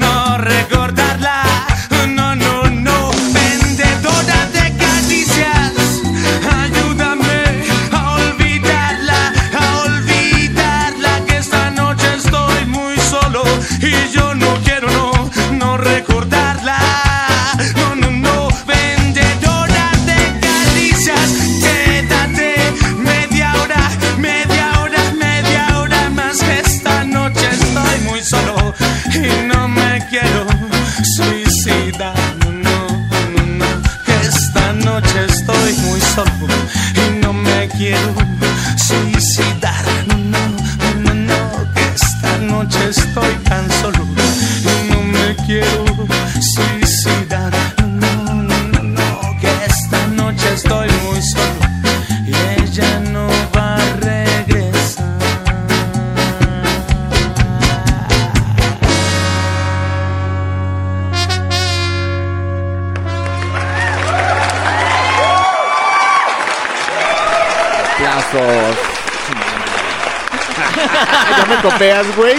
[71.81, 72.37] copeas, güey.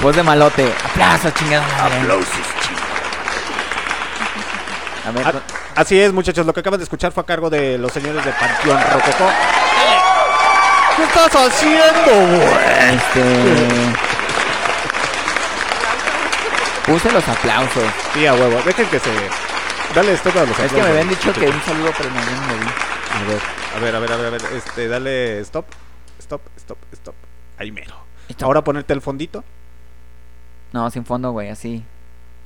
[0.00, 0.72] Voz de malote.
[0.86, 1.66] Aplausos, chingada.
[1.66, 1.98] madre.
[5.04, 6.46] A ver, A- Así es, muchachos.
[6.46, 9.30] Lo que acaban de escuchar fue a cargo de los señores de Panteón Rococó.
[10.96, 12.94] ¿Qué estás haciendo, güey?
[12.94, 13.24] este.
[16.86, 17.84] Puse los aplausos.
[18.14, 18.60] Sí, a huevo.
[18.64, 19.10] Dejen que se.
[19.94, 22.20] Dale esto a los Es que me aplausos, habían dicho que un saludo, pero no,
[22.20, 22.70] yo no me di.
[23.76, 24.42] A ver, a ver, a ver, a ver.
[24.56, 25.66] Este, dale stop.
[26.18, 27.14] Stop, stop, stop.
[27.62, 27.94] Ahí mero.
[28.42, 29.44] Ahora ponerte el fondito.
[30.72, 31.84] No, sin fondo, güey, así.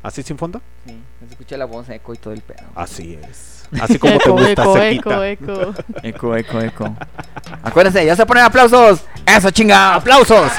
[0.02, 0.60] Así sin fondo.
[0.86, 2.66] Sí, se escucha la voz eco y todo el pedo.
[2.74, 3.66] Así es.
[3.80, 5.28] Así como te Eco, gusta, eco, sequita.
[5.30, 5.74] eco, eco.
[6.02, 6.96] Eco, eco, eco.
[7.62, 9.00] Acuérdense, ya se ponen aplausos.
[9.24, 9.94] Eso, chinga.
[9.94, 10.52] Aplausos.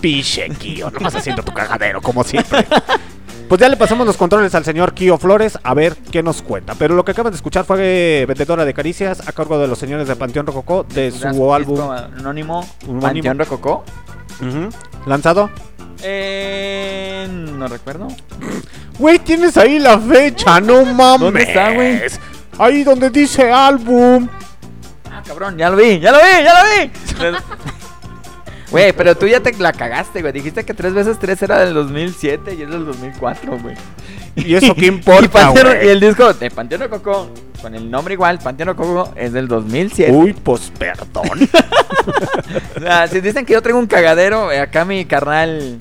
[0.00, 0.90] Piche, Kio.
[0.90, 2.66] Nomás haciendo tu cagadero, como siempre.
[3.48, 6.74] Pues ya le pasamos los controles al señor Kio Flores a ver qué nos cuenta.
[6.74, 10.08] Pero lo que acaban de escuchar fue Vendedora de Caricias a cargo de los señores
[10.08, 12.66] de Panteón Rococó de su álbum anónimo.
[12.82, 13.00] Anónimo.
[13.00, 13.84] Panteón Rococó.
[14.40, 14.68] Ujú.
[15.06, 15.48] lanzado.
[16.02, 18.08] Eh, no recuerdo.
[18.98, 21.20] Güey, tienes ahí la fecha, no mames.
[21.20, 22.02] ¿Dónde está, güey?
[22.58, 24.28] Ahí donde dice álbum.
[25.10, 27.38] Ah, cabrón, ya lo vi, ya lo vi, ya lo vi.
[28.70, 30.32] Güey, pero tú ya te la cagaste, güey.
[30.32, 33.76] Dijiste que tres veces tres era del 2007 y es del 2004, güey.
[34.34, 35.86] ¿Y eso qué Y, importa, güey?
[35.86, 37.30] y el disco de Panteón Rococó,
[37.62, 40.12] con el nombre igual, Panteón Rococó, es del 2007.
[40.12, 41.48] Uy, pues perdón.
[42.76, 45.78] O sea, si dicen que yo traigo un cagadero, eh, acá mi carnal,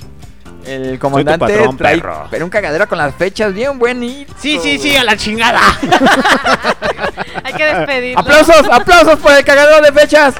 [0.66, 2.28] el comandante, patrón, trae perro.
[2.32, 4.34] pero un cagadero con las fechas bien buenito.
[4.40, 5.60] sí, sí, sí, a la chingada.
[7.44, 8.22] Hay que despedirlo.
[8.22, 10.34] ¡Aplausos, aplausos por el cagadero de fechas!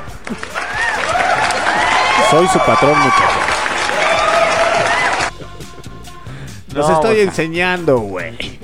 [2.36, 3.32] Soy su patrón, muchachos.
[6.74, 8.60] Los No, estoy enseñando, güey.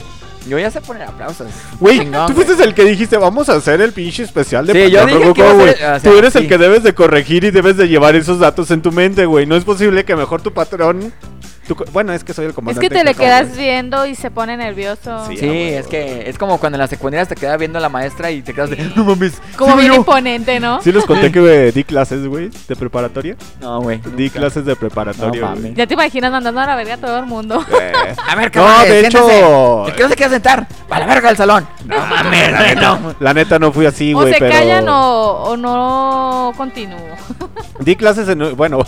[0.46, 1.48] Yo ya sé poner aplausos.
[1.80, 5.06] Güey, tú fuiste el que dijiste, vamos a hacer el pinche especial de Sí, yo
[5.06, 5.14] que
[5.54, 5.68] güey.
[5.74, 8.40] ser- o sea, Tú eres el que debes de corregir y debes de llevar esos
[8.40, 9.46] datos en tu mente, güey.
[9.46, 11.14] No es posible que mejor tu patrón...
[11.92, 12.90] bueno, es que soy el Es comandante.
[12.90, 15.26] que te le quedas viendo y se pone nervioso.
[15.30, 15.38] Sí.
[15.42, 18.42] Es que es como cuando en la secundaria te queda viendo a la maestra y
[18.42, 19.34] te quedas de, no mames.
[19.58, 19.98] Como ¿sí bien yo?".
[20.00, 20.82] imponente, ¿no?
[20.82, 23.36] Sí les conté que di clases, güey, de preparatoria.
[23.60, 24.00] No, güey.
[24.16, 24.40] Di nunca.
[24.40, 25.56] clases de No preparatoria, güey.
[25.56, 25.74] mames.
[25.76, 27.64] Ya te imaginas mandando a la verga a todo el mundo.
[27.82, 31.06] Eh, A ver, No, cabrón, de hecho- El que no se quiere sentar, a la
[31.06, 31.68] verga del salón.
[31.86, 34.52] No mames, la, neta, la neta no fui así, o güey, se pero...
[34.52, 37.00] callan o, o no continúo.
[37.80, 38.56] Di clases en...
[38.56, 38.84] Bueno, O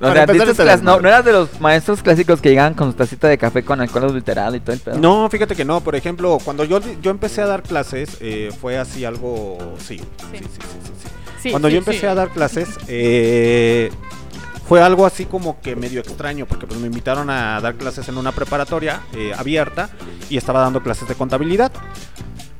[0.00, 2.74] Para sea, empezar diste ese clas- no, no eras de los maestros clásicos que llegaban
[2.74, 4.98] con su tacita de café con alcohol adulterado y todo el pedo.
[4.98, 5.80] No, fíjate que no.
[5.80, 9.58] Por ejemplo, cuando yo, yo empecé a dar clases, eh, fue así algo.
[9.78, 10.44] Sí, sí, sí, sí.
[10.44, 11.08] sí, sí.
[11.42, 12.06] Sí, cuando sí, yo empecé sí.
[12.06, 13.90] a dar clases, eh,
[14.68, 18.16] fue algo así como que medio extraño, porque pues me invitaron a dar clases en
[18.16, 19.90] una preparatoria eh, abierta
[20.30, 21.72] y estaba dando clases de contabilidad.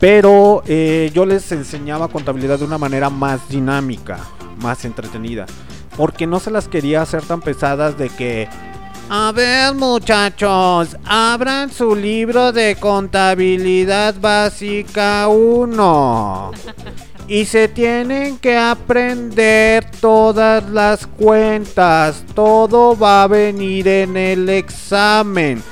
[0.01, 4.19] Pero eh, yo les enseñaba contabilidad de una manera más dinámica,
[4.61, 5.47] más entretenida.
[5.97, 8.49] Porque no se las quería hacer tan pesadas de que...
[9.15, 16.53] A ver muchachos, abran su libro de contabilidad básica 1.
[17.29, 22.25] Y se tienen que aprender todas las cuentas.
[22.35, 25.63] Todo va a venir en el examen.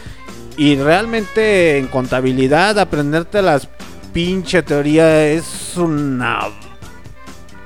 [0.58, 3.70] Y realmente en contabilidad aprenderte las
[4.12, 6.40] pinche teoría es una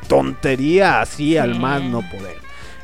[0.06, 2.36] tontería así al más no poder.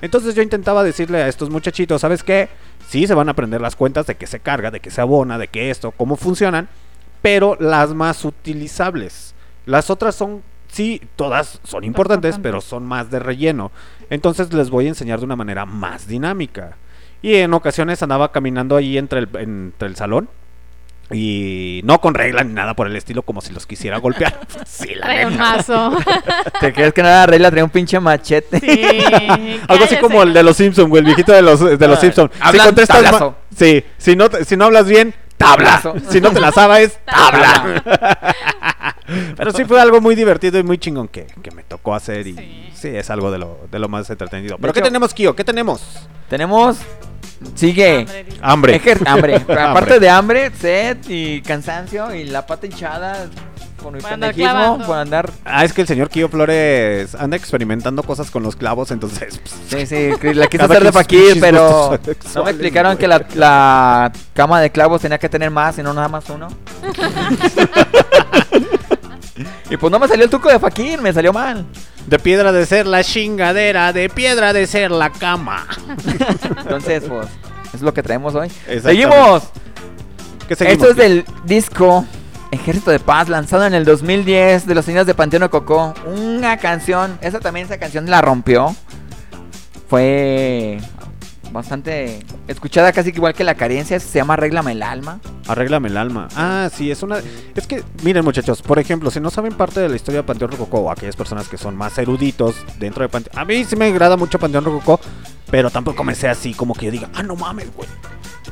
[0.03, 2.49] Entonces yo intentaba decirle a estos muchachitos, ¿sabes qué?
[2.91, 5.39] Sí se van a aprender las cuentas de que se carga, de que se abona,
[5.39, 6.69] de que esto, cómo funcionan,
[7.23, 9.33] pero las más utilizables.
[9.65, 13.71] Las otras son, sí, todas son importantes, pero son más de relleno.
[14.11, 16.79] Entonces les voy a enseñar de una manera más dinámica.
[17.23, 20.29] Y en ocasiones andaba caminando ahí entre el, entre el salón.
[21.13, 24.39] Y no con regla ni nada por el estilo, como si los quisiera golpear.
[24.67, 25.43] sí, la Trae un neta.
[25.57, 25.97] mazo.
[26.61, 27.51] ¿Te crees que no era regla?
[27.51, 28.61] Traía un pinche machete.
[28.61, 29.61] sí.
[29.69, 32.31] Algo así como el de los Simpsons, güey, el viejito de los, de los Simpsons.
[32.35, 33.35] Si hablan contestas ma- tablazo.
[33.57, 35.81] sí, si no, te- si no hablas bien, tabla.
[35.83, 36.11] Tablazo.
[36.11, 38.35] Si no te la sabes, tabla.
[39.37, 42.35] Pero sí fue algo muy divertido y muy chingón que, que me tocó hacer y
[42.35, 42.89] sí, Sí.
[42.89, 44.57] es algo de lo, de lo más entretenido.
[44.57, 45.35] De Pero ¿qué hecho- tenemos, Kio?
[45.35, 45.83] ¿Qué tenemos?
[46.29, 46.79] Tenemos.
[47.55, 48.07] Sigue.
[48.43, 48.97] Hambre, dice.
[49.07, 49.37] Hambre.
[49.37, 53.27] Aparte de hambre, sed y cansancio y la pata hinchada
[53.83, 55.31] por mi andar pendejismo, por andar.
[55.45, 59.39] Ah, es que el señor Kio Flores anda experimentando cosas con los clavos, entonces...
[59.39, 61.99] pues, Sí, sí, la quise hacer de pinches pero
[62.35, 62.99] no me explicaron güey.
[62.99, 66.49] que la, la cama de clavos tenía que tener más y no nada más uno.
[69.71, 71.65] y pues no me salió el truco de fakir, me salió mal.
[72.11, 75.65] De piedra de ser la chingadera, de piedra de ser la cama.
[76.59, 77.29] Entonces, pues,
[77.73, 78.51] es lo que traemos hoy.
[78.83, 79.45] Seguimos.
[80.49, 82.05] ¿Qué seguimos, Esto es del disco
[82.51, 85.95] Ejército de Paz, lanzado en el 2010 de los niños de Panteón Cocó.
[86.05, 88.75] Una canción, esa también, esa canción la rompió.
[89.89, 90.81] Fue
[91.53, 93.99] bastante escuchada, casi igual que la carencia.
[94.01, 95.21] Se llama Arréglame el alma.
[95.49, 96.29] Arréglame el alma.
[96.37, 97.19] Ah, sí, es una.
[97.55, 100.53] Es que, miren, muchachos, por ejemplo, si no saben parte de la historia de Panteón
[100.53, 103.39] Rococó, o aquellas personas que son más eruditos dentro de Panteón.
[103.39, 105.01] A mí sí me agrada mucho Panteón Rococó,
[105.51, 107.89] pero tampoco me sé así como que yo diga, ah, no mames, güey.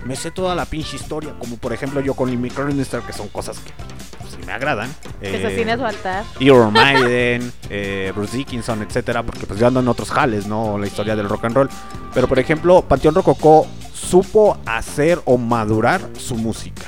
[0.05, 3.29] Me sé toda la pinche historia, como por ejemplo yo con el Micronister, que son
[3.29, 3.73] cosas que
[4.21, 4.89] pues, sí me agradan.
[5.21, 6.25] Que Eh, se cine a su altar.
[6.41, 10.79] Iron Maiden, eh, Bruce Dickinson, etcétera, porque pues yo ando en otros jales, ¿no?
[10.79, 11.71] La historia del rock and roll.
[12.15, 16.87] Pero por ejemplo, Panteón Rococó supo hacer o madurar su música.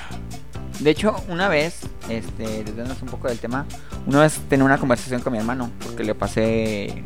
[0.78, 3.66] De hecho, una vez, este, desviándonos un poco del tema,
[4.06, 7.04] una vez tenía una conversación con mi hermano, porque le pasé,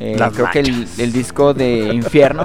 [0.00, 2.44] eh, creo que el, disco de Infierno,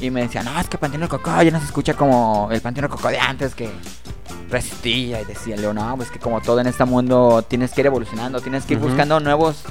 [0.00, 2.88] y me decía, no, es que Panteón Cocó ya no se escucha como el Panteón
[2.88, 3.70] Cocó de antes, que
[4.50, 7.86] resistía, y decía, Leo, no, pues que como todo en este mundo tienes que ir
[7.86, 9.62] evolucionando, tienes que ir buscando nuevos,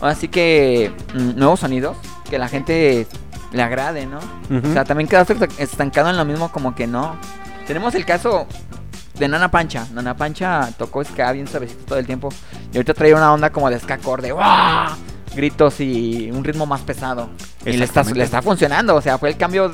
[0.00, 1.96] así que, mm, nuevos sonidos,
[2.28, 3.06] que la gente
[3.52, 4.18] le agrade, ¿no?
[4.18, 7.16] O sea, también quedaste estancado en lo mismo como que no.
[7.66, 8.46] Tenemos el caso
[9.18, 9.86] de Nana Pancha.
[9.92, 12.30] Nana Pancha tocó ska bien suavecito todo el tiempo.
[12.72, 14.32] Y ahorita trae una onda como de ska acorde.
[14.32, 14.96] ¡Wah!
[15.34, 17.28] Gritos y un ritmo más pesado.
[17.64, 18.94] Y le está, le está funcionando.
[18.96, 19.72] O sea, fue el cambio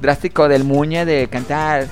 [0.00, 1.86] drástico del Muñe de cantar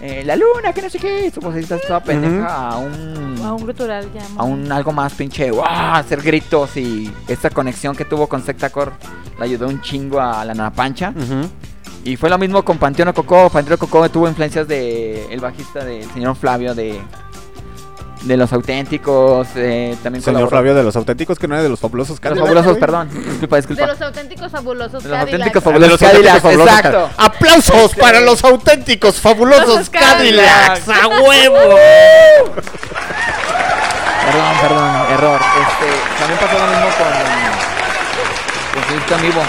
[0.00, 1.30] eh, La Luna, que no sé qué.
[1.30, 3.40] Su vocecita toda pendeja a un.
[3.44, 4.22] A un gutural ya.
[4.36, 5.66] a un algo más pinche, ¡guau!
[5.94, 8.92] hacer gritos y esta conexión que tuvo con Sectacor
[9.38, 11.12] le ayudó un chingo a la Nanapancha.
[11.16, 11.48] Ujú.
[12.04, 13.50] Y fue lo mismo con Panteón Coco.
[13.50, 16.98] Panteón Coco tuvo influencias de el bajista del señor Flavio de
[18.22, 21.68] de los auténticos, eh, también Señor colaboró- Flavio de los auténticos, que no era de
[21.70, 23.82] los fabulosos de los Cadillacs, fabulosos, perdón, disculpa, disculpa.
[23.82, 25.32] De los auténticos fabulosos De los Cadillacs.
[25.32, 27.16] auténticos de los fabulosos Cadillacs, auténticos fabulosos exacto.
[27.16, 27.36] Cadillacs.
[27.36, 30.88] ¡Aplausos Este- para los auténticos fabulosos Los Cadillacs!
[30.88, 31.76] ¡A huevo!
[34.26, 35.40] Perdón, perdón, error.
[35.40, 35.88] Este,
[36.18, 37.50] también pasó lo mismo con
[38.70, 39.42] con su disco en vivo,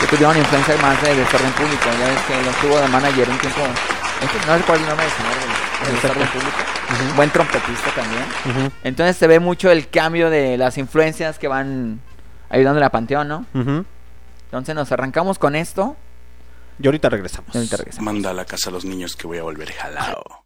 [0.00, 1.84] que tuvieron influencia más de desorden público.
[2.00, 3.60] Ya ves que lo tuvo de manager un tiempo.
[4.22, 5.34] Este, no recuerdo el nombre del señor
[7.16, 8.72] Buen trompetista también.
[8.82, 12.00] Entonces se ve mucho el cambio de las influencias que van
[12.50, 13.46] ayudando a Panteón, ¿no?
[14.46, 15.96] Entonces nos arrancamos con esto.
[16.78, 17.54] Y ahorita regresamos.
[17.54, 18.04] Y ahorita regresamos.
[18.12, 20.43] Manda a la casa a los niños que voy a volver jalao.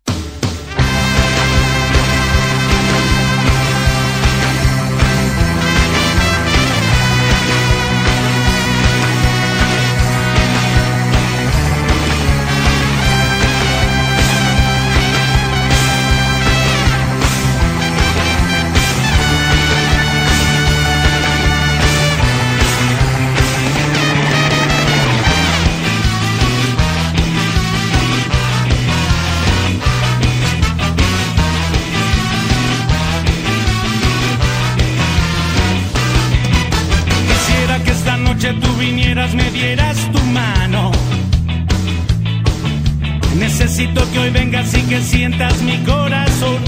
[43.79, 46.59] Necesito que hoy vengas y que sientas mi corazón.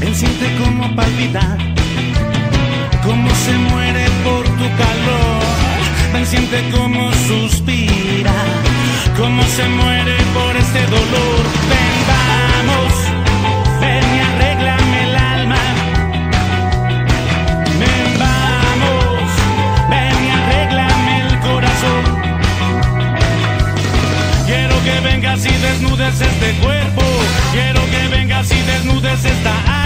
[0.00, 1.56] Ven, siente cómo palpita,
[3.04, 5.42] cómo se muere por tu calor.
[6.12, 8.34] Ven, siente cómo suspira,
[9.16, 11.44] cómo se muere por este dolor.
[11.68, 11.93] Ven,
[26.04, 27.02] desnudes este cuerpo.
[27.52, 29.83] Quiero que vengas y desnudes esta alma.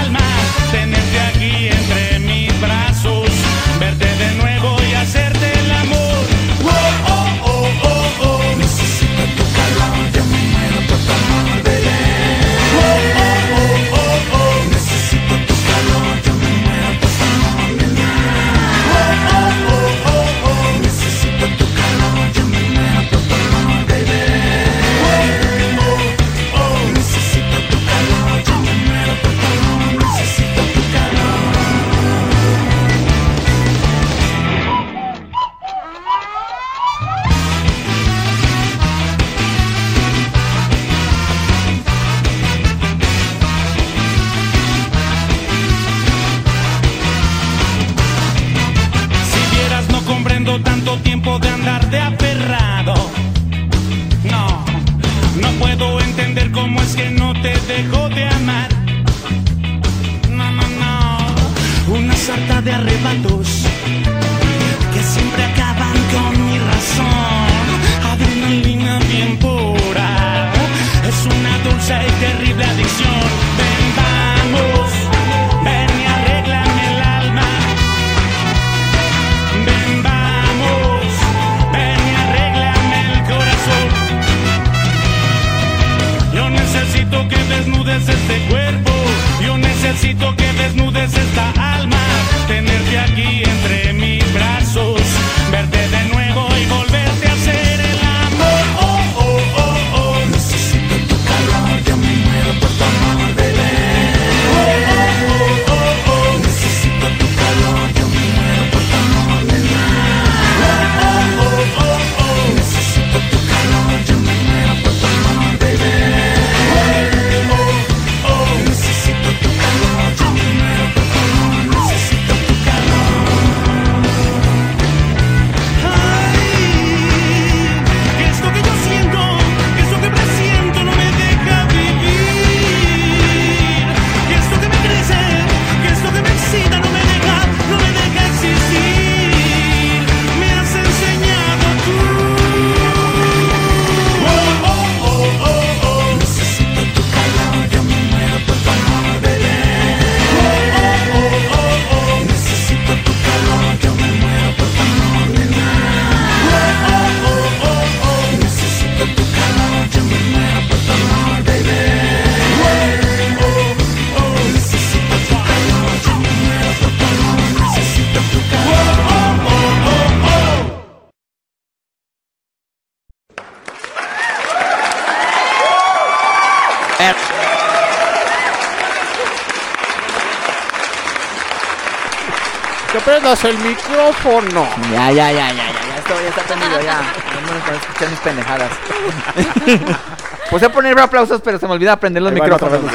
[183.37, 184.67] Prendas el micrófono.
[184.93, 187.01] Ya, ya, ya, ya, ya, ya, esto ya está prendido, ya.
[187.35, 188.71] No me puedo escuchar mis pendejadas.
[190.51, 192.83] Puse a poner aplausos, pero se me olvida prender los Ahí micrófonos.
[192.83, 192.93] los.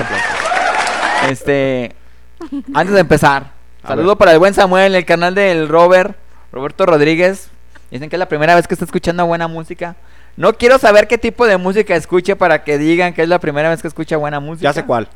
[1.29, 1.95] Este,
[2.73, 3.51] antes de empezar,
[3.83, 4.17] A saludo ver.
[4.17, 6.17] para el buen Samuel, el canal del Robert,
[6.51, 7.49] Roberto Rodríguez.
[7.91, 9.95] Dicen que es la primera vez que está escuchando buena música.
[10.35, 13.69] No quiero saber qué tipo de música escuche para que digan que es la primera
[13.69, 14.63] vez que escucha buena música.
[14.69, 15.07] Ya sé cuál.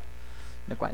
[0.68, 0.92] ¿De cuál?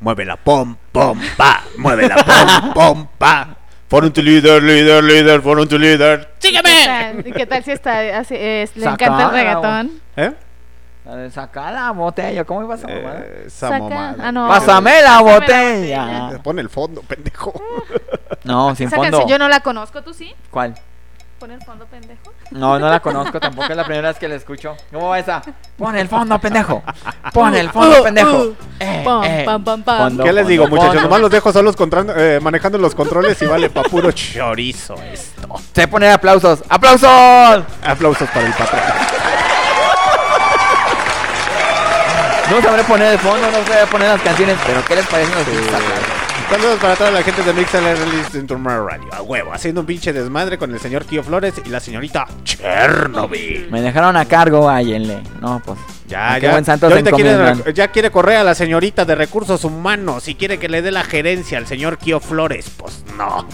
[0.00, 1.62] Muévela, pom, pom, pa.
[1.76, 3.48] Muévela, pom, pom, pa.
[3.88, 6.28] Fueron tu líder, líder, líder, fueron tu líder.
[6.40, 10.00] ¿Qué tal, ¿Y qué tal si está así, es- le encanta el reggaetón?
[10.16, 10.32] ¿Eh?
[11.04, 13.20] La de sacar la botella, ¿cómo iba esa mamada?
[13.20, 14.16] Eh, esa Saca- mamada.
[14.20, 14.48] ah, no.
[14.48, 16.04] Pásame la botella.
[16.24, 16.42] botella.
[16.42, 17.52] Pon el fondo, pendejo.
[18.42, 19.10] No, sin Esa fondo.
[19.18, 20.34] canción yo no la conozco, ¿tú sí?
[20.50, 20.74] ¿Cuál?
[21.38, 22.32] Pon el fondo, pendejo.
[22.50, 24.74] No, no la conozco, tampoco es la primera vez que la escucho.
[24.90, 25.42] ¿Cómo va esa?
[25.76, 26.82] Pon el fondo, pendejo.
[27.32, 28.54] Pon el fondo, pendejo.
[28.80, 29.42] Eh, Pam, eh.
[29.44, 29.98] pam, pam, pam.
[29.98, 30.88] Fondo, ¿Qué les fondo, digo, muchachos?
[30.94, 31.02] fondo.
[31.02, 35.48] Nomás los dejo solos control- eh, manejando los controles y vale pa' puro chorizo esto.
[35.74, 36.62] Sé poner aplausos.
[36.70, 37.64] ¡Aplausos!
[37.84, 38.80] Aplausos para el patrón.
[42.50, 45.46] No sabré poner de fondo, no sabré poner las canciones, pero ¿qué les parecen los?
[46.50, 49.12] Saludos para toda la gente de en Tomorrow Radio.
[49.12, 53.68] A huevo, haciendo un pinche desmadre con el señor Kio Flores y la señorita Chernobyl.
[53.70, 55.22] Me dejaron a cargo, áyenle.
[55.40, 55.76] No, pues.
[56.06, 56.52] Ya, ¿a qué ya.
[56.52, 57.74] buen santo Ya ahorita quiere, encomiendan?
[57.74, 61.02] ya quiere correr a la señorita de recursos humanos y quiere que le dé la
[61.02, 62.70] gerencia al señor Kio Flores.
[62.76, 63.44] Pues no.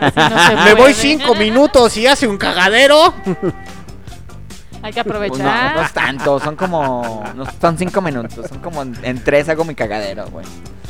[0.00, 3.14] Se Me voy cinco minutos y hace un cagadero.
[4.80, 5.74] Hay que Pues no, aprovechar.
[5.76, 7.24] no es tanto, son como.
[7.34, 10.46] No son cinco minutos, son como en, en tres hago mi cagadero, güey.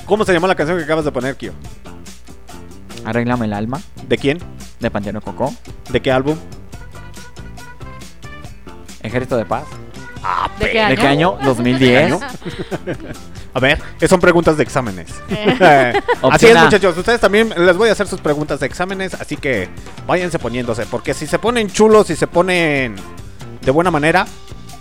[0.08, 1.52] ¿Cómo se llamó la canción que acabas de poner, Kio?
[3.04, 3.78] Arréglame el alma,
[4.08, 4.38] ¿De quién?
[4.80, 5.54] de Panteano Cocó.
[5.90, 6.36] ¿De qué álbum?
[9.02, 9.64] Ejército de Paz.
[10.58, 10.96] ¿De qué ¿De año?
[10.96, 11.38] qué año?
[11.44, 12.14] 2010.
[13.52, 13.78] A ver,
[14.08, 15.10] son preguntas de exámenes.
[15.30, 15.92] Eh.
[16.22, 16.96] así es, muchachos.
[16.96, 19.12] Ustedes también les voy a hacer sus preguntas de exámenes.
[19.14, 19.68] Así que
[20.06, 20.86] váyanse poniéndose.
[20.86, 22.96] Porque si se ponen chulos y se ponen
[23.60, 24.26] de buena manera,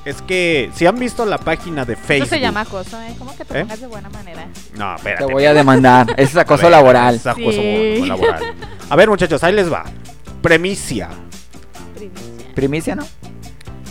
[0.07, 2.27] es que si han visto la página de Facebook.
[2.27, 3.13] Eso se llama acoso, ¿eh?
[3.19, 3.61] ¿Cómo que te ¿Eh?
[3.63, 4.47] pongas de buena manera?
[4.75, 5.25] No, espérate.
[5.25, 6.07] Te voy a demandar.
[6.17, 7.15] Es acoso ver, laboral.
[7.15, 8.03] es acoso Sí.
[8.05, 8.53] laboral.
[8.89, 9.83] A ver, muchachos, ahí les va.
[10.41, 11.09] Premicia.
[11.95, 12.53] Primicia.
[12.55, 13.05] Primicia, ¿no?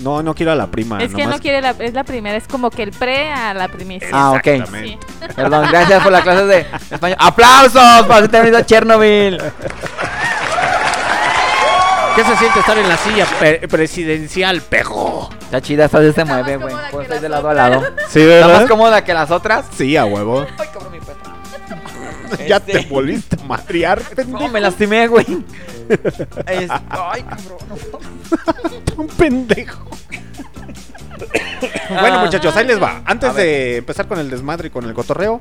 [0.01, 0.98] No, no quiero a la prima.
[1.02, 3.55] es que nomás- no quiere la, es la primera, es como que el pre a
[3.55, 4.09] la primicia.
[4.12, 4.66] Ah, ok.
[4.82, 4.98] Sí.
[5.34, 7.16] Perdón, gracias por la clase de español.
[7.20, 9.38] ¡Aplausos para el a Chernobyl!
[12.16, 13.26] ¿Qué se siente estar en la silla
[13.68, 15.28] presidencial, pejo?
[15.43, 16.74] Está chida, esta vez se mueve, güey.
[16.90, 17.84] Puedo estar de lado a lado.
[18.09, 19.66] Sí, ¿Está más cómoda que las otras?
[19.76, 20.47] Sí, a huevo.
[20.59, 21.16] Ay, cabrón, mi perro.
[22.48, 24.48] Ya Este- te volviste a madrear, No, pendejo.
[24.48, 25.26] me lastimé, güey.
[26.47, 27.59] Es- Ay, cabrón.
[28.97, 28.97] no.
[29.02, 29.86] Un pendejo.
[32.01, 33.02] bueno, muchachos, ahí les va.
[33.05, 35.38] Antes de empezar con el desmadre y con el cotorreo,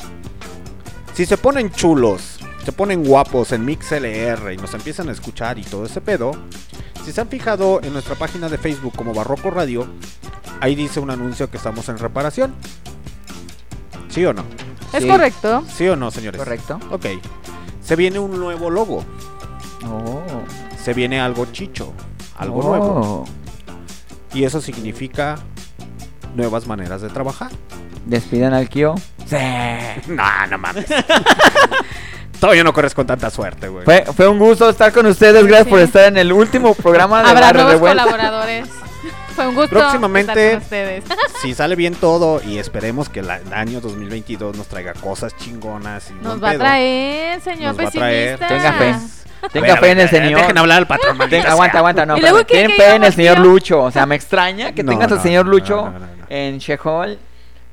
[1.14, 5.64] si se ponen chulos, se ponen guapos en MixLR y nos empiezan a escuchar y
[5.64, 6.32] todo ese pedo,
[7.06, 9.88] si se han fijado en nuestra página de Facebook como Barroco Radio,
[10.62, 12.56] ahí dice un anuncio que estamos en reparación.
[14.10, 14.44] ¿Sí o no?
[14.94, 15.10] Es Sí.
[15.10, 15.64] correcto.
[15.74, 16.40] ¿Sí o no, señores?
[16.40, 16.80] Correcto.
[16.90, 17.06] Ok.
[17.84, 19.04] Se viene un nuevo logo.
[19.88, 20.22] Oh.
[20.82, 21.94] Se viene algo chicho.
[22.38, 22.64] Algo Oh.
[22.70, 23.26] nuevo.
[24.34, 25.36] Y eso significa
[26.36, 27.52] nuevas maneras de trabajar.
[28.06, 28.96] ¿Despidan al Kio?
[29.28, 29.36] Sí.
[30.08, 30.86] No, no mames.
[32.40, 33.86] Todavía no corres con tanta suerte, güey.
[33.86, 35.46] Fue, fue un gusto estar con ustedes.
[35.46, 35.70] Gracias Sí.
[35.70, 38.04] por estar en el último programa de Habrá Barrio nuevos Revuelta.
[38.04, 38.68] colaboradores.
[39.36, 41.04] Fue un gusto Próximamente- estar con ustedes.
[41.42, 46.10] Si sale bien todo y esperemos que la- el año 2022 nos traiga cosas chingonas.
[46.12, 46.60] Y Nos va a pedo.
[46.62, 48.40] traer, señor Nos va a traer.
[48.40, 48.48] pesimista.
[48.48, 48.96] Tenga fe.
[49.46, 50.40] A Tenga ver, a fe en el señor.
[50.40, 52.18] Dejen hablar al patrón, Tenga- aguanta, aguanta, no.
[52.18, 52.68] ¿Y luego espérame.
[52.72, 53.40] qué Ten fe en el señor?
[53.40, 53.84] Lucho.
[53.84, 56.06] O sea, me extraña que No, tengas al no, señor no, Lucho no, no, no.
[56.30, 57.20] en Shehol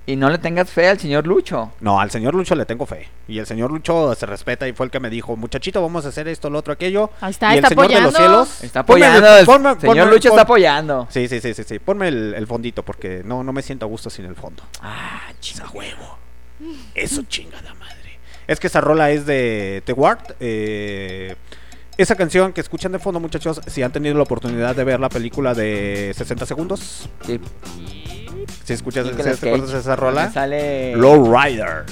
[0.05, 1.73] y no le tengas fe al señor Lucho.
[1.81, 3.09] No, al señor Lucho le tengo fe.
[3.29, 6.09] Y el señor Lucho se respeta y fue el que me dijo, muchachito, vamos a
[6.09, 7.11] hacer esto, lo otro, aquello.
[7.21, 8.45] Ahí está, y el está señor de los apoyando.
[8.47, 8.65] cielos.
[8.65, 9.39] Está Ponme el- apoyando.
[9.39, 11.07] el ponme- señor ponme- Lucho pon- está apoyando.
[11.11, 11.79] Sí, sí, sí, sí, sí.
[11.79, 14.63] Ponme el, el fondito porque no, no me siento a gusto sin el fondo.
[14.81, 16.19] Ah, A huevo.
[16.95, 18.19] Eso chingada madre.
[18.49, 20.35] Es que esa rola es de The Ward.
[20.41, 21.37] eh,
[21.97, 25.09] esa canción que escuchan de fondo, muchachos, si han tenido la oportunidad de ver la
[25.09, 27.39] película de 60 segundos, Sí.
[28.65, 30.31] Si escuchas, Nicolas ¿te acuerdas de esa rola?
[30.31, 30.97] Sale.
[30.97, 31.85] Low Rider.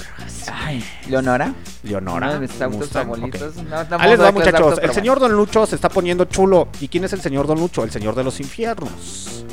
[0.51, 1.53] Ay, Leonora.
[1.83, 2.27] Leonora.
[2.27, 3.57] Uno de mis autos Mustang, favoritos.
[3.57, 3.63] ok.
[3.63, 4.79] No, no Ahí les va, muchachos.
[4.81, 6.67] El señor Don Lucho se está poniendo chulo.
[6.79, 7.83] ¿Y quién es el señor Don Lucho?
[7.83, 9.45] El señor de los infiernos.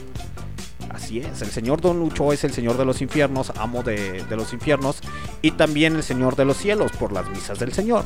[0.90, 4.36] Así es, el señor Don Lucho es el señor de los infiernos, amo de, de
[4.36, 4.98] los infiernos,
[5.40, 8.04] y también el señor de los cielos por las misas del señor.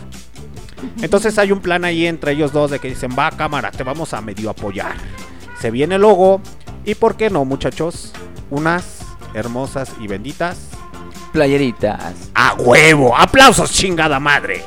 [1.00, 4.14] Entonces hay un plan ahí entre ellos dos de que dicen, va cámara, te vamos
[4.14, 4.94] a medio apoyar.
[5.60, 6.40] Se viene el logo,
[6.84, 8.12] y por qué no, muchachos,
[8.50, 9.01] unas
[9.34, 10.58] hermosas y benditas.
[11.32, 12.30] Playeritas.
[12.34, 13.16] ¡A huevo!
[13.16, 14.62] ¡Aplausos, chingada madre!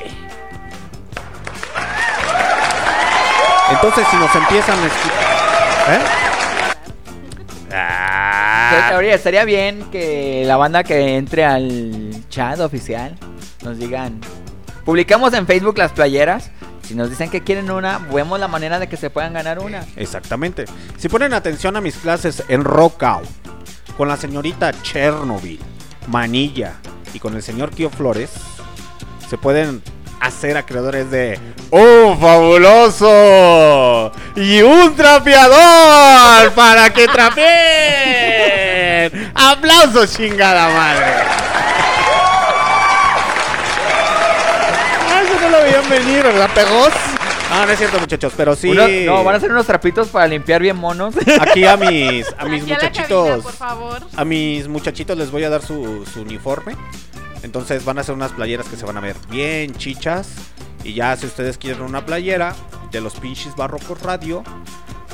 [3.72, 5.26] Entonces, si nos empiezan a escuchar.
[5.90, 6.26] ¿Eh?
[7.72, 13.18] Ah, Oye, estaría bien que la banda que entre al chat oficial
[13.64, 14.22] nos digan.
[14.86, 16.52] Publicamos en Facebook las playeras.
[16.84, 19.84] Si nos dicen que quieren una, vemos la manera de que se puedan ganar una.
[19.96, 20.66] Exactamente.
[20.98, 23.28] Si ponen atención a mis clases en Rock Out,
[23.98, 25.60] con la señorita Chernobyl,
[26.08, 26.74] Manilla
[27.14, 28.32] y con el señor Kio Flores,
[29.30, 29.82] se pueden
[30.20, 31.40] hacer acreedores de
[31.72, 34.12] ¡Un fabuloso!
[34.36, 36.52] ¡Y un trapeador!
[36.54, 37.46] ¡Para que trapeen!
[39.36, 41.06] ¡Aplausos, chingada madre!
[45.12, 46.92] Ah, Eso no lo veían venir, ¿la pegos?
[47.56, 48.70] No, no es cierto, muchachos, pero sí.
[48.70, 51.16] Uno- no, van a hacer unos trapitos para limpiar bien monos.
[51.40, 53.28] Aquí a mis, a mis Aquí a la muchachitos.
[53.28, 54.02] cabina, por favor.
[54.16, 56.76] A mis muchachitos les voy a dar su, su uniforme.
[57.44, 60.30] Entonces van a hacer unas playeras que se van a ver bien chichas.
[60.84, 62.56] Y ya si ustedes quieren una playera
[62.92, 64.44] de los pinches barrocos radio,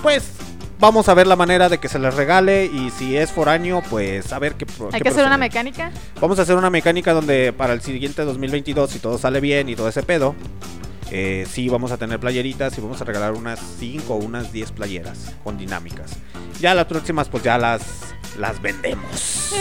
[0.01, 0.31] pues
[0.79, 2.65] vamos a ver la manera de que se les regale.
[2.65, 4.65] Y si es foráneo, pues a ver qué.
[4.65, 5.63] pro- Hay qué que hacer una procede.
[5.63, 5.91] mecánica.
[6.19, 9.75] Vamos a hacer una mecánica donde para el siguiente 2022, si todo sale bien y
[9.75, 10.35] todo ese pedo,
[11.11, 14.71] eh, sí vamos a tener playeritas y vamos a regalar unas 5 o unas 10
[14.71, 16.11] playeras con dinámicas.
[16.59, 17.81] Ya las próximas, pues ya las,
[18.37, 19.51] las vendemos.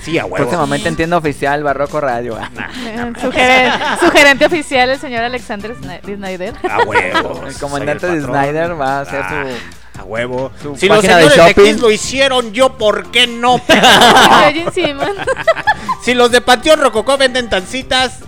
[0.00, 0.36] Sí, a huevo.
[0.36, 2.38] Próximamente en tienda oficial Barroco Radio.
[2.38, 6.54] Eh, su, geren- su gerente oficial, el señor Alexander Snyder.
[6.66, 7.42] A huevo.
[7.46, 8.22] El comandante de.
[8.22, 9.44] Snyder va a hacer Ah,
[9.92, 10.00] su.
[10.00, 10.50] A huevo.
[10.62, 11.62] su Si los señores de, shopping.
[11.62, 13.60] Kiss lo hicieron, yo, ¿por qué no?
[16.02, 18.20] Si los de Panteón Rococó venden tancitas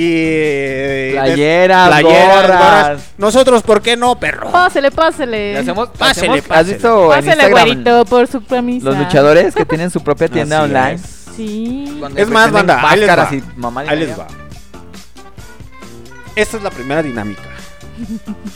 [0.00, 1.10] y.
[1.12, 3.02] Playeras, gorras.
[3.18, 4.50] Nosotros, ¿por qué no, perro?
[4.52, 5.54] Pásele, pásele.
[5.54, 6.72] Le hacemos, Pásele, hacemos- ¿Has pásele.
[6.74, 8.84] visto en Pásele, Instagram güerito, por su camisa.
[8.86, 10.92] los luchadores que tienen su propia tienda Así online?
[10.94, 11.02] es.
[11.36, 12.00] Sí.
[12.16, 13.28] Es más, banda, ahí les va.
[13.32, 14.26] y mamá Ahí les va.
[16.34, 17.42] Esta es la primera dinámica.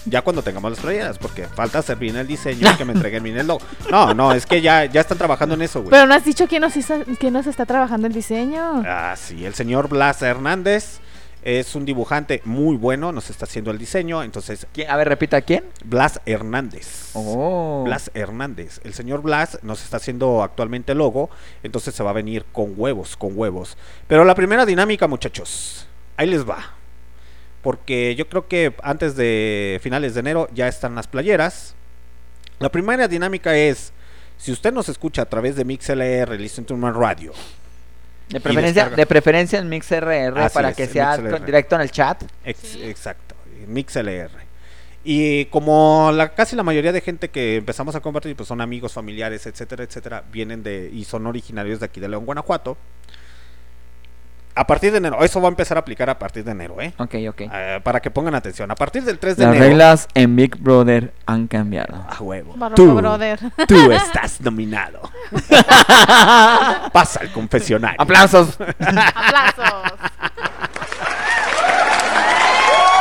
[0.05, 3.25] Ya cuando tengamos las playeras, porque falta hacer bien el diseño y que me entreguen
[3.25, 3.61] bien el logo.
[3.91, 5.91] No, no, es que ya, ya están trabajando en eso, güey.
[5.91, 8.85] Pero no has dicho quién nos, hizo- quién nos está trabajando el diseño.
[8.87, 11.01] Ah, sí, el señor Blas Hernández
[11.43, 14.23] es un dibujante muy bueno, nos está haciendo el diseño.
[14.23, 14.91] Entonces, ¿Quién?
[14.91, 15.65] A ver, repita, ¿quién?
[15.85, 17.11] Blas Hernández.
[17.15, 17.83] Oh.
[17.85, 18.81] Blas Hernández.
[18.85, 21.31] El señor Blas nos está haciendo actualmente el logo,
[21.63, 23.77] entonces se va a venir con huevos, con huevos.
[24.07, 25.87] Pero la primera dinámica, muchachos,
[26.17, 26.75] ahí les va.
[27.63, 31.75] Porque yo creo que antes de finales de enero ya están las playeras.
[32.59, 33.93] La primera dinámica es,
[34.37, 37.33] si usted nos escucha a través de MixLR, Listen to My Radio,
[38.33, 41.45] De preferencia, de preferencia en MixRR Así para es, que sea MixLR.
[41.45, 42.23] directo en el chat.
[42.45, 43.35] Ex- Exacto,
[43.69, 44.31] MixLR.
[45.05, 48.93] Y como la, casi la mayoría de gente que empezamos a compartir pues son amigos,
[48.93, 52.77] familiares, etcétera, etcétera, vienen de y son originarios de aquí de León, Guanajuato.
[54.55, 56.93] A partir de enero, eso va a empezar a aplicar a partir de enero, ¿eh?
[56.99, 57.41] Ok, ok.
[57.53, 58.71] Eh, para que pongan atención.
[58.71, 59.69] A partir del 3 de Las enero.
[59.71, 62.05] reglas en Big Brother han cambiado.
[62.09, 62.53] A huevo.
[62.57, 63.39] Barroco Tú, Brother.
[63.67, 65.01] tú estás nominado.
[66.93, 68.01] Pasa al confesionario.
[68.01, 68.57] ¡Aplausos!
[68.79, 69.93] Aplausos.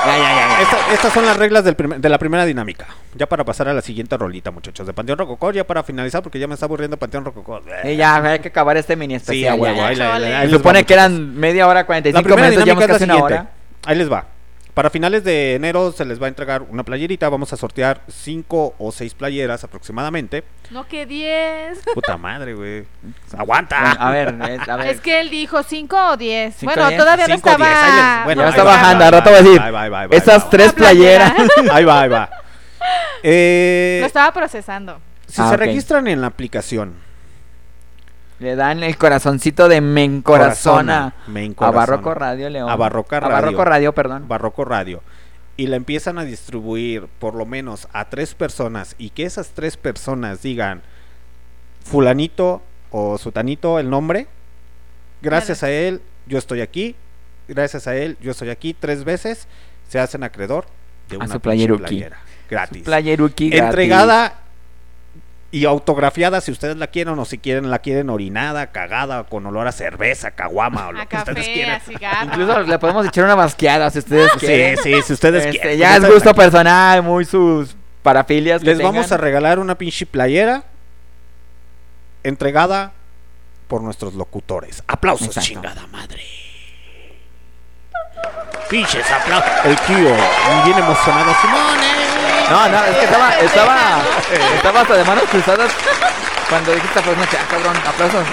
[0.05, 0.61] Ya, ya, ya, ya.
[0.61, 2.87] Esta- estas son las reglas del primer- de la primera dinámica.
[3.15, 4.85] Ya para pasar a la siguiente rolita, muchachos.
[4.87, 7.61] De Panteón Rococó, ya para finalizar, porque ya me está aburriendo Panteón Rococó.
[7.83, 9.55] Ya, hay que acabar este mini especial.
[9.57, 9.83] ya, huevo.
[9.83, 12.83] Ahí, ahí Se va, supone que eran media hora, La 45 primera minutos, dinámica llevamos
[12.83, 13.33] es la casi una siguiente.
[13.33, 13.91] hora.
[13.91, 14.25] Ahí les va.
[14.73, 17.27] Para finales de enero se les va a entregar una playerita.
[17.27, 20.45] Vamos a sortear cinco o seis playeras aproximadamente.
[20.69, 21.79] No que 10.
[21.93, 22.85] Puta madre, güey.
[23.37, 23.79] Aguanta.
[23.81, 24.87] Bueno, a ver, es- a ver.
[24.87, 26.55] Es que él dijo 5 o 10.
[26.55, 26.99] Cinco Bueno, diez.
[26.99, 27.65] todavía no Cinco estaba.
[27.69, 27.79] diez,
[28.15, 29.61] les- bueno, ya ahí está va, bajando, al rato va a decir.
[29.61, 31.33] ahí va, ahí va, ahí va, Esas tres La playera.
[31.35, 31.71] playeras.
[31.75, 32.29] Ahí va, ahí va.
[33.23, 34.99] Eh, Lo estaba procesando.
[35.27, 36.93] si Ah, se registran en la aplicación
[38.41, 41.13] Le dan el corazoncito de Mencorazona.
[41.27, 41.79] Me A encorazona.
[41.79, 42.69] Barroco Radio León.
[42.69, 43.35] A Barroca A Radio.
[43.35, 44.27] Barroco Radio, perdón.
[44.27, 45.01] Barroco Radio
[45.57, 49.77] y la empiezan a distribuir por lo menos a tres personas y que esas tres
[49.77, 50.81] personas digan
[51.83, 54.27] fulanito o sutanito el nombre,
[55.21, 56.95] gracias a él yo estoy aquí,
[57.47, 59.47] gracias a él yo estoy aquí tres veces,
[59.87, 60.65] se hacen acreedor
[61.09, 61.83] de A una su pinche playeruki.
[61.83, 62.17] playera
[62.49, 62.83] gratis.
[62.83, 63.65] Playeruki gratis.
[63.65, 64.39] Entregada
[65.53, 69.67] y autografiada si ustedes la quieren o si quieren la quieren orinada, cagada, con olor
[69.67, 71.75] a cerveza, caguama o lo A que ustedes quieran.
[71.75, 72.25] a cigarro.
[72.25, 74.77] Incluso le podemos echar una basqueada si ustedes Sí, quieren.
[74.77, 75.77] sí, si ustedes Este, quieren.
[75.79, 78.61] ya es gusto personal, muy sus parafilias.
[78.61, 80.63] que Les vamos a regalar una pinche playera
[82.23, 82.93] entregada
[83.67, 84.83] por nuestros locutores.
[84.87, 85.47] Aplausos, Exacto.
[85.49, 86.23] chingada madre.
[88.69, 89.51] Pinches aplausos.
[89.65, 89.95] El Kio,
[90.65, 91.33] bien emocionado.
[91.41, 92.00] Simone.
[92.51, 93.77] No, no, es que estaba, estaba,
[94.55, 95.71] estaba hasta de manos cruzadas
[96.49, 97.27] cuando dijiste aplausos.
[97.33, 98.25] Ah, cabrón, aplausos.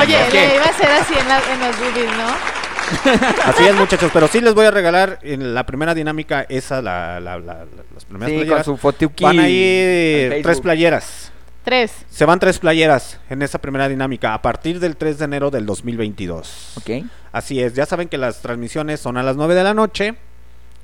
[0.00, 3.46] Oye, le iba a hacer así en, la- en los boobies, ¿no?
[3.50, 7.18] Así es, muchachos, pero sí les voy a regalar en la primera dinámica esa, la,
[7.20, 8.64] la- la- la- las primeras Sí, con playeras.
[8.64, 9.24] su fotuki.
[9.24, 10.42] Van a en ir Facebook.
[10.44, 11.32] tres playeras.
[11.64, 11.92] Tres.
[12.08, 15.66] Se van tres playeras en esa primera dinámica a partir del 3 de enero del
[15.66, 16.74] 2022.
[16.76, 17.04] Ok.
[17.32, 20.14] Así es, ya saben que las transmisiones son a las 9 de la noche,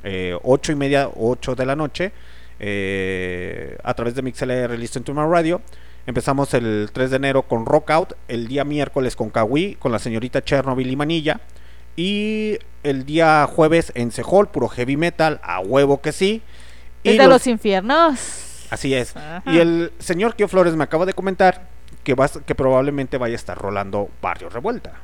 [0.04, 2.12] eh, 8 y media, 8 de la noche,
[2.60, 5.60] eh, a través de MixLR Listen to My Radio.
[6.06, 10.42] Empezamos el 3 de enero con Rockout, el día miércoles con Kawi, con la señorita
[10.42, 11.40] Chernobyl y Manilla.
[11.94, 16.42] Y el día jueves en Sehol, puro heavy metal, a huevo que sí.
[17.04, 18.66] Y los- los infiernos.
[18.70, 19.14] Así es.
[19.16, 19.42] Ajá.
[19.46, 21.68] Y el señor Kio Flores me acaba de comentar
[22.02, 24.94] que, va, a- que probablemente vaya a estar rolando Barrio Revuelta.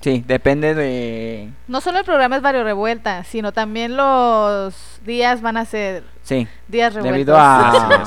[0.00, 1.50] Sí, depende de...
[1.68, 6.48] No solo el programa es Barrio Revuelta, sino también los días van a ser Sí,
[6.68, 7.18] días revueltos.
[7.18, 8.04] debido a,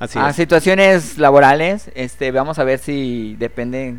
[0.00, 0.36] Así a es.
[0.36, 3.98] situaciones laborales, este, vamos a ver si depende...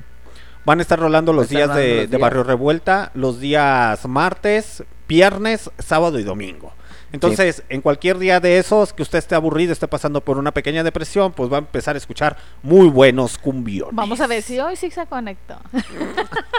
[0.65, 2.21] Van a estar rolando los días rolando de, los de días.
[2.21, 6.73] Barrio Revuelta, los días martes, viernes, sábado y domingo.
[7.13, 10.83] Entonces, en cualquier día de esos que usted esté aburrido, esté pasando por una pequeña
[10.83, 13.93] depresión, pues va a empezar a escuchar muy buenos cumbiones.
[13.95, 15.55] Vamos a ver si hoy sí se conectó.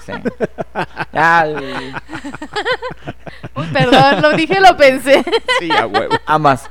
[0.05, 0.13] Sí.
[3.55, 5.25] Uy, perdón, lo dije, lo pensé.
[5.59, 6.15] Sí, a huevo.
[6.39, 6.69] Mientras-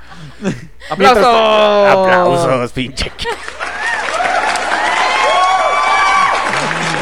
[0.89, 1.25] ¡Aplausos!
[1.91, 3.11] Aplausos, pinche.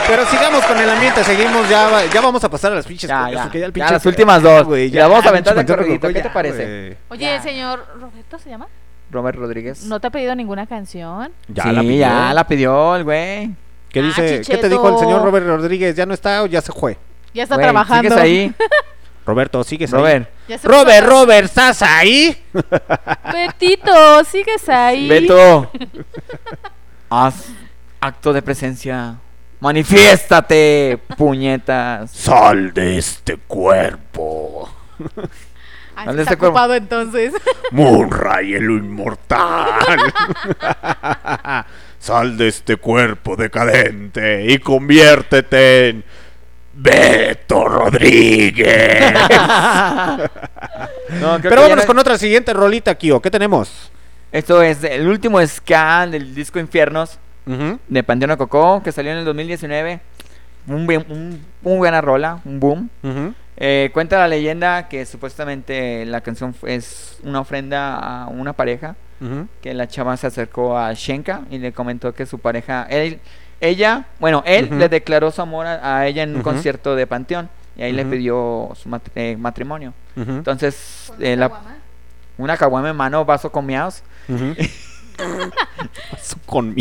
[0.09, 3.29] Pero sigamos con el ambiente, seguimos, ya, ya vamos a pasar a las pinches Ya,
[3.29, 3.51] ya.
[3.73, 4.67] Ya, las últimas dos.
[4.77, 6.97] Y la vamos a aventar de corridito, ¿qué te parece?
[7.09, 7.35] Oye, Ya.
[7.35, 8.67] el señor Roberto se llama.
[9.11, 9.83] Robert Rodríguez.
[9.85, 11.31] ¿No te ha pedido ninguna canción?
[11.47, 11.97] Ya sí, la pidió.
[11.99, 13.51] ya la pidió el güey.
[13.89, 14.41] ¿Qué Ah, dice?
[14.47, 15.95] ¿Qué te dijo el señor Robert Rodríguez?
[15.95, 16.97] ¿Ya no está o ya se fue?
[17.33, 18.09] Ya está Güey, trabajando.
[18.09, 18.53] ¿Sigues ahí?
[19.25, 19.99] Roberto, ¿sigues ahí?
[19.99, 20.29] Robert.
[20.47, 22.35] Ya Robert, Robert, ¿estás ahí?
[23.33, 25.07] Betito, ¿sigues ahí?
[25.07, 25.71] Beto.
[27.09, 27.47] Haz
[28.01, 29.15] acto de presencia.
[29.59, 32.11] Manifiéstate, puñetas.
[32.11, 34.69] Sal de este cuerpo.
[35.95, 36.53] Ay, ¿Dónde está está Cuervo?
[36.55, 37.33] ocupado entonces.
[37.71, 40.13] Moonray, el inmortal.
[41.99, 46.05] Sal de este cuerpo decadente y conviértete en
[46.73, 49.13] Beto Rodríguez.
[51.19, 53.19] No, Pero vámonos no- con otra siguiente rolita, Kio.
[53.21, 53.91] ¿Qué tenemos?
[54.31, 57.17] Esto es el último ska del disco Infiernos
[57.87, 59.99] de Panteón Cocó que salió en el 2019.
[60.67, 62.89] Un, buen- un, un buena rola, un boom.
[63.57, 68.95] Eh, cuenta la leyenda que supuestamente la canción es una ofrenda a una pareja.
[69.61, 73.19] Que la chava se acercó a Shenka y le comentó que su pareja, él,
[73.59, 77.49] ella, bueno, él le declaró su amor a, a ella en un concierto de Panteón
[77.75, 79.93] y ahí le pidió su mat- eh, matrimonio.
[80.37, 81.47] Entonces, eh, la-
[82.37, 84.03] una caguama en mano, vaso con miaos.
[84.29, 84.55] Ujú.
[86.11, 86.75] Paso con.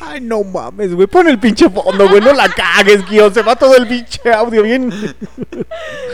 [0.00, 1.06] Ay, no mames, güey.
[1.06, 2.20] Pon el pinche fondo, güey.
[2.20, 3.32] No la cagues, Kio.
[3.32, 4.92] Se va todo el pinche audio bien.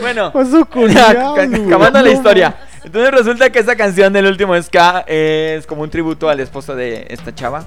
[0.01, 1.33] Bueno, Paso con Ya,
[1.67, 2.55] acabando la historia.
[2.83, 7.05] Entonces resulta que esa canción del último ska es como un tributo al esposo de
[7.09, 7.65] esta chava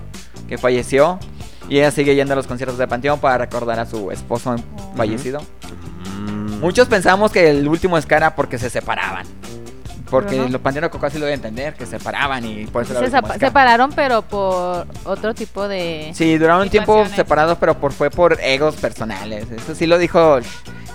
[0.48, 1.18] que falleció.
[1.68, 4.56] Y ella sigue yendo a los conciertos de Panteón para recordar a su esposo
[4.96, 5.40] fallecido.
[6.60, 9.26] Muchos pensamos que el último ska era porque se separaban.
[10.10, 10.48] Porque no.
[10.48, 13.28] los de Coco así lo deben entender, que se separaban y por eso Se sepa-
[13.36, 13.38] ska.
[13.38, 16.10] separaron, pero por otro tipo de.
[16.14, 19.46] Sí, duraron un tiempo separados, pero por, fue por egos personales.
[19.50, 20.40] Eso sí lo dijo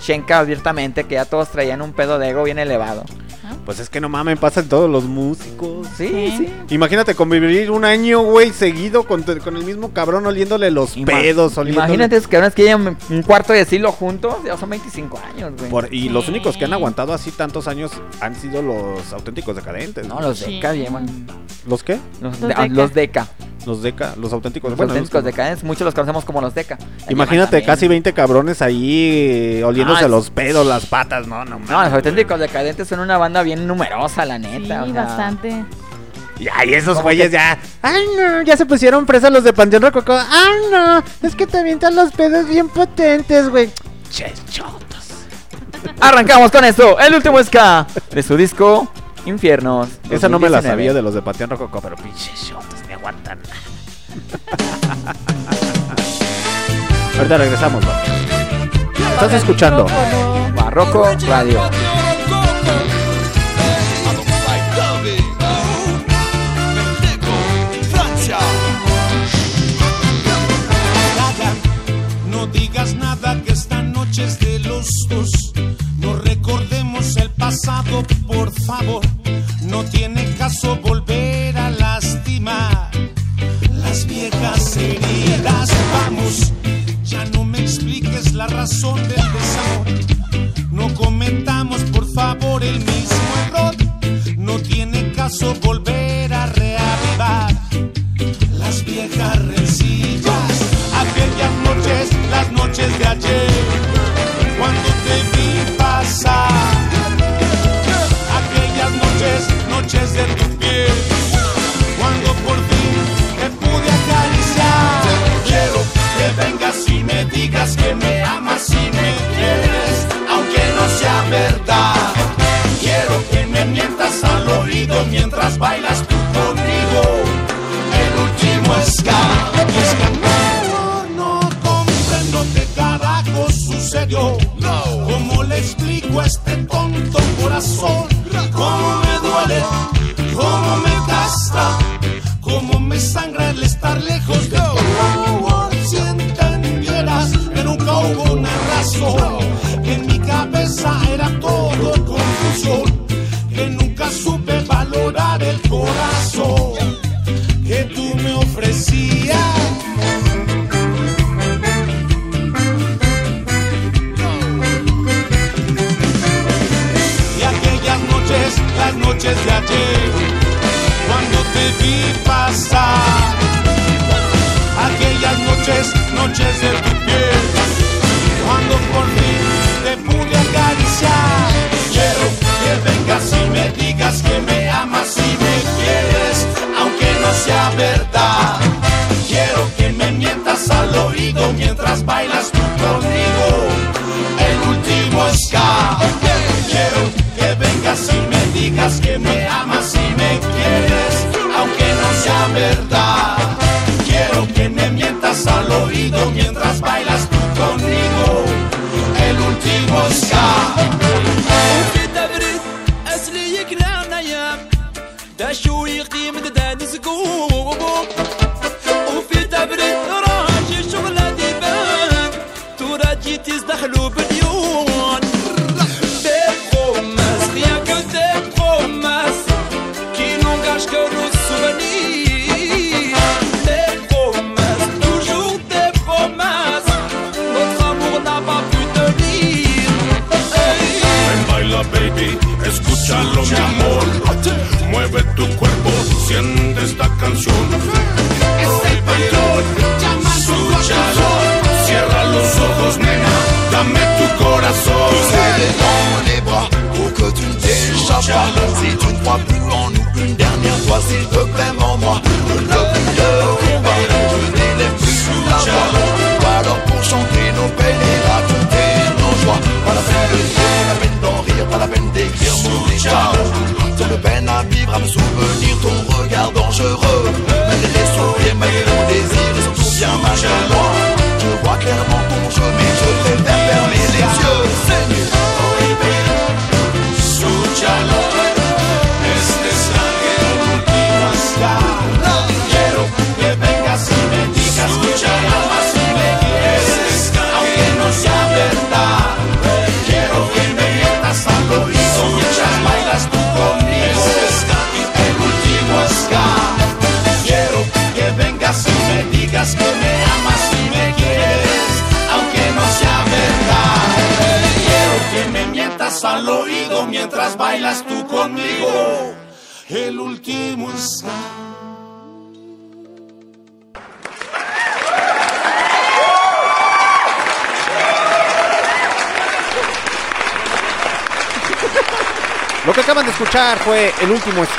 [0.06, 3.04] Shenka abiertamente, que ya todos traían un pedo de ego bien elevado.
[3.64, 5.88] Pues es que no mames, pasan todos los músicos.
[5.98, 6.38] Sí, Sí.
[6.38, 6.54] sí.
[6.76, 11.58] Imagínate convivir un año, güey, seguido con, con el mismo cabrón oliéndole los Ima- pedos.
[11.58, 15.20] oliéndole- Imagínate que ahora es que llevan un cuarto de siglo juntos, ya son 25
[15.34, 15.70] años, güey.
[15.72, 20.08] Por- y los únicos que han aguantado así tantos años han sido los auténticos decadentes.
[20.08, 20.56] No, los Sí.
[20.56, 21.28] Deca llevan.
[21.68, 22.00] ¿Los qué?
[22.22, 22.74] Los, Los de- ah, Deca.
[22.76, 23.28] los Deca.
[23.66, 24.70] Los deca, los auténticos.
[24.70, 26.78] Los bueno, auténticos los- decadentes, muchos los conocemos como los Deca.
[26.78, 28.04] Ya Imagínate casi también.
[28.04, 31.60] 20 cabrones ahí eh, oliéndose No, es- los pedos, las patas, no, no.
[31.60, 34.84] No, los auténticos decadentes son una banda bien numerosa, la Sí, neta.
[34.84, 35.50] o sea, bastante.
[35.50, 35.66] güey.
[36.68, 37.58] Y esos güeyes que- ya.
[37.82, 40.14] Ay, no, ya se pusieron presas los de Panteón Rococó.
[40.14, 43.70] Ay, no, es que te avientan los pedos bien potentes, güey.
[44.12, 44.82] Ches chotos.
[46.02, 48.88] Arrancamos con esto, el último ska de su disco
[49.26, 49.88] Infiernos.
[50.10, 50.70] Esa no me la 2019.
[50.72, 52.75] sabía de los de Panteón Rococó, pero Pinches chotos, me
[53.06, 53.40] aguantan.
[57.18, 58.02] ahorita regresamos, va.
[59.14, 59.86] Estás escuchando.
[60.56, 61.62] Barroco Radio.
[72.30, 75.30] No digas nada que esta noche es de los dos.
[76.00, 79.05] No recordemos el pasado, por favor.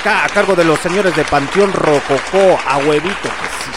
[0.07, 3.23] a cargo de los señores de Panteón Rococó a huevito.
[3.23, 3.71] Que sí,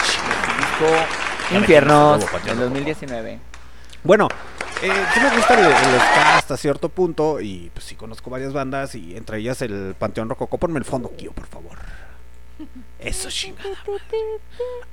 [1.56, 3.40] Infiernos del 2019.
[4.04, 4.28] Bueno,
[4.80, 6.00] eh, sí me gusta el, el
[6.34, 10.58] hasta cierto punto y pues sí conozco varias bandas y entre ellas el Panteón Rococó.
[10.58, 11.78] Ponme el fondo, Kio, por favor.
[12.98, 13.70] Eso chingada.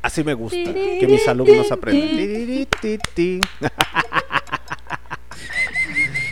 [0.02, 2.18] Así me gusta que mis alumnos aprendan.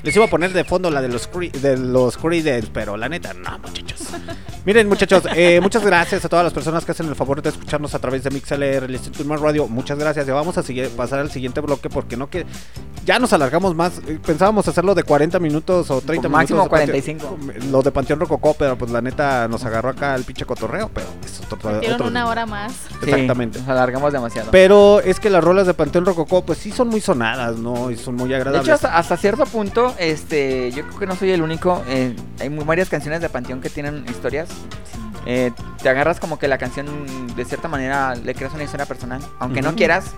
[0.03, 3.59] Les iba a poner de fondo la de los Creed, pero la neta no.
[4.65, 7.93] Miren, muchachos, eh, muchas gracias a todas las personas que hacen el favor de escucharnos
[7.93, 9.67] a través de MixLR, el Instituto Más Radio.
[9.67, 10.25] Muchas gracias.
[10.25, 12.47] Ya vamos a seguir, pasar al siguiente bloque porque no que
[13.05, 13.99] ya nos alargamos más.
[14.07, 16.79] Eh, Pensábamos hacerlo de 40 minutos o 30 Máximo minutos.
[16.79, 17.37] de 45.
[17.37, 20.89] Panteón- Lo de Panteón Rococó, pero pues la neta nos agarró acá el pinche cotorreo,
[20.91, 22.71] pero es otro, otro- una hora más.
[23.03, 23.59] Sí, Exactamente.
[23.59, 24.49] nos alargamos demasiado.
[24.49, 27.91] Pero es que las rolas de Panteón Rococó, pues sí son muy sonadas, ¿no?
[27.91, 28.63] Y son muy De agradables.
[28.67, 31.83] hecho, hasta, hasta cierto punto, este, yo creo que no soy el único.
[31.87, 32.15] eh,
[32.45, 34.47] hay muy, varias canciones de Panteón que tienen historias.
[35.25, 35.51] Eh,
[35.81, 36.85] te agarras como que la canción,
[37.35, 39.21] de cierta manera, le creas una historia personal.
[39.39, 40.13] Aunque no quieras,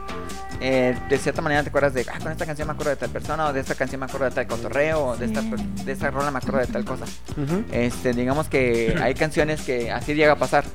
[0.60, 3.10] eh, de cierta manera te acuerdas de, ah, con esta canción me acuerdo de tal
[3.10, 5.50] persona, o de esta canción me acuerdo de tal cotorreo, o de esta, Sí.
[5.86, 7.06] de esta rola me acuerdo de tal cosa.
[7.38, 7.64] Ujú.
[7.72, 10.66] Este, digamos que hay canciones que así llega a pasar.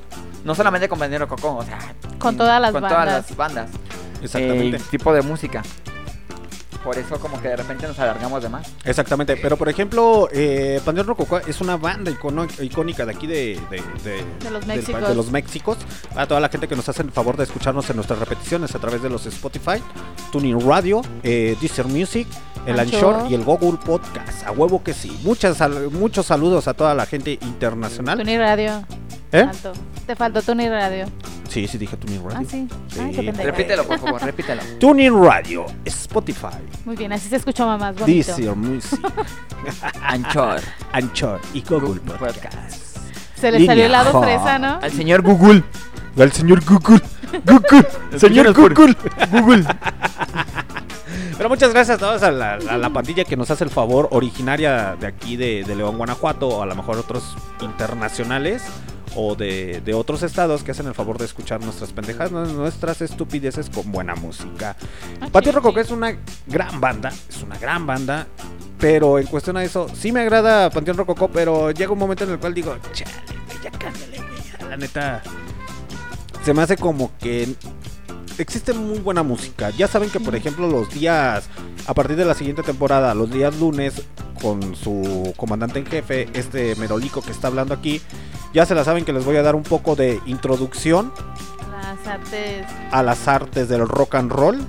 [0.43, 1.77] No solamente con Pandero Cocó, o sea,
[2.17, 3.29] Con todas las con todas bandas.
[3.29, 3.69] las bandas.
[4.21, 4.77] Exactamente.
[4.77, 5.61] Eh, tipo de música.
[6.83, 8.67] Por eso como que de repente nos alargamos de más.
[8.83, 13.59] Exactamente, pero por ejemplo, eh, Panteón Rococó es una banda icono- icónica de aquí de,
[13.69, 15.07] de, de- De los del Méxicos.
[15.07, 15.77] de los Méxicos.
[16.15, 18.79] A toda la gente que nos hace el favor de escucharnos en nuestras repeticiones a
[18.79, 19.81] través de los Spotify,
[20.31, 22.27] Tuning Radio, eh, Deezer Music,
[22.65, 23.27] el Anchor.
[23.29, 24.45] Y el Google Podcast.
[24.45, 25.17] A huevo que sí.
[25.23, 25.57] Muchas,
[25.91, 28.17] muchos saludos a toda la gente internacional.
[28.17, 28.83] Tuni Radio.
[29.33, 29.45] ¿Eh?
[29.45, 29.73] Faltó.
[30.05, 31.07] Te faltó Tuni Radio.
[31.49, 32.37] Sí, sí, dije Tuning Radio.
[32.39, 32.67] Ah, sí.
[32.87, 32.99] Sí.
[32.99, 33.43] Ay, qué pendeja.
[33.43, 34.61] Repítelo, por favor, repítelo.
[34.79, 38.05] Tuning Radio, Spotify, Muy bien, así se escuchó más bonito.
[38.05, 38.99] Deezer Music,
[40.01, 40.61] Anchor.
[40.91, 42.97] Anchor y Google Google Podcast.
[43.35, 44.79] Se le salió el lado fresa, ¿no?
[44.81, 45.63] Al señor Google.
[46.17, 47.01] Al señor Google.
[47.45, 48.19] Google.
[48.19, 48.95] señor Google.
[49.31, 49.65] Google.
[51.37, 54.07] Pero muchas gracias a todos a la, a la pandilla que nos hace el favor,
[54.11, 58.63] originaria de aquí de, de León, Guanajuato, o a lo mejor otros internacionales
[59.15, 63.69] o de, de otros estados que hacen el favor de escuchar nuestras pendejas, nuestras estupideces
[63.69, 64.75] con buena música.
[65.21, 65.79] Ah, Patio sí.
[65.79, 66.17] es una
[66.47, 68.27] gran banda, es una gran banda,
[68.79, 72.31] pero en cuestión a eso, sí me agrada Panteón Rococó, pero llega un momento en
[72.31, 73.11] el cual digo, chale,
[73.63, 75.21] ya ya, la neta,
[76.43, 77.55] se me hace como que
[78.37, 79.69] existe muy buena música.
[79.71, 81.49] Ya saben que, por ejemplo, los días,
[81.87, 84.01] a partir de la siguiente temporada, los días lunes,
[84.41, 88.01] con su comandante en jefe, este Merolico que está hablando aquí,
[88.53, 91.11] ya se la saben que les voy a dar un poco de introducción
[91.71, 92.67] Las artes.
[92.91, 94.59] a las artes del rock and roll,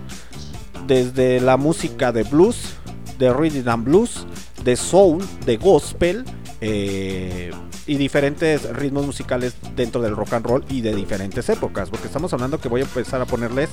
[0.87, 2.75] desde la música de blues,
[3.19, 4.27] de rhythm and blues,
[4.63, 6.25] de soul, de gospel
[6.61, 7.51] eh,
[7.87, 12.33] y diferentes ritmos musicales dentro del rock and roll y de diferentes épocas, porque estamos
[12.33, 13.69] hablando que voy a empezar a ponerles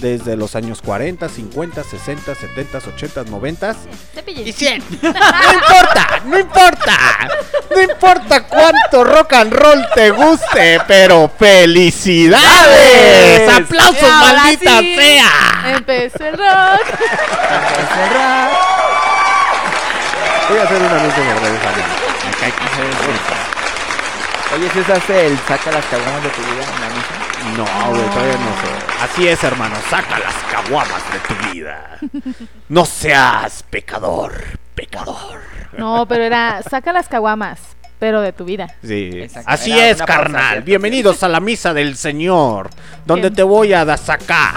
[0.00, 3.76] desde los años 40, 50, 60, 70, 80, 90
[4.14, 4.46] Cepillín.
[4.48, 4.84] y 100.
[5.04, 7.28] No importa, no importa.
[7.74, 13.48] No importa cuánto rock and roll te guste, pero felicidades.
[13.48, 15.74] Aplausos, maldita sí, sea.
[15.76, 16.86] Empezó el rock.
[20.48, 21.60] Voy a hacer un anuncio de redes
[24.54, 27.54] Oye, si usaste el saca las caguamas de tu vida en la misa.
[27.56, 29.02] No, güey, todavía no sé.
[29.04, 29.74] Así es, hermano.
[29.90, 31.98] Saca las caguamas de tu vida.
[32.68, 34.32] No seas pecador,
[34.74, 35.40] pecador.
[35.76, 37.58] No, pero era saca las caguamas,
[37.98, 38.68] pero de tu vida.
[38.82, 39.50] Sí, Exacto.
[39.50, 40.48] así Era es, una pausa, carnal.
[40.50, 40.66] ¿cierto?
[40.66, 42.70] Bienvenidos a la misa del Señor,
[43.04, 43.34] donde Bien.
[43.34, 44.54] te voy a da- sacar.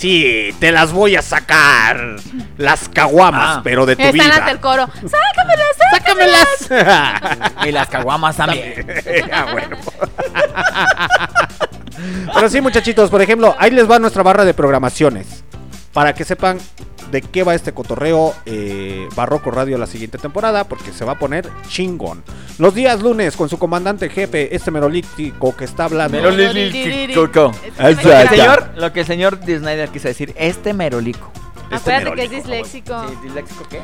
[0.00, 2.16] Sí, te las voy a sacar.
[2.56, 3.60] Las caguamas, Ah.
[3.62, 4.60] pero de tu Están hasta el vida.
[4.62, 4.86] coro.
[4.94, 5.76] Sácamelas,
[6.70, 7.52] sácamelas.
[7.66, 8.86] Y las caguamas también.
[9.32, 9.76] Ah, bueno.
[12.34, 15.44] Pero sí, muchachitos, por ejemplo, ahí les va nuestra barra de programaciones.
[15.92, 16.58] Para que sepan
[17.10, 21.18] de qué va este cotorreo eh, Barroco Radio la siguiente temporada, porque se va a
[21.18, 22.22] poner chingón.
[22.58, 26.18] Los días lunes con su comandante jefe, este merolítico que está hablando.
[27.78, 28.34] Exacto.
[28.36, 29.58] señor, lo que el señor D.
[29.58, 31.30] Snyder quiso decir, este merolico.
[31.70, 33.06] Este Acuérdate que es disléxico.
[33.08, 33.80] Sí, ¿Disléxico qué?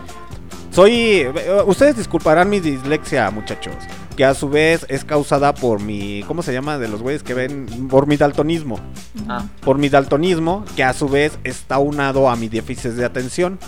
[0.70, 0.92] Soy.
[0.92, 3.74] eh, Ustedes disculparán mi dislexia, muchachos.
[4.16, 6.22] Que a su vez es causada por mi.
[6.26, 6.78] ¿Cómo se llama?
[6.78, 7.66] De los güeyes que ven.
[7.90, 8.80] Por mi daltonismo.
[9.28, 13.58] Ah, Por mi daltonismo, que a su vez está unado a mi déficit de atención.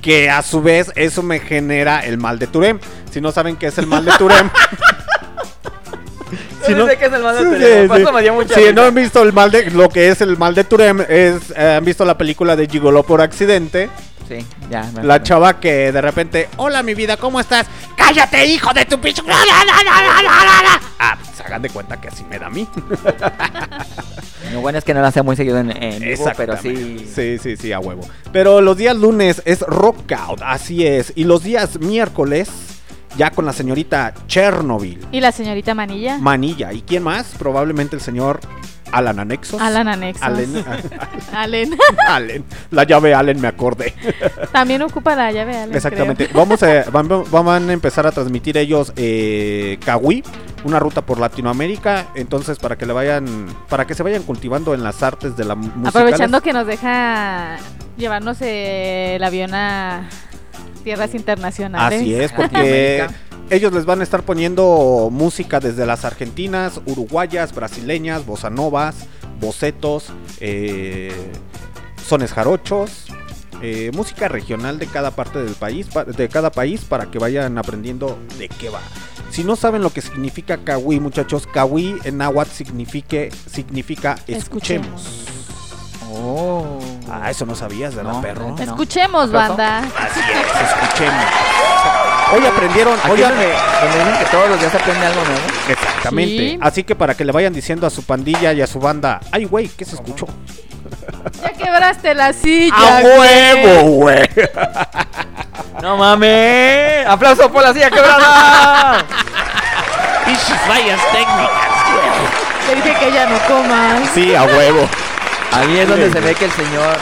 [0.00, 2.78] Que a su vez eso me genera el mal de Turem.
[3.10, 4.48] Si no saben qué es el mal de Turem.
[6.66, 8.14] Si no sé qué es el mal de Turem, sí, por eso sí.
[8.14, 10.54] me dio mucha Si no han visto el mal de lo que es el mal
[10.54, 13.88] de Turem, es eh, han visto la película de Gigolo por accidente.
[14.28, 14.82] Sí, ya.
[14.94, 17.66] me La chava que de repente, hola mi vida, ¿cómo estás?
[17.96, 19.22] Cállate, hijo de tu pinche.
[19.22, 20.86] No, no, no, no, no, no, no, no".
[20.98, 22.68] Ah, pues hagan de cuenta que así me da a mí.
[24.52, 27.06] Lo bueno es que no lo hace muy seguido en, en vivo, pero sí.
[27.14, 28.02] Sí, sí, sí, a huevo.
[28.32, 31.12] Pero los días lunes es rock out, así es.
[31.16, 32.48] Y los días miércoles,
[33.16, 36.18] ya con la señorita Chernobyl, Y la señorita Manilla.
[36.18, 36.72] Manilla.
[36.72, 37.34] ¿Y quién más?
[37.38, 38.40] Probablemente el señor
[38.92, 39.60] Alan Anexos.
[39.60, 40.22] Alan Anexos.
[40.22, 40.64] Allen.
[41.32, 41.76] Allen.
[42.08, 42.44] Allen.
[42.70, 43.94] La llave Allen, me acordé.
[44.52, 45.74] También ocupa la llave Allen.
[45.74, 46.28] Exactamente.
[46.28, 46.38] creo.
[46.38, 50.22] Vamos a, van, van a empezar a transmitir ellos eh, Kawi,
[50.64, 52.06] una ruta por Latinoamérica.
[52.14, 55.54] Entonces, para que le vayan, para que se vayan cultivando en las artes de la
[55.54, 55.88] música.
[55.88, 57.56] Aprovechando que nos deja
[57.96, 60.08] llevarnos eh, el avión a
[60.84, 62.00] tierras internacionales.
[62.00, 63.06] Así es, porque
[63.50, 68.94] ellos les van a estar poniendo música desde las argentinas, uruguayas, brasileñas, bossa novas,
[69.40, 70.06] bocetos,
[70.40, 71.12] eh,
[72.06, 73.06] sones jarochos,
[73.62, 77.58] eh, música regional de cada parte del país, pa- de cada país, para que vayan
[77.58, 78.80] aprendiendo de qué va.
[79.30, 85.24] Si no saben lo que significa kawi, muchachos, kawi en náhuatl signifique, significa escuchemos.
[86.10, 86.78] Oh.
[87.10, 88.56] Ah, eso no sabías, ¿verdad, No, perro?
[88.58, 89.78] Escuchemos, banda.
[89.80, 91.24] Así es, escuchemos.
[92.32, 95.40] Hoy aprendieron, hoy donde, donde dicen que todos los días se aprende algo nuevo.
[95.68, 96.38] Exactamente.
[96.38, 96.58] Sí.
[96.60, 99.44] Así que para que le vayan diciendo a su pandilla y a su banda, ay,
[99.46, 100.26] güey, ¿qué se escuchó?
[101.42, 102.74] Ya quebraste la silla.
[102.76, 104.28] ¡A huevo, güey!
[105.82, 107.06] ¡No mames!
[107.06, 109.04] ¡Aplauso por la silla quebrada!
[110.24, 111.50] Pichis fallas técnicas.
[112.66, 114.02] Te dije que ella no coma.
[114.12, 114.88] Sí, a huevo.
[115.52, 116.96] Ahí es donde se ve que el señor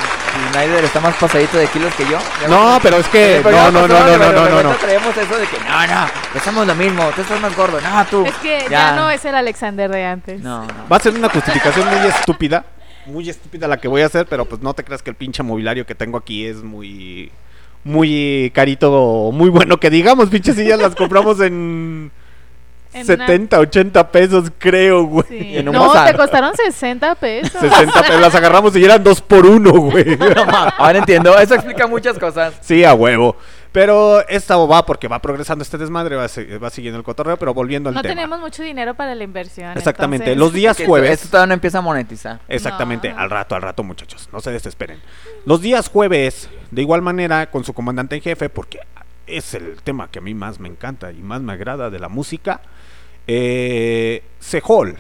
[0.50, 2.18] Snyder está más pasadito de kilos que yo.
[2.48, 3.40] No, pero es que.
[3.44, 4.76] No, no, no, no, no, no, no.
[4.76, 7.10] Creemos eso de que no, no, pensamos lo mismo.
[7.14, 7.80] Tú estás más gordo.
[7.80, 8.24] No, tú.
[8.24, 10.40] Es que ya, no es el Alexander de antes.
[10.40, 10.88] No, no.
[10.90, 12.64] Va a ser una justificación muy estúpida.
[13.06, 15.42] Muy estúpida la que voy a hacer, pero pues no te creas que el pinche
[15.42, 17.30] mobiliario que tengo aquí es muy.
[17.84, 22.10] Muy carito, muy bueno que digamos, pinches sillas las compramos en.
[22.96, 25.26] En 70, 80 pesos, creo, güey.
[25.28, 25.56] Sí.
[25.58, 26.10] En un No, bazar.
[26.10, 27.60] te costaron 60 pesos.
[27.60, 30.16] 60 pesos las agarramos y eran dos por uno, güey.
[30.18, 30.26] No
[30.78, 32.54] Ahora entiendo, eso explica muchas cosas.
[32.60, 33.36] Sí, a huevo.
[33.72, 36.22] Pero esta va porque va progresando este desmadre, va,
[36.62, 38.14] va siguiendo el cotorreo, pero volviendo al No tema.
[38.14, 39.76] tenemos mucho dinero para la inversión.
[39.76, 41.10] Exactamente, entonces- los días esto- jueves.
[41.10, 42.40] Esto todavía no empieza a monetizar.
[42.48, 43.18] Exactamente, No.
[43.18, 44.98] al rato, al rato, muchachos, no se desesperen.
[45.44, 48.78] Los días jueves, de igual manera, con su comandante en jefe, porque
[49.26, 52.08] es el tema que a mí más me encanta y más me agrada de la
[52.08, 52.62] música,
[53.26, 54.96] eh, Sehol.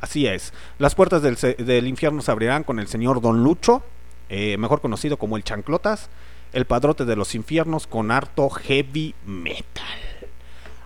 [0.00, 0.52] Así es.
[0.78, 3.82] Las puertas del, infierno se abrirán con el señor Don Lucho,
[4.28, 6.08] eh, mejor conocido como el Chanclotas,
[6.52, 9.84] el padrote de los infiernos con harto heavy metal.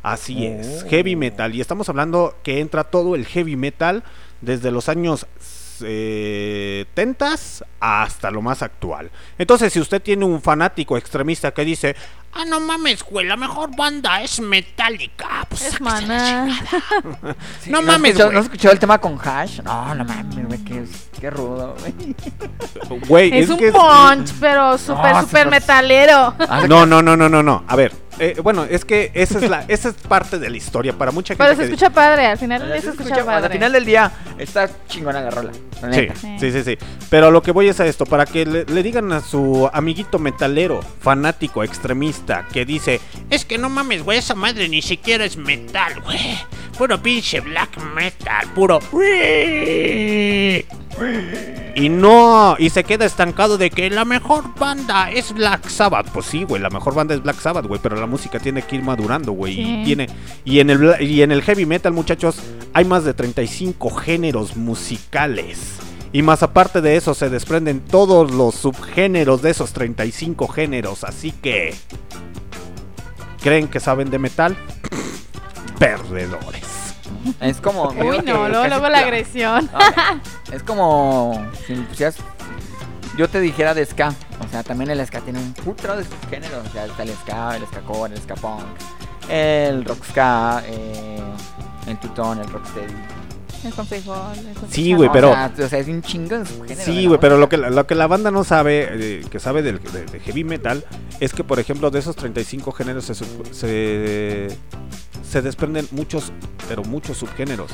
[0.03, 1.55] Así es, heavy metal.
[1.55, 4.03] Y estamos hablando que entra todo el heavy metal
[4.41, 5.27] desde los años
[5.85, 7.37] eh, 70
[7.81, 9.11] hasta lo más actual.
[9.39, 11.97] Entonces, si usted tiene un fanático extremista que dice,
[12.35, 15.47] Ah, no mames, güey, la mejor banda es Metallica.
[15.49, 16.47] Pues Es chingada.
[17.61, 18.19] Sí, no ¿no mames.
[18.19, 19.61] ¿No has escuchado el tema con Hash?
[19.61, 20.85] No, no mames, güey, qué,
[21.21, 23.01] qué rudo, güey.
[23.09, 26.35] güey, Es, un que punch, pero súper, No, súper metalero.
[26.69, 27.65] No, no, no, no, no, no.
[27.69, 30.93] A ver, eh, bueno, es que esa es la, esa es parte de la historia
[30.97, 31.45] para mucha gente.
[31.45, 33.47] Pero se escucha padre, al final se escucha escucha- padre.
[33.47, 35.53] Al final del día está chingona la rola.
[35.83, 36.79] la Sí, sí, sí, sí.
[37.11, 40.19] Pero lo que voy es a esto, para que le, le digan a su amiguito
[40.19, 42.22] metalero, fanático, extremista,
[42.53, 43.01] que dice,
[43.31, 46.39] Es que no mames, güey, esa madre ni siquiera es metal, güey.
[46.77, 48.81] Puro pinche black metal, puro.
[51.75, 56.09] y no, y se queda estancado de que la mejor banda es Black Sabbath.
[56.11, 58.77] Pues sí, güey, la mejor banda es Black Sabbath, güey, pero la música tiene que
[58.77, 59.55] ir madurando, güey.
[59.55, 59.63] Sí.
[59.63, 60.09] Y tiene,
[60.45, 62.37] y en el y en el heavy metal, muchachos,
[62.73, 65.79] hay más de 35 géneros musicales.
[66.13, 71.05] Y más aparte de eso, se desprenden todos los subgéneros de esos 35 géneros.
[71.05, 71.75] Así que.
[73.43, 74.57] ¿Creen que saben de metal?
[75.79, 76.95] Perdedores.
[77.41, 77.89] Es como.
[77.91, 79.71] Uy, no, luego, casi luego la agresión.
[80.53, 82.17] Es como si me pusieras-
[83.17, 84.15] yo te dijera de ska.
[84.41, 86.67] O sea, también el ska tiene un putro de géneros.
[86.67, 88.63] O sea, está el ska, el ska core, el ska punk,
[89.29, 91.23] el rock ska, eh,
[91.87, 92.93] el tutón, el rocksteady.
[93.65, 96.37] El con frijol, el con Sí, güey, O pero- sea, o sea, es un chingo
[96.39, 98.89] de subgéneros de Sí, güey, pero lo que, la- lo que la banda no sabe,
[98.91, 100.85] eh, que sabe del, de, de heavy metal,
[101.21, 104.49] es que, por ejemplo, de esos 35 géneros se, sub- se,
[105.29, 106.33] se desprenden muchos,
[106.69, 107.71] pero muchos subgéneros.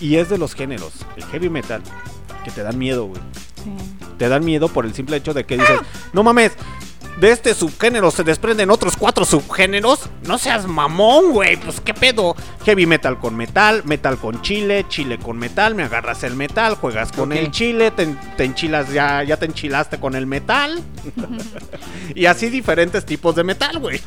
[0.00, 1.82] Y es de los géneros, el heavy metal,
[2.44, 3.20] que te dan miedo, güey.
[3.62, 3.70] Sí.
[4.16, 5.78] Te dan miedo por el simple hecho de que dices,
[6.14, 6.52] no mames,
[7.20, 10.08] de este subgénero se desprenden otros cuatro subgéneros.
[10.26, 12.34] No seas mamón, güey, pues qué pedo.
[12.64, 17.12] Heavy metal con metal, metal con chile, chile con metal, me agarras el metal, juegas
[17.12, 18.06] con el chile, te,
[18.36, 20.82] te enchilas, ya, ya te enchilaste con el metal.
[22.14, 24.00] y así diferentes tipos de metal, güey.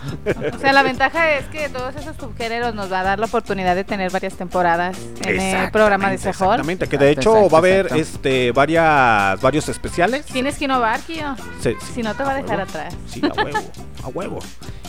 [0.53, 3.75] O sea, la ventaja es que todos esos subgéneros nos va a dar la oportunidad
[3.75, 6.47] de tener varias temporadas en el programa de Exactamente, Sejol.
[6.55, 8.01] Exactamente, que de Exacto, hecho exacto, va a haber exacto.
[8.01, 10.25] este varias varios especiales.
[10.25, 11.35] Tienes que innovar, Kio.
[11.61, 11.93] Sí, sí.
[11.95, 12.69] Si no, te va a dejar huevo.
[12.69, 12.93] atrás.
[13.07, 13.59] Sí, a huevo,
[14.03, 14.39] a huevo.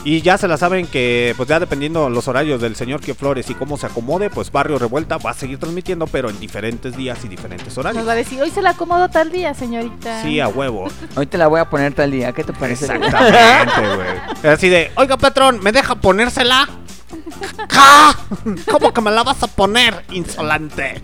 [0.05, 3.49] Y ya se la saben que, pues ya dependiendo los horarios del señor que Flores
[3.49, 7.25] y cómo se acomode, pues Barrio Revuelta va a seguir transmitiendo, pero en diferentes días
[7.25, 8.07] y diferentes Nos horarios.
[8.07, 10.23] va a decir, hoy se la acomodo tal día, señorita.
[10.23, 10.89] Sí, a huevo.
[11.17, 12.33] Hoy te la voy a poner tal día.
[12.33, 12.85] ¿Qué te parece?
[12.85, 13.97] Exactamente,
[14.43, 14.53] güey.
[14.53, 16.69] Así de, oiga, patrón, ¿me deja ponérsela?
[18.71, 21.03] ¿Cómo que me la vas a poner, insolente?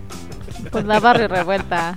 [0.71, 1.93] Pues la barrio revuelta.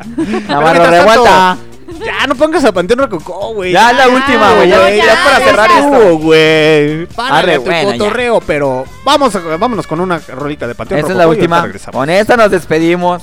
[0.48, 1.56] Navarro Pero mientras revuelta.
[2.05, 3.72] Ya, no pongas a Panteón Rococó, güey.
[3.72, 4.68] Ya es la última, güey.
[4.68, 6.18] Ya, ya es para cerrar esto.
[6.18, 7.06] güey.
[7.06, 7.98] Párale tu bueno, ya.
[7.98, 11.26] cotorreo, pero vamos, a- vámonos con una rolita de Panteón Esta es Rococó la y
[11.46, 11.92] ahorita última.
[11.92, 13.22] Con esta nos despedimos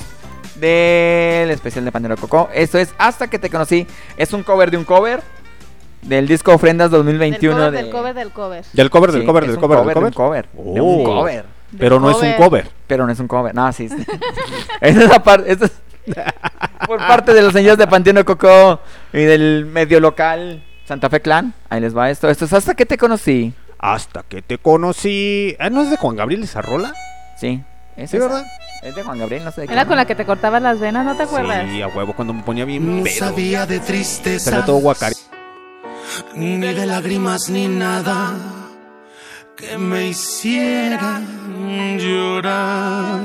[0.55, 2.49] del especial de Pandero Coco.
[2.53, 3.87] Esto es Hasta que te conocí.
[4.15, 5.21] Es un cover de un cover
[6.03, 7.71] del disco Ofrendas 2021.
[7.71, 7.81] del, cover, de...
[7.83, 8.65] del cover del cover.
[8.73, 10.05] Del cover, del Sí, cover, es del cover, del de cover.
[10.07, 10.47] un cover.
[10.53, 10.83] De Oh.
[10.83, 11.45] un cover.
[11.77, 12.69] Pero no es un cover.
[12.87, 13.53] Pero no es un cover.
[13.55, 13.87] No, sí.
[13.89, 13.95] sí.
[14.81, 15.51] Esta es la parte.
[15.51, 15.59] Es
[16.87, 18.79] por parte de los señores de Panteón Coco
[19.13, 21.53] y del medio local Santa Fe Clan.
[21.69, 22.29] Ahí les va esto.
[22.29, 23.53] Esto es Hasta que te conocí.
[23.79, 25.55] Hasta que te conocí.
[25.59, 26.93] Ah, ¿no es de Juan Gabriel esa rola?
[27.39, 27.63] Sí.
[27.95, 28.27] ¿Es Sí, esa?
[28.27, 28.45] ¿verdad?
[28.83, 29.87] Es de Juan Gabriel, no sé de Era quién.
[29.89, 31.65] con la que te cortabas las venas, ¿no te acuerdas?
[31.69, 33.15] Sí, a huevo cuando me ponía bien No pedo.
[33.15, 35.15] sabía de Salió tristeza, todo guacari.
[36.35, 38.33] ni de lágrimas, ni nada
[39.55, 41.21] que me hiciera
[41.97, 43.21] llorar.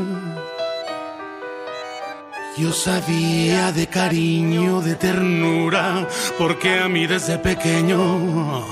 [2.57, 6.09] Yo sabía de cariño, de ternura,
[6.39, 8.65] porque a mí desde pequeño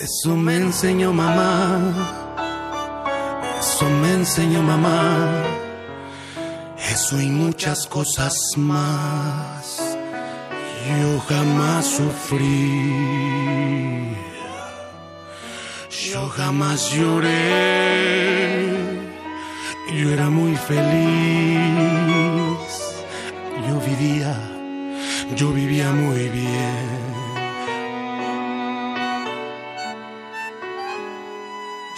[0.00, 1.92] eso me enseñó mamá.
[3.60, 5.44] Eso me enseñó mamá.
[6.90, 9.96] Eso y muchas cosas más.
[10.88, 13.49] Yo jamás sufrí.
[16.36, 17.30] Jamás lloré.
[19.92, 20.90] Yo era muy feliz.
[23.68, 24.34] Yo vivía,
[25.36, 27.00] yo vivía muy bien.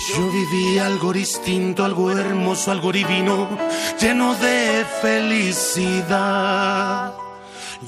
[0.09, 3.49] Yo vivía algo distinto, algo hermoso, algo divino,
[4.01, 6.43] lleno de felicidad.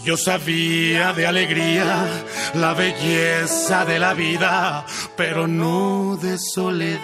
[0.03, 2.07] Yo sabía de alegría,
[2.55, 4.85] la belleza de la vida,
[5.17, 7.01] pero no de soledad,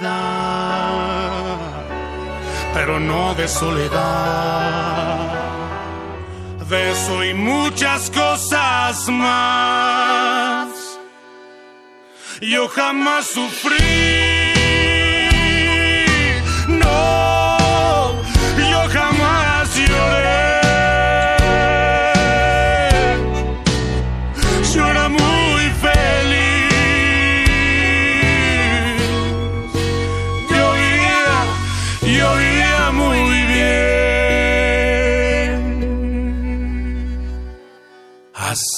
[2.75, 5.29] pero no de soledad.
[6.69, 10.69] De eso y muchas cosas más.
[12.41, 14.50] Yo jamás sufrí.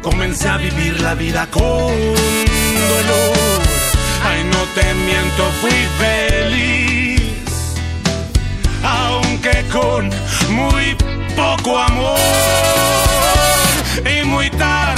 [0.00, 3.60] comencé a vivir la vida con dolor.
[4.24, 7.20] Ay, no te miento, fui feliz,
[8.82, 10.08] aunque con
[10.50, 10.96] muy
[11.36, 12.18] poco amor.
[14.04, 14.95] Y muy tarde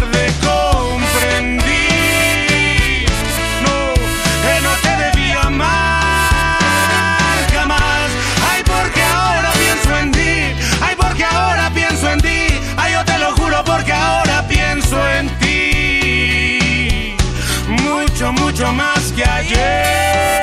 [18.59, 20.43] mucho, más que ayer,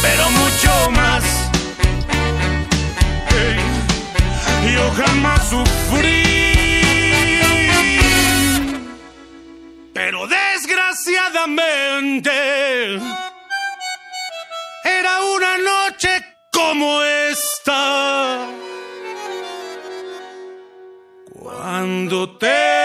[0.00, 1.22] pero mucho más.
[3.36, 3.58] Ey,
[4.72, 6.22] Yo jamás sufrí,
[9.92, 12.94] pero desgraciadamente
[14.84, 18.46] era una noche como esta.
[21.34, 22.78] Cuando te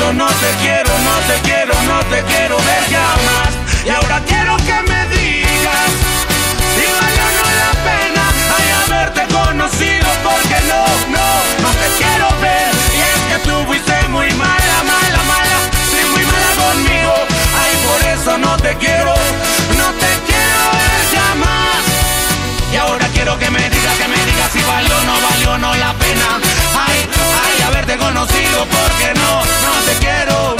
[0.00, 3.50] eso no te quiero, no te quiero, no te quiero ver ya más.
[3.84, 5.90] Y ahora quiero que me digas
[6.74, 8.22] si valió no la pena
[8.56, 10.82] hay haberte conocido, porque no,
[11.16, 11.26] no,
[11.64, 12.70] no te quiero ver.
[12.96, 15.58] Y es que tú fuiste muy mala, mala, mala,
[15.90, 17.14] sí, muy mala conmigo.
[17.60, 19.14] Ay, por eso no te quiero,
[19.76, 21.82] no te quiero ver jamás.
[22.72, 25.74] Y ahora quiero que me digas, que me digas si valió o no valió no
[25.74, 26.40] la pena.
[26.88, 27.19] Ay,
[27.90, 30.59] tengo no sigo porque no, no te quiero.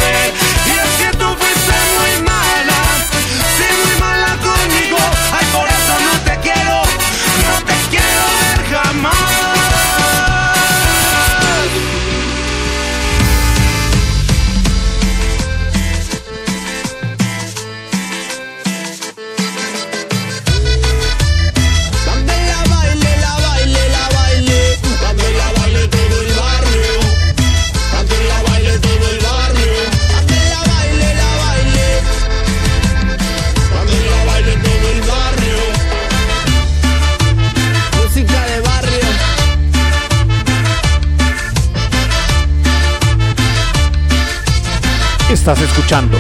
[45.53, 46.17] estás escuchando.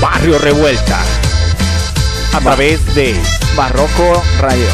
[0.00, 1.00] Barrio Revuelta.
[2.32, 3.16] A través de
[3.56, 4.68] Barroco Radio.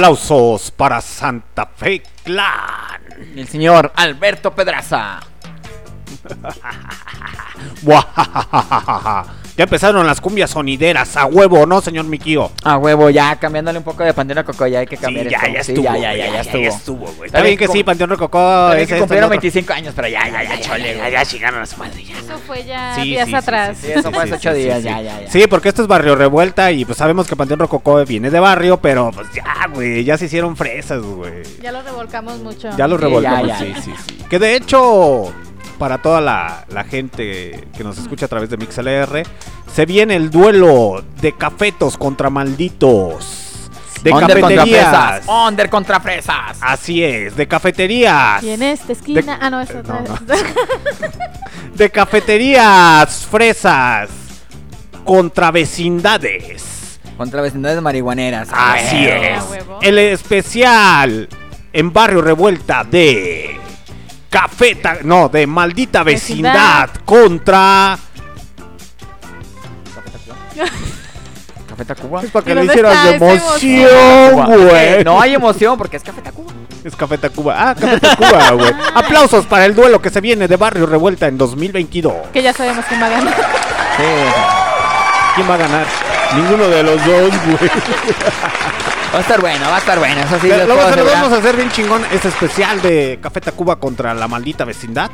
[0.00, 3.02] aplausos para Santa Fe Clan.
[3.36, 5.20] El señor Alberto Pedraza.
[7.82, 12.50] ya empezaron las cumbias sonideras, a huevo, ¿no, señor Miquio?
[12.64, 15.38] A huevo, ya, cambiándole un poco de Panteón Rococó, ya hay que cambiar sí, ya,
[15.38, 15.52] esto.
[15.52, 17.24] Ya, estuvo, ya, estuvo.
[17.26, 18.72] Está, bien que sí, Panteón Rococó.
[18.72, 21.76] Está bien que cumplieron 25 años, pero ya, ya, ya, ya, ya, chingaron a su
[21.76, 22.02] madre.
[22.30, 23.78] Eso fue ya Sí, días sí, sí, atrás.
[23.80, 24.84] Sí, eso fue hace ocho días, sí.
[24.84, 25.30] ya, ya, ya.
[25.30, 28.78] Sí, porque esto es Barrio Revuelta y pues sabemos que Panteón Rococó viene de barrio,
[28.80, 31.42] pero pues ya, güey, ya se hicieron fresas, güey.
[31.62, 32.70] Ya lo revolcamos mucho.
[32.76, 34.18] Ya lo Sí, revolvemos, ya, ya, sí, sí, sí.
[34.28, 35.32] Que de hecho,
[35.78, 39.22] para toda la, la gente que nos escucha a través de MixLR,
[39.72, 43.49] se viene el duelo de cafetos contra malditos.
[44.02, 44.88] De Under contra cafeterías.
[44.90, 45.24] fresas.
[45.48, 46.58] Under contra fresas.
[46.60, 48.42] Así es, de cafeterías.
[48.42, 49.20] Y en esta esquina.
[49.20, 50.00] De- Ah, no, es Eh, otra.
[50.00, 50.18] no,
[51.74, 54.08] De cafeterías fresas
[55.04, 56.98] contra vecindades.
[57.16, 58.48] Contra vecindades marihuaneras.
[58.52, 59.44] Así Ah, es.
[59.50, 59.78] huevo.
[59.82, 61.28] El especial
[61.72, 63.58] en Barrio Revuelta de
[64.30, 67.04] Cafeta, no, de Maldita Vecindad, Vecindad.
[67.04, 67.98] contra
[71.80, 72.22] Café Tacuba.
[72.22, 75.04] es para que ¿Y le hicieras de emoción, güey.
[75.04, 76.52] No hay emoción porque es Café Tacuba.
[76.84, 77.54] Es Café Tacuba.
[77.56, 78.74] Ah, Café Tacuba, güey.
[78.94, 82.12] Aplausos para el duelo que se viene de Barrio Revuelta en 2022.
[82.32, 83.34] Que ya sabemos quién va a ganar.
[83.34, 84.04] Sí.
[85.36, 85.86] ¿Quién va a ganar?
[86.36, 87.70] Ninguno de los dos, güey.
[89.12, 90.20] Va a estar bueno, va a estar bueno.
[90.20, 94.28] Eso sí, lo vamos a hacer bien chingón ese especial de Café Tacuba contra la
[94.28, 95.10] maldita vecindad.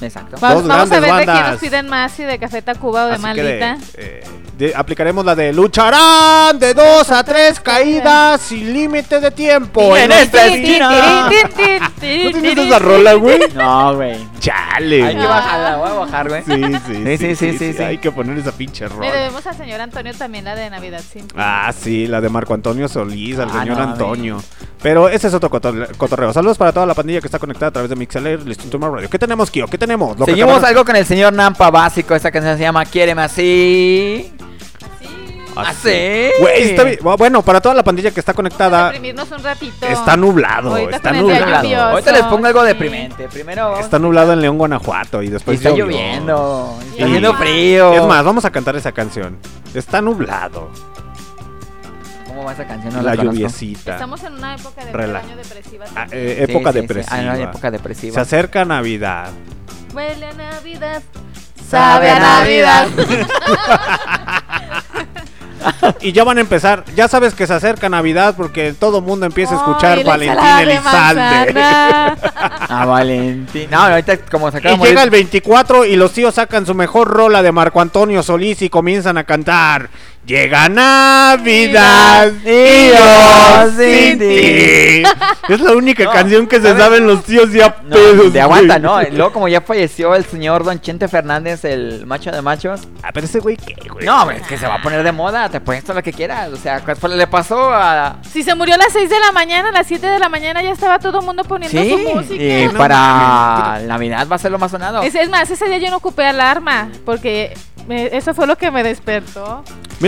[0.00, 0.36] Exacto.
[0.42, 1.52] Va- Dos vamos a ver grandes de quién bandas.
[1.52, 3.86] nos piden más, si de Café Tacuba o de Así que de- Maldita.
[3.96, 4.24] eh,
[4.58, 9.96] de- aplicaremos la de lucharán de dos a tres caídas sin límite de tiempo.
[9.96, 11.28] En esta esquina.
[11.30, 13.40] ¿No tienes esa rola, güey?
[13.54, 14.16] No, güey.
[14.40, 15.02] Chale.
[15.04, 16.42] Hay que bajarla, voy a bajar, güey.
[16.44, 16.52] Sí,
[16.86, 18.00] sí, Sí, sí, sí, sí, Hay sí.
[18.00, 19.12] que poner esa pinche Le rola.
[19.12, 21.20] debemos al señor Antonio también la de Navidad, sí.
[21.36, 24.42] Ah, sí, la de Marco Antonio Solís, al Ah, señor no, Antonio.
[24.82, 26.32] Pero ese es otro cotorre- cotorreo.
[26.32, 29.08] Saludos para toda la pandilla que está conectada a través de MixLR, Listín Radio.
[29.08, 29.66] ¿Qué tenemos, Kio?
[29.66, 30.18] ¿Qué tenemos?
[30.18, 32.14] Lo que Seguimos algo con el señor Nampa básico.
[32.14, 34.32] Esta canción se llama Quiéreme así.
[35.56, 36.30] Así.
[36.40, 36.98] Güey, está bien.
[37.16, 39.86] Bueno, para toda la pandilla que está Vamos a conectada, deprimirnos un ratito.
[39.86, 40.70] está nublado.
[40.70, 41.62] Ahorita Está nublado.
[41.62, 41.82] lluvioso.
[41.84, 42.66] Ahorita les pongo algo sí.
[42.66, 43.28] deprimente.
[43.28, 43.78] Primero.
[43.78, 45.86] Está nublado en León, Guanajuato y y después está llovió.
[45.86, 46.76] lloviendo.
[46.86, 47.92] y Está haciendo frío.
[47.92, 49.38] Es más, vamos a cantar esa canción.
[49.74, 50.70] Está nublado.
[52.44, 52.92] ¿Cómo va esa canción?
[52.92, 53.94] No la la, lluviosita.
[53.94, 55.86] Estamos en una época de Rela- año depresiva.
[55.96, 56.80] Ah, eh, Sí, época sí, sí.
[56.82, 57.16] depresiva.
[57.16, 58.20] Ah, no, época Se depresiva.
[58.20, 59.30] acerca Navidad.
[59.94, 61.02] Huele a Navidad.
[61.66, 62.88] Sabe a Navidad.
[66.00, 66.84] Y ya van a empezar.
[66.94, 71.54] Ya sabes que se acerca Navidad porque todo el mundo empieza a escuchar Valentín Elizalde.
[71.58, 73.70] Ah, Valentín.
[73.70, 77.08] No, ahorita como se acaba Y llega el 24 y los tíos sacan su mejor
[77.08, 79.88] rola de Marco Antonio Solís y comienzan a cantar.
[80.26, 85.02] Llega Navidad y yo sin ti.
[85.50, 88.32] Es la única No, canción que se saben los tíos ya No, pedos.
[88.32, 89.10] de aguanta, güey.
[89.10, 89.16] ¿no?
[89.18, 92.80] Luego, como ya falleció el señor Don Chente Fernández, el macho de machos.
[93.02, 94.06] Ah, pero ese güey qué, güey.
[94.06, 95.50] No, es que se va a poner de moda.
[95.50, 96.50] Te pones todo lo que quieras.
[96.50, 98.16] O sea, ¿cuál fue- le pasó a.
[98.32, 100.62] Si se murió a las 6 de la mañana, a las 7 de la mañana
[100.62, 102.42] ya estaba todo el mundo poniendo Sí, su música.
[102.42, 103.80] y No para.
[103.86, 105.02] Navidad va a ser lo más sonado.
[105.02, 107.52] Es, es más, ese día yo no ocupé alarma, porque
[107.86, 109.62] me- eso fue lo que me despertó.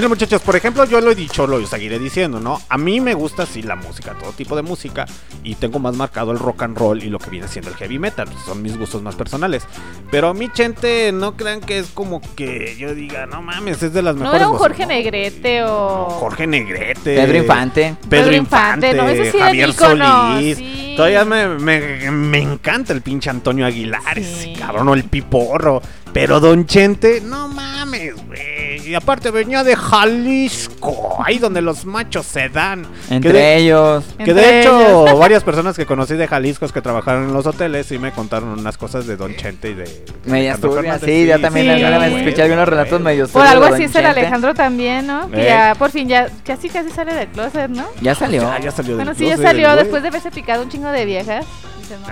[0.06, 2.60] Miren muchachos, por ejemplo, yo lo he dicho, lo seguiré diciendo, ¿no?
[2.68, 5.04] A mí me gusta sí la música, todo tipo de música,
[5.42, 7.98] y tengo más marcado el rock and roll y lo que viene siendo el heavy
[7.98, 9.64] metal, son mis gustos más personales.
[10.12, 13.92] Pero a mí, gente, no crean que es como que yo diga, no mames, es
[13.92, 14.40] de las No mejores.
[14.42, 14.68] era un voces".
[14.76, 16.04] Jorge Negrete o...
[16.20, 17.16] Jorge Negrete.
[17.16, 17.96] Pedro Infante.
[18.08, 20.56] Pedro Pedro Infante, Infante, no, ese sí Javier Solís.
[20.56, 20.94] sí.
[20.96, 24.20] Todavía me, me- me encanta el pinche Antonio Aguilar, Sí.
[24.20, 25.82] ese cabrón, o el piporro.
[26.18, 28.88] Pero Don Chente, no mames, güey.
[28.88, 32.86] Y aparte venía de Jalisco, ahí donde los machos se dan.
[33.10, 34.04] Entre que de, ellos.
[34.16, 35.18] que Entre de hecho, ellos.
[35.18, 38.76] varias personas que conocí de Jalisco que trabajaron en los hoteles y me contaron unas
[38.78, 39.84] cosas de Don Chente y de.
[39.84, 39.90] de
[40.24, 41.02] turbias, Fernández.
[41.04, 41.72] sí, ya también sí.
[41.82, 44.06] alguna vez escuché algunos relatos medio Por algo así es el.
[44.06, 45.28] Alejandro también, ¿no?
[45.30, 45.46] Que Eh.
[45.48, 47.86] ya por fin ya casi casi sale del closet, ¿no?
[48.00, 48.42] Ya salió.
[48.42, 51.04] Ya, ya salió del Bueno, sí, ya salió después de haberse picado un chingo de
[51.04, 51.44] viejas.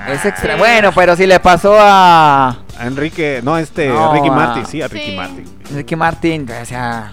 [0.08, 0.56] Es extra.
[0.56, 4.82] Bueno, pero si le pasó a A Enrique, no, este, No, Ricky a- Martin, sí,
[4.82, 5.16] a Ricky Sí.
[5.16, 5.44] Martin.
[5.74, 7.12] Ricky Martin, o sea,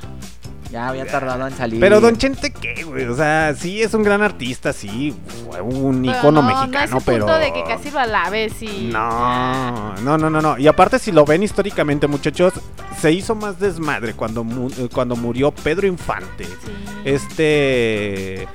[0.71, 1.79] ya había tardado en salir.
[1.79, 3.05] Pero Don Chente, ¿qué, güey?
[3.05, 5.13] O sea, sí es un gran artista, sí,
[5.49, 7.25] fue un Pero icono no, mexicano, no pero...
[7.25, 8.89] punto de que casi lo alabes y...
[8.91, 10.57] No, no, no, no, no.
[10.57, 12.53] Y aparte, si lo ven históricamente, muchachos,
[12.99, 16.45] se hizo más desmadre cuando, mu- cuando murió Pedro Infante.
[16.45, 16.71] Sí.
[17.05, 18.47] Este...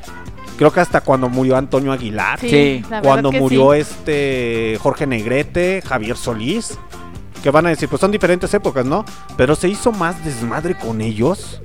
[0.57, 2.41] Creo que hasta cuando murió Antonio Aguilar.
[2.41, 2.83] Sí.
[3.03, 3.81] Cuando murió sí.
[3.81, 6.79] este Jorge Negrete, Javier Solís.
[7.43, 9.05] Que van a decir, pues son diferentes épocas, ¿no?
[9.37, 11.61] Pero se hizo más desmadre con ellos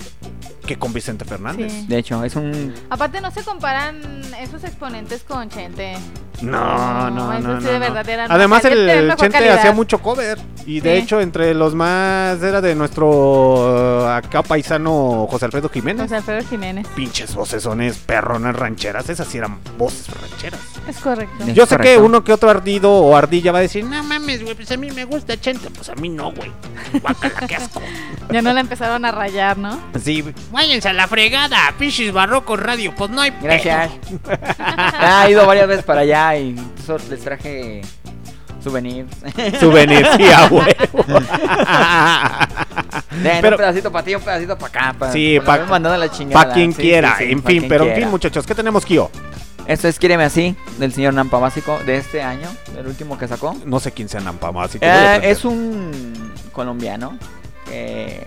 [0.66, 1.72] que con Vicente Fernández.
[1.72, 1.86] Sí.
[1.88, 4.00] De hecho, es un Aparte no se comparan
[4.40, 5.94] esos exponentes con Chente.
[6.40, 7.60] No, no, no.
[7.60, 7.80] sí no, de no.
[7.80, 9.58] verdad eran Además, el, Chente calidad.
[9.58, 10.38] hacía mucho cover.
[10.66, 11.02] Y de Sí.
[11.02, 12.40] hecho, entre los más.
[12.42, 16.02] Era de nuestro nuestro acá paisano José Alfredo Jiménez.
[16.02, 16.86] José Alfredo Jiménez.
[16.94, 19.08] Pinches vocesones, perronas rancheras.
[19.08, 20.60] Esas sí eran voces rancheras.
[20.88, 21.44] Es correcto.
[21.44, 24.42] Es Yo sé que uno que otro ardido o ardilla va a decir, no mames,
[24.42, 25.70] güey, pues a mí me gusta Chente.
[25.70, 26.50] Pues a mí no, güey.
[27.00, 27.80] Guácala, qué asco.
[28.32, 29.78] Ya no la empezaron a rayar, ¿no?
[30.02, 33.44] Sí, váyanse a la fregada, pinches barrocos radio, pues no hay pedo.
[33.44, 33.90] Gracias.
[35.04, 37.82] Ah, he ido varias veces para allá y eso les traje
[38.62, 39.08] souvenirs.
[39.58, 41.04] Souvenir, sí, a huevo.
[43.10, 44.98] Den Pero- un pedacito para ti, un pedacito para acá.
[44.98, 46.48] Pa, Sí, pa, pa- mandando la chingada.
[46.48, 49.10] Pa' quien Sí, quiera, sí, sí, en fin, pero en fin, muchachos, ¿qué tenemos, Kio?
[49.66, 53.56] Esto es Quíreme Así, del señor Nampa Básico, de este año, el último que sacó.
[53.64, 54.20] No sé quién sea
[54.60, 57.16] así que Eh, es un colombiano
[57.66, 58.26] que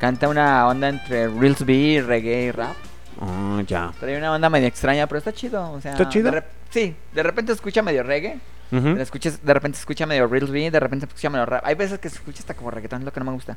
[0.00, 2.74] canta una onda entre Reels B y reggae y rap.
[3.20, 3.92] Ah, ya.
[4.00, 5.70] Trae una onda medio extraña, pero está chido.
[5.72, 6.30] O sea, ¿Está chido?
[6.32, 8.38] de sí, de repente escucha medio reggae.
[8.72, 11.62] Ujú, De, escuchas, de repente escucha medio Reels B, de repente escucha medio rap.
[11.66, 13.56] Hay veces que se escucha hasta como reggaetón, es lo que no me gusta.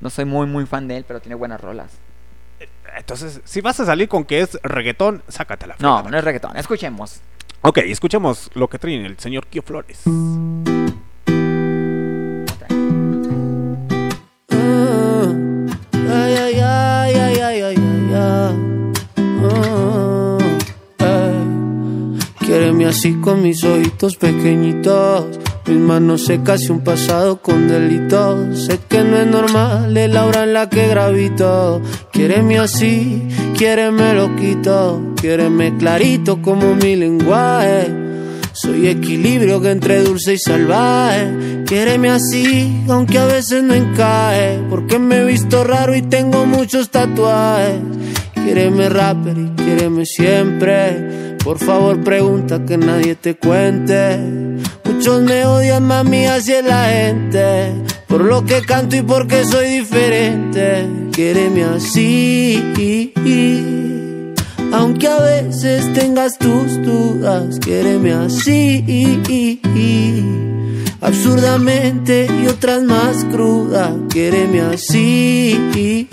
[0.00, 1.90] No soy muy, muy fan de él, pero tiene buenas rolas.
[2.96, 5.76] Entonces, si vas a salir con que es reggaetón, sácatela.
[5.80, 6.56] No, no es reggaetón.
[6.56, 7.20] Escuchemos.
[7.62, 10.02] Ok, escuchemos lo que trae el señor Kio Flores.
[22.76, 25.24] Quiéreme así con mis ojitos pequeñitos,
[25.66, 28.66] mis manos secas y un pasado con delitos.
[28.66, 31.80] Sé que no es normal, es la hora en la que gravito.
[32.12, 33.22] Quiéreme así,
[33.56, 37.94] quiéreme loquito, quiéreme clarito como mi lenguaje.
[38.52, 41.62] Soy equilibrio que entre dulce y salvaje.
[41.64, 44.60] Quiéreme así, aunque a veces no encaje.
[44.68, 47.80] Porque me he visto raro y tengo muchos tatuajes.
[48.34, 51.35] Quiéreme rapper y quiéreme siempre.
[51.46, 54.18] Por favor, pregunta que nadie te cuente.
[54.84, 57.72] Muchos me odian, mami, es la gente.
[58.08, 60.88] Por lo que canto y porque soy diferente.
[61.12, 63.12] Quiéreme así.
[64.72, 69.60] Aunque a veces tengas tus dudas, quiéreme así.
[71.00, 76.08] Absurdamente y otras más crudas, quiéreme así.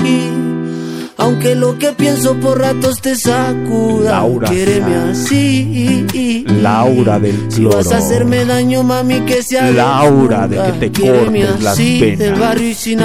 [1.17, 5.25] Aunque lo que pienso por ratos te sacuda, Laura quiéreme Sanz.
[5.25, 6.45] así.
[6.61, 7.97] Laura del Si vas a cloro.
[7.97, 12.69] hacerme daño, mami, que sea Laura, de que te cortes las así, venas del barrio
[12.69, 12.99] y sin.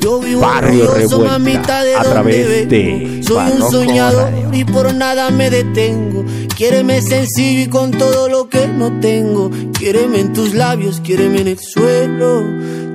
[0.00, 2.70] Yo vivo Barrio Revuelta, mamita, de a donde través vengo.
[2.70, 4.50] de Soy un soñador Radio.
[4.54, 6.24] y por nada me detengo.
[6.56, 9.50] Quiéreme sencillo y con todo lo que no tengo.
[9.78, 12.42] Quiéreme en tus labios, quiéreme en el suelo.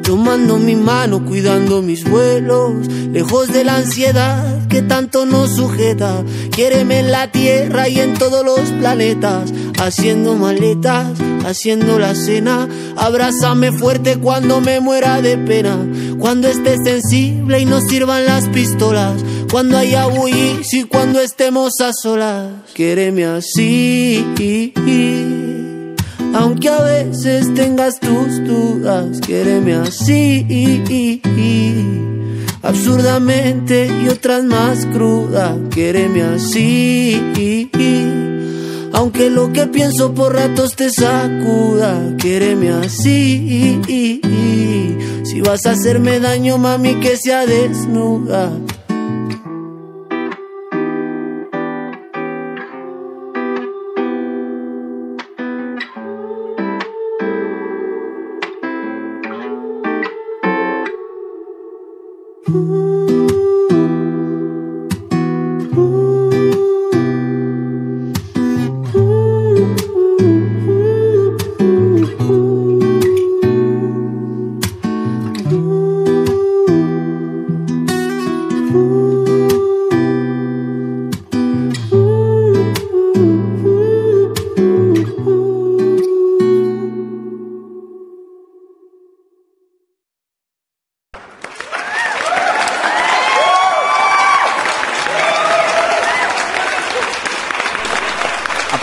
[0.04, 2.88] Tomando mi mano, cuidando mis vuelos.
[3.12, 6.24] Lejos de la ansiedad que tanto nos sujeta.
[6.52, 9.52] Quiéreme en la tierra y en todos los planetas.
[9.80, 11.08] Haciendo maletas,
[11.46, 12.68] haciendo la cena.
[12.96, 15.78] Abrázame fuerte cuando me muera de pena.
[16.20, 19.22] Cuando estés sensible y nos sirvan las pistolas.
[19.52, 22.48] Cuando haya bullis y cuando estemos a solas.
[22.74, 24.26] Quiéreme así.
[26.34, 31.22] Aunque a veces tengas tus dudas, quiéreme así.
[32.64, 37.70] Absurdamente y otras más crudas, quiéreme así.
[38.94, 43.82] Aunque lo que pienso por ratos te sacuda, quiéreme así.
[45.24, 48.52] Si vas a hacerme daño, mami, que sea desnuda.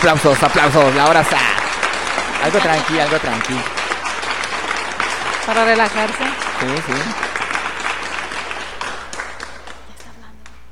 [0.09, 1.37] Aplausos, aplausos, la hora está.
[2.43, 3.53] Algo tranqui, algo tranqui.
[5.45, 6.23] Para relajarse.
[6.59, 6.93] Sí, sí.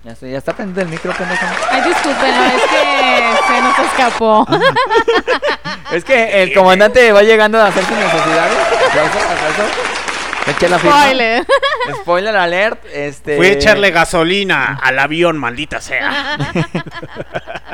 [0.03, 1.45] Ya, estoy, ya está prendido el micro, pendejo.
[1.69, 4.47] Ay, discúlpenlo, es que se nos escapó.
[5.91, 8.57] Es que el comandante va llegando a hacer sus necesidades.
[8.89, 9.63] Aplauso, aplauso.
[10.47, 11.01] Eché la firma.
[11.03, 11.45] Spoiler.
[12.01, 12.85] Spoiler alert.
[12.91, 13.37] Este.
[13.37, 16.37] Fui a echarle gasolina al avión, maldita sea.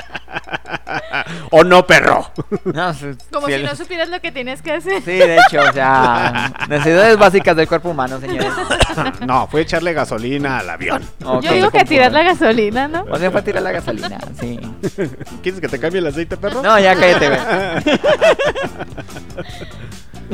[1.52, 2.32] ¿O no, perro?
[2.66, 5.02] No, si- Como si el- no supieras lo que tienes que hacer.
[5.04, 8.52] Sí, de hecho, o sea, necesidades básicas del cuerpo humano, señores.
[9.28, 11.04] no, fue echarle gasolina al avión.
[11.26, 11.44] Ok.
[11.44, 13.06] Yo digo que tirar la gasolina, ¿no?
[13.10, 14.60] O sea, fue a tirar la gasolina, sí.
[15.42, 16.62] ¿Quieres que te cambie el aceite, perro?
[16.62, 17.40] No, ya cállate, güey.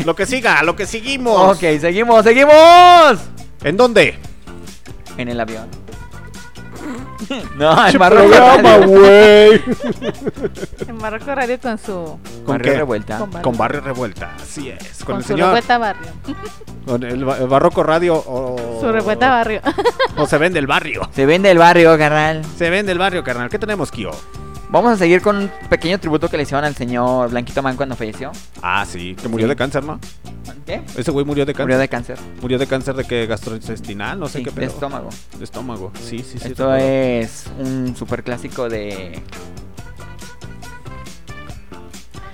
[0.05, 1.55] Lo que siga, lo que seguimos.
[1.57, 3.19] Ok, seguimos, seguimos.
[3.63, 4.17] ¿En dónde?
[5.17, 5.67] En el avión.
[7.57, 8.87] No, en Marruecos programa, Radio.
[8.87, 9.61] güey.
[10.87, 12.77] En Marruecos Radio con su, ¿Con Barrio qué?
[12.77, 13.17] Revuelta.
[13.19, 13.43] Con barrio.
[13.43, 14.97] Con Barrio Revuelta, así es.
[14.99, 15.47] Con, con el su señor.
[15.47, 16.07] revuelta barrio.
[16.85, 18.79] Con el, ba- el Barroco Radio o.
[18.81, 19.61] Su revuelta barrio.
[20.17, 21.07] O se vende el barrio.
[21.13, 22.41] Se vende el barrio, carnal.
[22.57, 23.47] Se vende el barrio, carnal.
[23.49, 24.09] ¿Qué tenemos, Kio?
[24.69, 27.95] Vamos a seguir con un pequeño tributo que le hicieron al señor Blanquito Man cuando
[27.95, 28.31] falleció.
[28.63, 29.49] Ah, sí, que murió Sí.
[29.49, 29.99] de cáncer, ¿no?
[30.69, 30.81] ¿Qué?
[30.97, 31.65] Ese güey murió de cáncer.
[31.65, 32.17] Murió de cáncer.
[32.41, 34.69] Murió de cáncer de que gastrointestinal, no sé Sí, qué de pedo.
[34.71, 35.09] estómago.
[35.37, 36.47] De estómago, sí, sí, sí.
[36.49, 39.19] Esto es un super clásico de.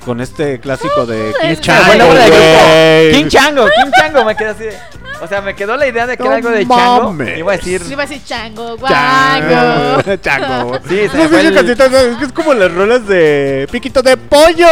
[0.06, 2.14] Con este clásico de King el- Chango, grupo.
[2.14, 3.12] güey.
[3.14, 4.78] King Chango, King Chango, me quedé así de.
[5.22, 7.24] O sea, me quedó la idea de que No era algo de Chango.
[7.38, 7.82] Iba a decir.
[7.90, 8.88] Iba a decir chango, guango.
[8.96, 10.16] Chango.
[10.22, 10.80] Chango.
[10.88, 14.02] Sí, se No me fue el- casita, es que es como las rolas de Piquito
[14.04, 14.68] de Pollo.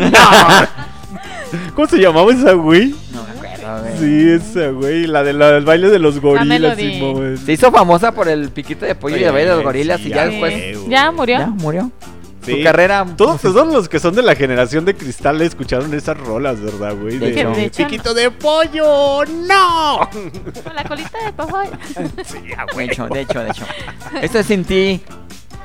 [0.00, 0.89] No.
[1.74, 2.94] ¿Cómo se llamaba esa güey?
[3.12, 3.98] No me acuerdo, güey.
[3.98, 6.46] Sí, esa güey, la de del baile de los gorilas.
[6.46, 6.94] Melody.
[6.94, 7.38] Simón.
[7.38, 10.08] Se hizo famosa por el piquito de pollo y el baile de los gorilas Sí,
[10.08, 10.52] y ya después.
[10.78, 10.88] güey.
[10.90, 11.38] Ya murió.
[11.38, 11.90] Ya murió.
[12.44, 12.56] Sí.
[12.56, 13.04] Su carrera.
[13.16, 17.18] Todos, todos los que son de la generación de cristal escucharon esas rolas, ¿verdad, güey?
[17.18, 17.50] De De, hecho.
[17.50, 20.08] De hecho, Piquito de pollo, no.
[20.64, 21.66] Con la colita de pajoy.
[22.24, 22.80] Sí, a De huevo.
[22.80, 23.64] hecho, de hecho, de hecho.
[24.22, 25.02] Esto es Sin Ti,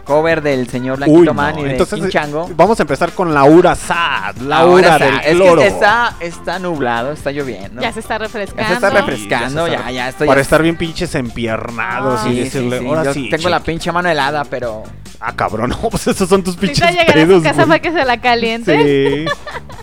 [0.05, 1.33] cover del señor Uy, Blanquito no.
[1.33, 2.49] Man y de Entonces, King Chango.
[2.55, 5.61] vamos a empezar con Laura Sad, Laura del está, es cloro.
[5.61, 7.81] que está, está nublado, está lloviendo.
[7.81, 8.61] Ya se está refrescando.
[8.61, 10.27] Ya se está Sí, refrescando, ya se ya, está- ya, estoy.
[10.27, 13.29] Para estar bien pinches empiernados Ah, y Sí, decirle, sí, ahora yo sí.
[13.29, 13.65] tengo la chico".
[13.65, 14.83] pinche mano helada, pero.
[15.19, 17.91] Ah, cabrón, no, pues esos son tus pinches Necesita llegar a pedos, casa para que
[17.91, 19.25] se la caliente.
[19.27, 19.31] Sí,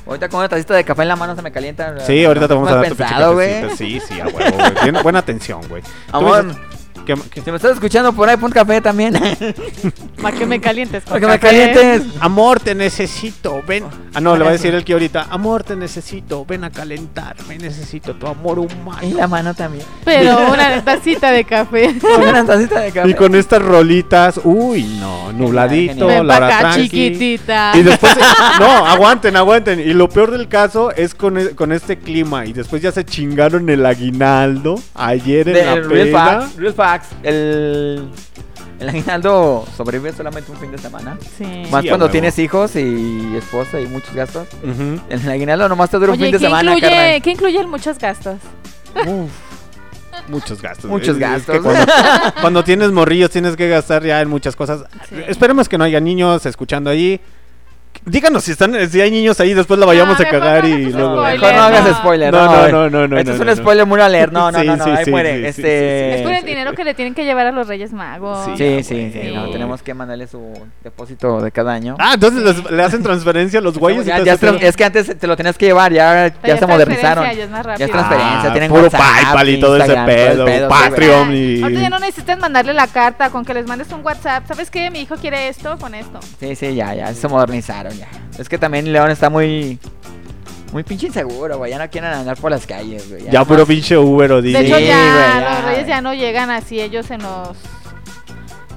[0.07, 1.95] Ahorita con una tacita de café en la mano se me calienta.
[2.07, 3.77] sí, ahorita te vamos a ¿No dar tu pinche.
[3.77, 4.73] Sí, sí, a huevo, güey.
[4.83, 5.83] Bien- buena atención, güey.
[6.13, 6.47] Amor,
[7.07, 9.15] si me estás escuchando por ahí, pon café también.
[10.23, 11.03] Para que me calientes.
[11.05, 12.03] Para que me calientes.
[12.21, 13.85] Amor, te necesito, ven.
[14.15, 15.27] Ah, no, le va a decir el que ahorita.
[15.31, 17.59] Amor, te necesito, ven a calentarme.
[17.59, 19.01] Necesito tu amor humano.
[19.03, 19.85] Y la mano también.
[20.05, 21.95] Pero una tacita de café.
[22.19, 23.11] Una tacita de café.
[23.11, 26.07] Y con estas rolitas, uy, no, nubladito.
[26.07, 26.89] Ven la acá, tranqui.
[26.89, 27.73] chiquitita.
[27.75, 28.17] Y después,
[28.61, 29.81] no, aguanten, aguanten.
[29.81, 32.47] Y lo peor del caso es con, e- con este clima.
[32.47, 36.51] Y después ya se chingaron el aguinaldo ayer en la Del Real peda.
[36.57, 36.75] Real
[37.23, 38.09] El,
[38.81, 41.19] el aguinaldo sobrevive solamente un fin de semana.
[41.39, 41.45] Sí.
[41.71, 42.11] Más Sí, a cuando huevo.
[42.11, 44.49] tienes hijos y esposa y muchos gastos.
[44.63, 45.01] Ujú.
[45.09, 47.23] El aguinaldo nomás te dura un Oye, fin de ¿qué semana, incluye, carnal.
[47.23, 48.37] ¿qué incluye el muchos gastos?
[49.07, 49.31] Uf,
[50.29, 50.91] muchos gastos.
[50.91, 51.57] Muchos Es- es gastos.
[51.57, 51.85] que cuando,
[52.41, 54.85] cuando tienes morrillos tienes que gastar ya en muchas cosas.
[55.09, 55.17] Sí.
[55.29, 57.21] Esperemos que no haya niños escuchando ahí.
[58.05, 61.23] Díganos si están, si hay niños ahí, después la vayamos No, a cagar y luego.
[61.23, 62.33] Mejor no hagas spoiler.
[62.33, 63.55] No, No, no, no, no, no, Este es un no.
[63.55, 64.33] spoiler muy alert.
[64.33, 64.85] No, no, no, no.
[64.85, 65.37] ahí sí, muere.
[65.37, 66.15] sí, sí, este...
[66.17, 68.45] Es por el dinero que le tienen que llevar a los Reyes Magos.
[68.59, 69.31] Sí, sí, sí.
[69.33, 71.95] no, tenemos que mandarle su depósito de cada año.
[72.01, 74.05] Ah, entonces les- le hacen transferencia a los güeyes.
[74.61, 77.25] es, que antes te lo tenías que llevar, ya, ya, se modernizaron.
[77.25, 77.89] Ya es más Ya es rápido.
[77.91, 81.63] transferencia, Ah, tienen puro PayPal y todo ese pedo, Patreon y...
[81.63, 84.45] Ahorita ya no necesitas mandarle la carta, con que les mandes un WhatsApp.
[84.49, 84.91] ¿Sabes qué?
[84.91, 86.19] Mi hijo quiere esto con esto.
[86.41, 88.09] Sí, sí, ya, ya, se modernizaron ya.
[88.39, 89.79] Es que también León está muy...
[90.73, 91.71] Muy pinche inseguro, güey.
[91.71, 93.25] Ya no quieren andar por las calles, güey.
[93.31, 94.57] Ya puro pinche Uber o De Didi.
[94.57, 97.57] hecho, Sí, ya güey, ya, los Reyes ya no llegan así ellos en los.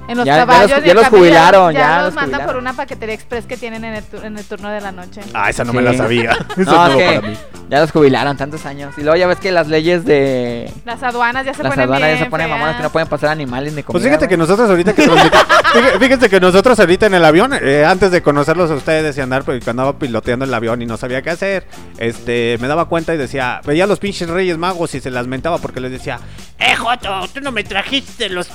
[0.08, 3.14] En los Ya- ya los- ya jubilaron, Ya, ya los los mandan por una paquetería
[3.14, 5.20] express que tienen en el, tu- en el turno de la noche.
[5.34, 5.76] Ah, esa no Sí.
[5.76, 6.30] me la sabía.
[6.56, 7.36] Eso es No, nuevo es que para mí.
[7.68, 8.94] ya los jubilaron tantos años.
[8.96, 10.70] Y luego ya ves que las leyes de...
[10.84, 13.30] Las aduanas ya se las ponen aduanas ya se ponen mamonas que no pueden pasar
[13.30, 13.92] animales ni comida.
[14.00, 17.84] Pues fíjate que nosotros ahorita que fíjate- Fíjense que nosotros ahorita en el avión, eh,
[17.84, 20.96] antes de conocerlos a ustedes y andar, porque cuando andaba piloteando el avión y no
[20.96, 21.66] sabía qué hacer,
[21.98, 25.26] este, me daba cuenta y decía, veía a los pinches reyes magos y se las
[25.26, 26.18] mentaba porque les decía,
[26.58, 28.48] eh, Joto, tú no me trajiste los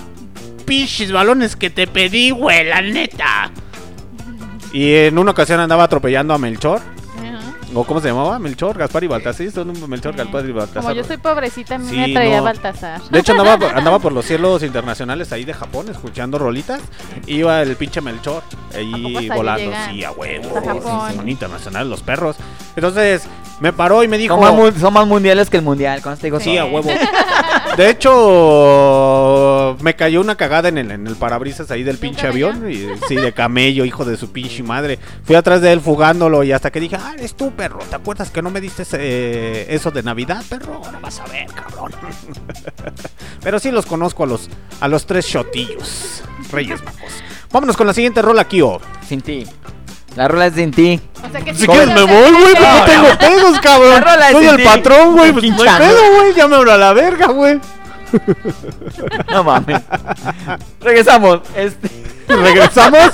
[0.71, 3.51] pinches balones que te pedí, güey, la neta.
[4.71, 6.79] Y en una ocasión andaba atropellando a Melchor,
[7.73, 8.39] o ¿cómo se llamaba?
[8.39, 9.51] Melchor, Gaspar y Baltasar, ¿sí?
[9.51, 10.15] son Melchor.
[10.15, 10.83] Gaspar y Baltasar.
[10.83, 12.43] Como yo soy pobrecita, a mí Sí, me traía no.
[12.43, 13.01] Baltasar.
[13.09, 16.81] De hecho, andaba, por- andaba por los cielos internacionales ahí de Japón, escuchando rolitas.
[17.27, 20.61] Iba el pinche Melchor ¿A poco ahí volando, sí, a huevo.
[21.09, 22.37] Sí, son internacionales los perros.
[22.77, 23.23] Entonces,
[23.61, 24.33] me paró y me dijo.
[24.35, 26.89] Son más, mu- son más mundiales que el mundial, con este digo Sí, a huevo.
[27.77, 32.11] De hecho, me cayó una cagada en el, en el parabrisas ahí del ¿De un
[32.13, 32.69] pinche avión.
[32.69, 34.99] Y, sí, de camello, hijo de su pinche madre.
[35.23, 37.79] Fui atrás de él fugándolo y hasta que dije, ah, eres tú, perro.
[37.89, 40.81] ¿Te acuerdas que no me diste ese- eso de Navidad, perro?
[40.83, 41.91] Ahora vas a ver, cabrón.
[43.43, 44.49] Pero sí los conozco a los,
[44.81, 46.23] a los tres shotillos.
[46.51, 47.11] Reyes Magos.
[47.51, 48.79] Vámonos con la siguiente rola, Kio.
[49.07, 49.45] Sin ti.
[50.15, 50.99] La rola es sin ti.
[51.25, 53.17] O sea que Si quieres me voy, güey, pues no No, tengo no.
[53.17, 53.91] pedos, cabrón.
[53.91, 54.63] La rola es Soy sin el ti.
[54.63, 56.33] patrón, güey, pues no hay pedo, güey.
[56.35, 57.59] Ya me abro a la verga, güey.
[59.31, 59.81] No mames.
[60.81, 61.39] Regresamos.
[61.55, 61.89] Este.
[62.27, 63.11] ¿Regresamos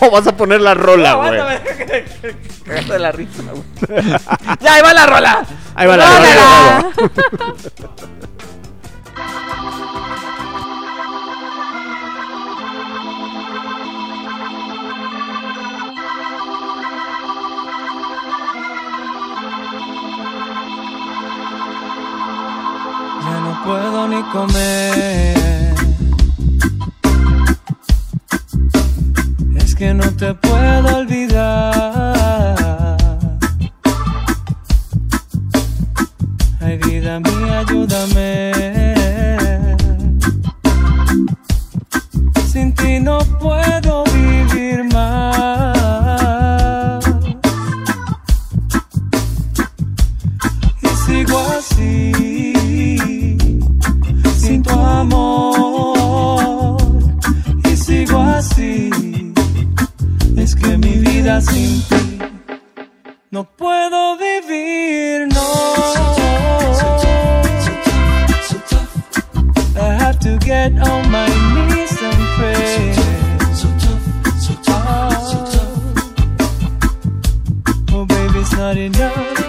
[0.00, 1.38] o vas a poner la rola, güey?
[2.66, 4.02] Cagaste de la risa, güey.
[4.60, 5.44] Ya, ahí va la rola.
[5.76, 6.90] Ahí va la rola.
[23.70, 25.74] Puedo ni comer.
[29.62, 32.56] Es que no te puedo olvidar.
[36.60, 38.52] Ay, vida mía, ayúdame.
[42.52, 45.30] Sin ti no puedo vivir más.
[50.82, 52.29] y sigo así,
[54.70, 56.76] tu amor,
[57.64, 58.90] y sigo así,
[60.36, 62.18] es que mi vida sin ti
[63.30, 65.40] no puedo vivir, no.
[69.76, 72.94] I have to get on my knees and pray.
[77.92, 79.39] Oh, baby, it's not enough,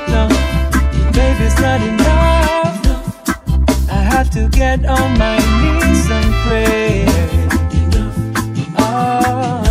[4.32, 7.06] to get on my knees and pray.
[8.78, 9.62] Ah,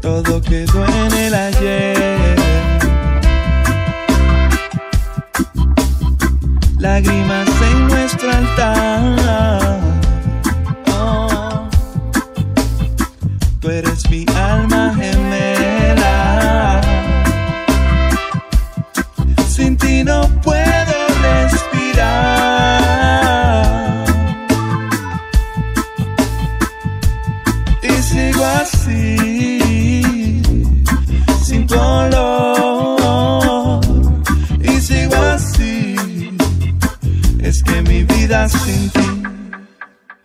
[0.00, 2.36] todo quedó en el ayer.
[6.78, 9.87] Lágrimas en nuestro altar.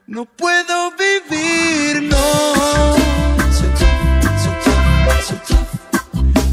[0.08, 2.96] No puedo vivir, no.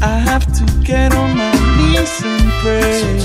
[0.01, 3.20] I have to get on my knees and pray.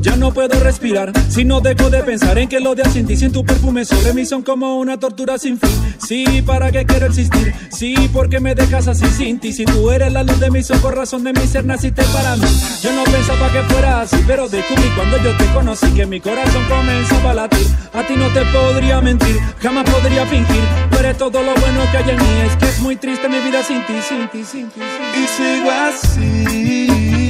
[0.00, 1.12] Ya no puedo respirar.
[1.28, 4.24] Si no dejo de pensar en que lo de sin sin tu perfume sobre mí
[4.24, 5.70] son como una tortura sin fin.
[6.06, 7.54] Sí, ¿para qué quiero existir?
[7.70, 9.52] Sí, porque me dejas así sin ti.
[9.52, 12.46] Si tú eres la luz de mis ojos, razón de mi ser, naciste para mí.
[12.82, 16.62] Yo no pensaba que fuera así, pero descubrí cuando yo te conocí que mi corazón
[16.68, 17.66] comenzaba a latir.
[17.92, 20.64] A ti no te podría mentir, jamás podría fingir.
[20.90, 22.40] Tú eres todo lo bueno que hay en mí.
[22.46, 24.44] Es que es muy triste mi vida sin sin ti, sin ti.
[24.44, 24.80] Sin ti.
[25.16, 27.21] y sigo así,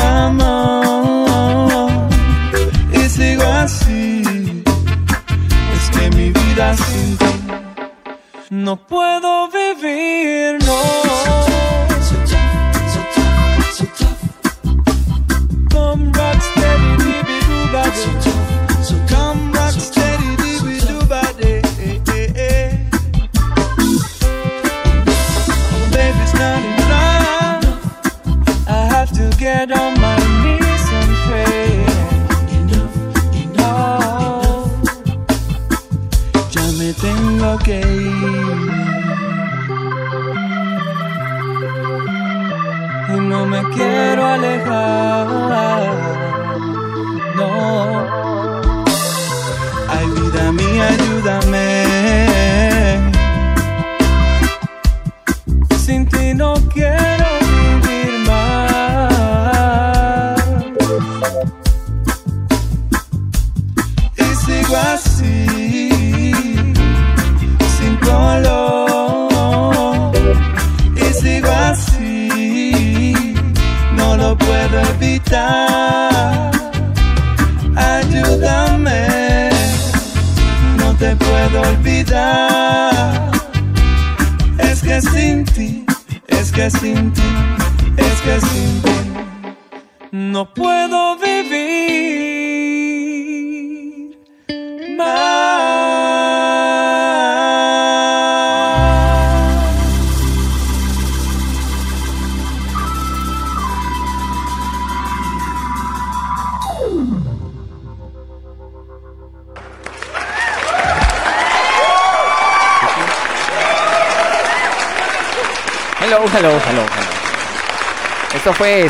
[0.00, 1.90] amor,
[2.92, 4.22] y así,
[5.76, 7.26] es que mi vida sin ti
[8.50, 10.58] no puedo vivir,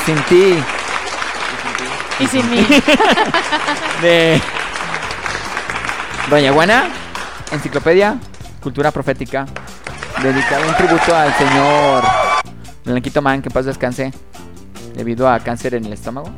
[0.08, 0.54] Sin Ti
[2.18, 2.66] Y sin mí.
[4.00, 4.40] de
[6.30, 6.88] Doña Guana,
[7.52, 8.18] Enciclopedia,
[8.62, 9.44] Cultura Profética,
[10.22, 12.04] dedicado un tributo al señor
[12.86, 14.10] Blanquito Man, que en paz descanse,
[14.94, 16.30] debido a cáncer en el estómago.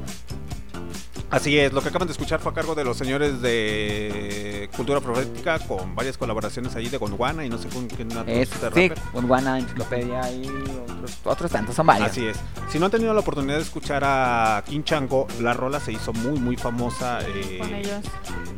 [1.30, 5.00] Así es, lo que acaban de escuchar fue a cargo de los señores de Cultura
[5.00, 8.88] Profética con varias colaboraciones allí de Gondwana y no sé con quién Es, de sí,
[8.88, 8.98] rapper.
[9.12, 12.10] Gondwana, Enciclopedia y otros, otros tantos, son varios.
[12.10, 12.36] Así es.
[12.70, 16.12] Si no han tenido la oportunidad de escuchar a King Chango, la rola se hizo
[16.12, 17.18] muy, muy famosa.
[17.26, 18.04] eh, Con ellos.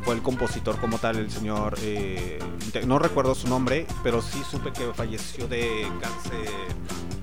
[0.02, 1.76] Fue el compositor como tal, el señor.
[1.82, 2.39] eh,
[2.86, 6.47] no recuerdo su nombre, pero sí supe que falleció de cáncer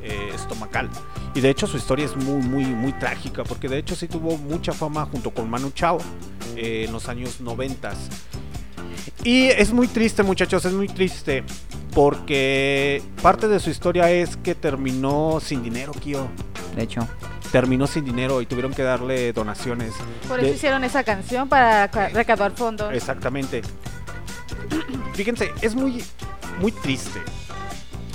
[0.02, 0.90] eh, estomacal.
[1.36, 4.38] Y de hecho su historia es muy, muy, muy trágica, porque de hecho sí tuvo
[4.38, 6.00] mucha fama junto con Manu Chao
[6.56, 7.94] eh, en los años 90.
[9.24, 11.44] Y es muy triste, muchachos, es muy triste.
[11.94, 16.30] Porque parte de su historia es que terminó sin dinero, Kio.
[16.76, 17.08] De hecho,
[17.52, 19.94] Terminó sin dinero y tuvieron que darle donaciones.
[20.28, 22.94] Por De- eso hicieron esa canción para ca- recaudar fondos.
[22.94, 23.64] Exactamente.
[25.16, 26.04] Fíjense, es muy,
[26.60, 27.20] muy triste.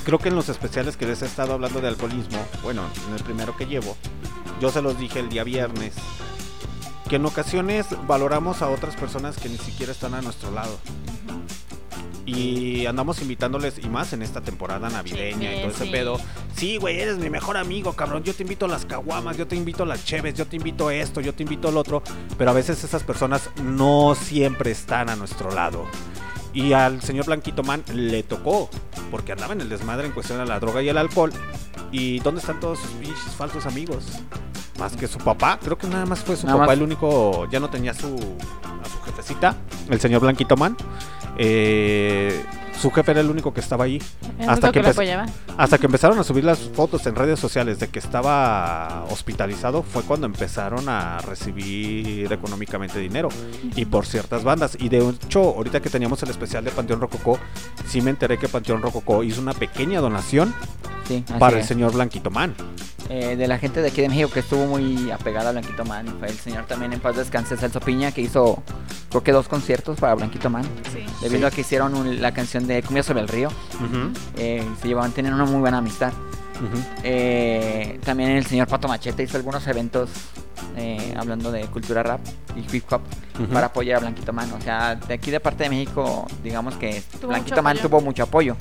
[0.04, 3.24] Creo que en los especiales que les he estado hablando de alcoholismo, bueno, en el
[3.24, 3.96] primero que llevo,
[4.60, 5.94] yo se los dije el día viernes,
[7.08, 10.78] que en ocasiones valoramos a otras personas que ni siquiera están a nuestro lado.
[12.26, 15.90] Y andamos invitándoles, y más en esta temporada navideña y todo ese sí.
[15.90, 16.18] pedo.
[16.56, 18.22] Sí, güey, eres mi mejor amigo, cabrón.
[18.24, 20.88] Yo te invito a las caguamas, yo te invito a las cheves, yo te invito
[20.88, 22.02] a esto, yo te invito al otro.
[22.38, 25.84] Pero a veces esas personas no siempre están a nuestro lado.
[26.54, 28.70] Y al señor Blanquito Man le tocó,
[29.10, 31.32] porque andaba en el desmadre en cuestión de la droga y el alcohol.
[31.92, 34.04] ¿Y dónde están todos sus pinches falsos amigos?
[34.78, 36.76] Más que su papá, creo que nada más fue su Nada papá más.
[36.76, 38.06] el único, ya no tenía su,
[38.62, 39.56] a su jefecita,
[39.90, 40.76] el señor Blanquito Man.
[41.36, 42.44] Eh,
[42.80, 44.00] su jefe era el único que estaba ahí.
[44.38, 45.18] El Hasta que, que
[45.56, 50.02] hasta que empezaron a subir las fotos en redes sociales de que estaba hospitalizado, fue
[50.02, 53.28] cuando empezaron a recibir económicamente dinero
[53.76, 54.76] y por ciertas bandas.
[54.80, 57.38] Y de hecho, ahorita que teníamos el especial de Panteón Rococó,
[57.88, 60.54] sí me enteré que Panteón Rococó hizo una pequeña donación
[61.06, 61.68] sí, para el es.
[61.68, 62.54] señor Blanquito Man.
[63.10, 66.06] Eh, de la gente de aquí de México que estuvo muy apegada a Blanquito Man.
[66.18, 68.62] Fue el señor también en paz descanse, Celso Piña, que hizo
[69.10, 70.64] creo que dos conciertos para Blanquito Man.
[70.90, 71.04] Sí.
[71.20, 71.44] Debido Sí.
[71.44, 73.50] a que hicieron un- la canción de Cumbia sobre el río.
[74.36, 76.12] Eh, se llevaban, tenían una muy buena amistad.
[77.02, 80.10] Eh, también el señor Pato Machete hizo algunos eventos
[80.76, 82.20] eh, hablando de cultura rap
[82.56, 83.00] y hip hop
[83.52, 84.52] para apoyar a Blanquito Man.
[84.52, 87.88] O sea, de aquí de parte de México, digamos que Tuvo Blanquito Man apoyo.
[87.88, 88.56] tuvo mucho apoyo.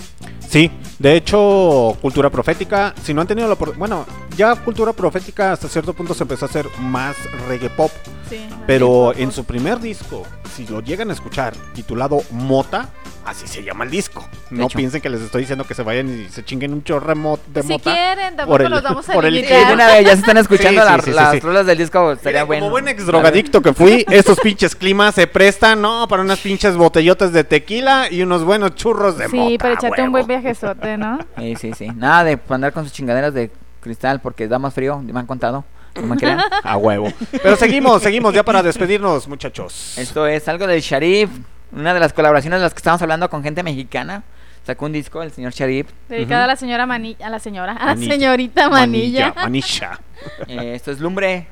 [0.47, 4.05] Sí, de hecho, Cultura Profética, si no han tenido la oportunidad, bueno,
[4.37, 7.15] ya Cultura Profética hasta cierto punto se empezó a hacer más
[7.47, 7.91] reggae pop,
[8.29, 10.23] Sí, pero en su primer disco,
[10.55, 12.89] si lo llegan a escuchar, titulado Mota,
[13.25, 14.25] así se llama el disco.
[14.49, 14.77] No hecho.
[14.77, 17.61] piensen que les estoy diciendo que se vayan y se chinguen un chorre mo- de
[17.63, 17.93] Si mota.
[17.93, 19.73] quieren, tampoco por el- los vamos a por el- de limitar.
[19.73, 21.39] una vez ya se están escuchando Sí, sí, la- sí, sí, las sí.
[21.39, 21.77] rolas del
[22.11, 22.61] estaría bueno.
[22.65, 26.07] Como buen ex drogadicto que fui, estos pinches climas se prestan, ¿no?
[26.07, 29.57] Para unas pinches botellotas de tequila y unos buenos churros de Sí, mota.
[29.57, 30.25] para echarte un huevo.
[30.27, 31.19] buen viajezote, ¿no?
[31.37, 31.87] Sí, sí, sí.
[31.95, 35.65] Nada de andar con sus chingaderas de cristal porque da más frío, me han contado.
[35.95, 36.39] No me crean.
[36.63, 37.11] A huevo.
[37.31, 39.97] Pero seguimos, seguimos ya para despedirnos, muchachos.
[39.97, 41.29] Esto es algo del Sharif,
[41.71, 44.23] una de las colaboraciones de las que estamos hablando con gente mexicana.
[44.65, 45.87] Sacó un disco el señor Sharif.
[46.07, 46.43] Dedicada Ujú.
[46.45, 48.13] a la señora Manilla, a la señora, a la Manilla.
[48.13, 49.33] señorita Manilla.
[49.35, 49.99] Manilla.
[50.47, 51.47] Eh, esto es Lumbre.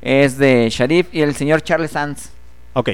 [0.00, 2.30] Es de Sharif y el señor Charles Sanz.
[2.74, 2.90] Ok.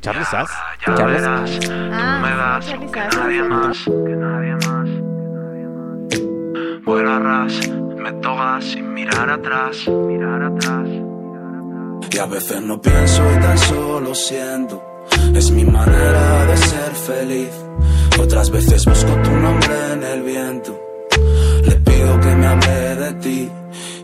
[0.00, 0.50] Charles Sass.
[0.84, 2.20] Charles Ah,
[3.48, 3.86] más.
[6.84, 10.88] Vuela ras, me toca sin mirar atrás, mirar atrás.
[12.12, 14.82] Y a veces no pienso y tan solo siento.
[15.34, 17.50] Es mi manera de ser feliz.
[18.20, 20.80] Otras veces busco tu nombre en el viento.
[21.64, 23.50] Le pido que me hable de ti.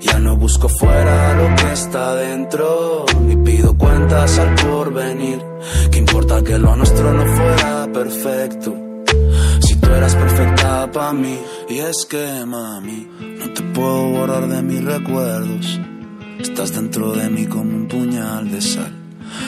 [0.02, 3.06] Ya no busco fuera lo que está dentro.
[3.26, 5.40] Ni pido cuentas al porvenir.
[5.90, 8.74] Que importa que lo nuestro no fuera perfecto.
[9.60, 11.38] Si tú eras perfecta para mí.
[11.68, 13.08] Y es que, mami,
[13.38, 15.80] no te puedo borrar de mis recuerdos.
[16.38, 19.01] Estás dentro de mí como un puñal de sal.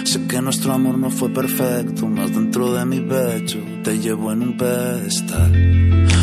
[0.05, 4.43] Sé que nuestro amor no fue perfecto, más dentro de mi pecho te llevo en
[4.43, 5.53] un pedestal.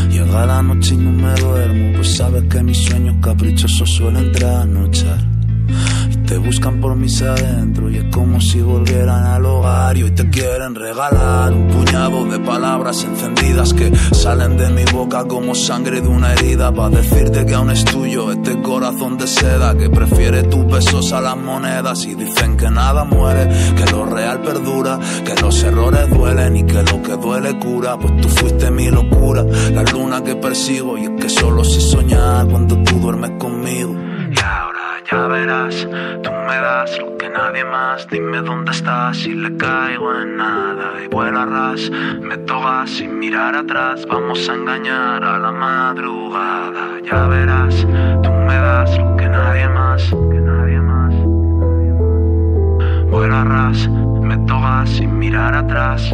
[0.10, 5.20] Llega la noche y no me duermo, pues sabes que mis sueños caprichosos suelen trasnochar.
[6.32, 10.30] Te buscan por mis adentro y es como si volvieran al hogar y hoy te
[10.30, 16.08] quieren regalar un puñado de palabras encendidas que salen de mi boca como sangre de
[16.08, 20.66] una herida para decirte que aún es tuyo este corazón de seda que prefiere tus
[20.68, 25.62] besos a las monedas y dicen que nada muere, que lo real perdura, que los
[25.64, 29.44] errores duelen y que lo que duele cura, pues tú fuiste mi locura,
[29.74, 34.11] la luna que persigo y es que solo sé soñar cuando tú duermes conmigo.
[35.12, 35.88] Y ya verás,
[36.24, 38.08] tú me das lo que nadie más.
[38.08, 41.04] Dime dónde estás si le caigo en nada.
[41.04, 41.90] Y vuela ras,
[42.22, 44.06] me toca sin mirar atrás.
[44.08, 47.02] Vamos a engañar a la madrugada.
[47.04, 47.76] Ya verás,
[48.24, 50.04] tú me das lo que nadie más.
[50.10, 50.80] Que nadie.
[53.10, 55.20] Vuela ras, me toca sin.
[55.20, 56.14] Mirar atrás.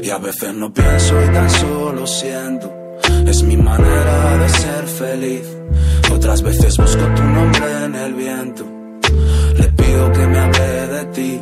[0.00, 2.72] Y a veces no pienso y tan solo siento.
[3.26, 5.57] Es mi manera de ser feliz.
[6.12, 8.64] Otras veces busco tu nombre en el viento.
[9.56, 11.40] Le pido que me hable de ti.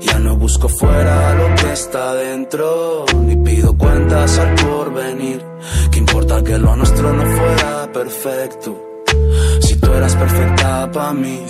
[0.00, 3.04] Ya no busco fuera lo que está dentro.
[3.26, 5.42] Ni pido cuentas al porvenir.
[5.90, 8.78] Que importa que lo nuestro no fuera perfecto.
[9.60, 11.44] Si tú eras perfecta para mí.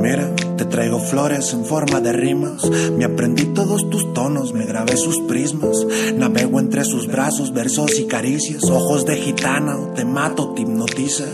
[0.00, 0.30] Mira,
[0.72, 2.68] traigo flores en forma de rimas.
[2.96, 5.76] Me aprendí todos tus tonos, me grabé sus prismas.
[6.16, 8.64] Navego entre sus brazos, versos y caricias.
[8.64, 11.24] Ojos de gitana, o te mato, te hipnotiza.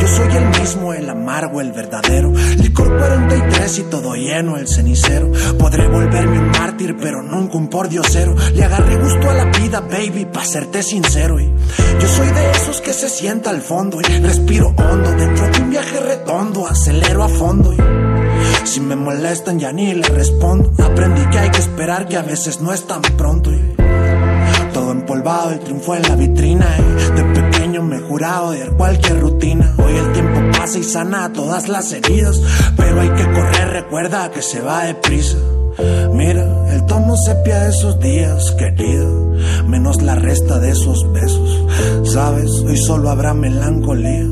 [0.00, 2.32] Yo soy el mismo, el amargo, el verdadero.
[2.56, 5.30] Licor 43 y todo lleno, el cenicero.
[5.58, 8.34] Podré volverme un mártir, pero nunca un pordiosero.
[8.54, 11.38] Le agarré gusto a la vida, baby, pa' serte sincero.
[11.38, 11.46] Y
[12.00, 15.10] yo soy de esos que se sienta al fondo y respiro hondo.
[15.12, 17.74] Dentro de un viaje redondo, acelero a fondo.
[17.74, 18.17] Y
[18.68, 20.70] si me molestan ya ni le respondo.
[20.84, 23.50] Aprendí que hay que esperar que a veces no es tan pronto.
[23.50, 23.74] Y
[24.74, 26.66] todo empolvado, el triunfo en la vitrina.
[26.78, 29.74] Y de pequeño me juraba odiar cualquier rutina.
[29.78, 32.40] Hoy el tiempo pasa y sana todas las heridas.
[32.76, 35.38] Pero hay que correr, recuerda que se va deprisa.
[36.12, 39.08] Mira, el tono sepia de esos días, querida.
[39.66, 41.64] Menos la resta de esos besos.
[42.04, 44.26] Sabes, hoy solo habrá melancolía.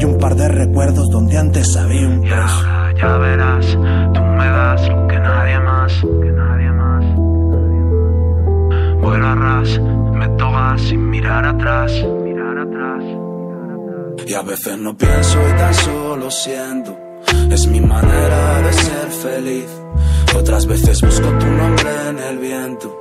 [0.00, 2.81] Y un par de recuerdos donde antes había un beso.
[2.96, 3.66] Ya verás,
[4.14, 5.92] tú me das lo que nadie más.
[6.00, 6.32] Que
[6.72, 7.04] más.
[9.00, 11.92] Vuela ras, me toca sin mirar atrás.
[12.24, 13.04] Mirar atrás.
[14.26, 16.96] Y a veces no pienso y tan solo siento.
[17.50, 19.82] Es mi manera de ser feliz.
[20.36, 22.96] Otras veces busco tu nombre en el viento.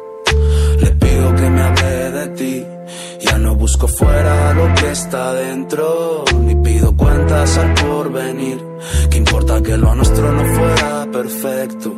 [0.80, 2.81] Le pido que me hable de ti.
[3.20, 6.26] Ya no busco fuera lo que está dentro.
[6.40, 8.64] Ni pido cuentas al porvenir.
[9.10, 11.94] Que importa que lo nuestro no fuera perfecto.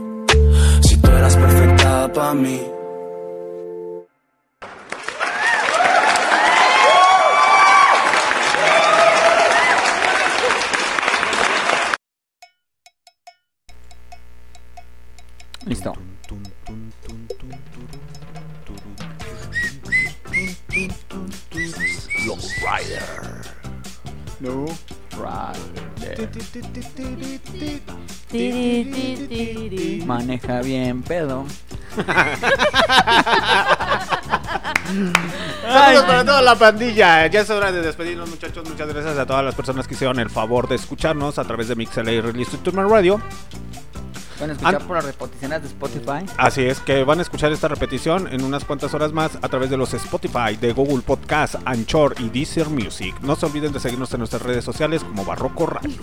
[0.82, 2.62] Si tú eras perfecta para mí.
[30.06, 31.46] Maneja bien pedo.
[35.62, 37.28] Saludos para toda la pandilla.
[37.28, 38.68] Ya es hora de despedirnos, muchachos.
[38.70, 41.76] Muchas gracias a todas las personas que hicieron el favor de escucharnos a través de
[41.76, 43.22] MixLA Release to Radio.
[44.44, 46.26] Pueden escuchar por las repeticiones de Spotify.
[46.38, 49.70] Así es que van a escuchar esta repetición en unas cuantas horas más a través
[49.70, 53.16] de los Spotify, de Google Podcast, Anchor y Deezer Music.
[53.22, 55.96] No se olviden de seguirnos en nuestras redes sociales como Barroco Radio.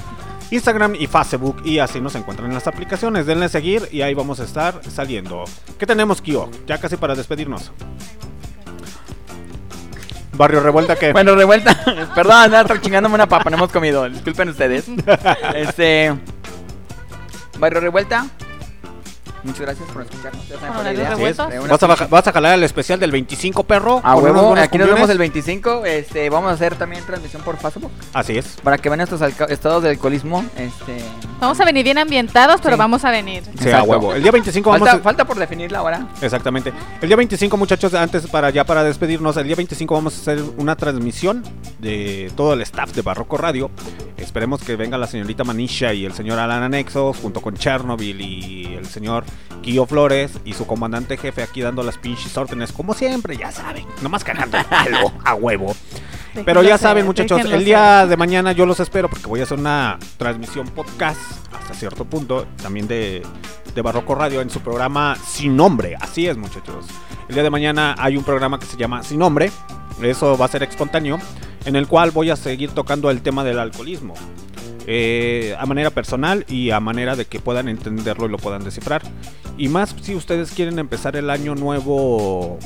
[0.50, 3.24] Instagram y Facebook y así nos encuentran en las aplicaciones.
[3.24, 5.44] Denle a seguir y ahí vamos a estar saliendo.
[5.78, 6.50] ¿Qué tenemos, Kio?
[6.66, 7.72] Ya casi para despedirnos.
[10.34, 11.12] Barrio Revuelta que...
[11.12, 11.74] Bueno, revuelta.
[12.14, 14.06] Perdón, andaba chingándome una papa, no hemos comido.
[14.06, 14.84] Disculpen ustedes.
[15.54, 16.14] Este.
[17.58, 18.26] Barrio Revuelta.
[19.44, 20.48] Muchas gracias por escucharnos.
[20.48, 21.10] Ya saben la.
[21.12, 21.38] Así es.
[21.38, 23.98] Una ¿Vas a, baja- vas a jalar el especial del 25, perro?
[23.98, 25.10] A con unos huevo, buenos aquí nos vemos cumbiones?
[25.12, 25.84] el 25.
[25.86, 27.90] Este, vamos a hacer también transmisión por Facebook.
[28.12, 28.56] Así es.
[28.62, 30.44] Para que vean estos alca- estados de alcoholismo.
[30.56, 30.98] Este.
[31.40, 33.42] Vamos a venir bien ambientados, pero vamos a venir.
[33.60, 34.14] Sí, a huevo.
[34.14, 35.04] El día 25 vamos falta, a...
[35.04, 36.08] falta por definirla ahora.
[36.20, 36.72] Exactamente.
[37.00, 40.42] El día 25, muchachos, antes para ya para despedirnos, el día 25 vamos a hacer
[40.58, 41.42] una transmisión
[41.78, 43.70] de todo el staff de Barroco Radio.
[44.16, 48.74] Esperemos que venga la señorita Manisha y el señor Alan Anexo, junto con Chernobyl y
[48.74, 49.24] el señor
[49.62, 53.86] Kio Flores y su comandante jefe aquí dando las pinches órdenes, como siempre, ya saben,
[54.02, 54.58] nomás cagando
[55.24, 55.74] a huevo.
[56.44, 59.58] Pero ya saben, muchachos, el día de mañana yo los espero porque voy a hacer
[59.58, 61.18] una transmisión podcast
[61.52, 63.22] hasta cierto punto, también de,
[63.74, 65.96] de Barroco Radio en su programa Sin Nombre.
[66.00, 66.86] Así es, muchachos.
[67.28, 69.50] El día de mañana hay un programa que se llama Sin Nombre.
[70.02, 71.18] Eso va a ser espontáneo,
[71.64, 74.14] en el cual voy a seguir tocando el tema del alcoholismo.
[74.86, 79.02] Eh, a manera personal y a manera de que puedan entenderlo y lo puedan descifrar.
[79.58, 82.58] Y más si ustedes quieren empezar el año nuevo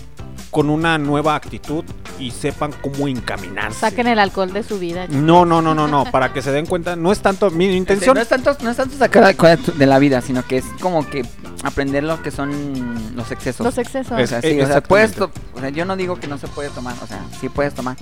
[0.50, 1.84] con una nueva actitud
[2.18, 3.78] y sepan cómo encaminarse.
[3.81, 5.07] Saquen el alcohol de su vida.
[5.08, 8.15] No, no, no, no, no, para que se den cuenta, no es tanto mi intención.
[8.15, 11.08] No es tanto, no es tanto sacar alcohol de la vida, sino que es como
[11.08, 11.24] que
[11.62, 13.65] aprender lo que son los excesos.
[13.65, 14.12] Los excesos.
[14.20, 16.49] O sea, Es- sí, o sea, puedes o sea, yo no digo que no se
[16.49, 17.97] puede tomar, o sea, sí puedes tomar.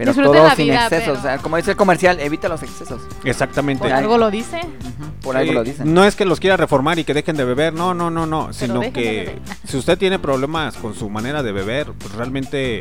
[0.00, 1.04] Pero Disfruten todo la sin vida, excesos.
[1.04, 3.02] pero- O sea, como dice el comercial, evita los excesos.
[3.22, 3.82] Exactamente.
[3.84, 4.60] Por algo lo dice.
[5.20, 5.92] Por algo lo dicen.
[5.92, 8.50] No es que los quiera reformar y que dejen de beber, no, no, no, no,
[8.54, 9.38] sino dejen de que beber.
[9.66, 12.80] si usted tiene problemas con su manera de beber, pues realmente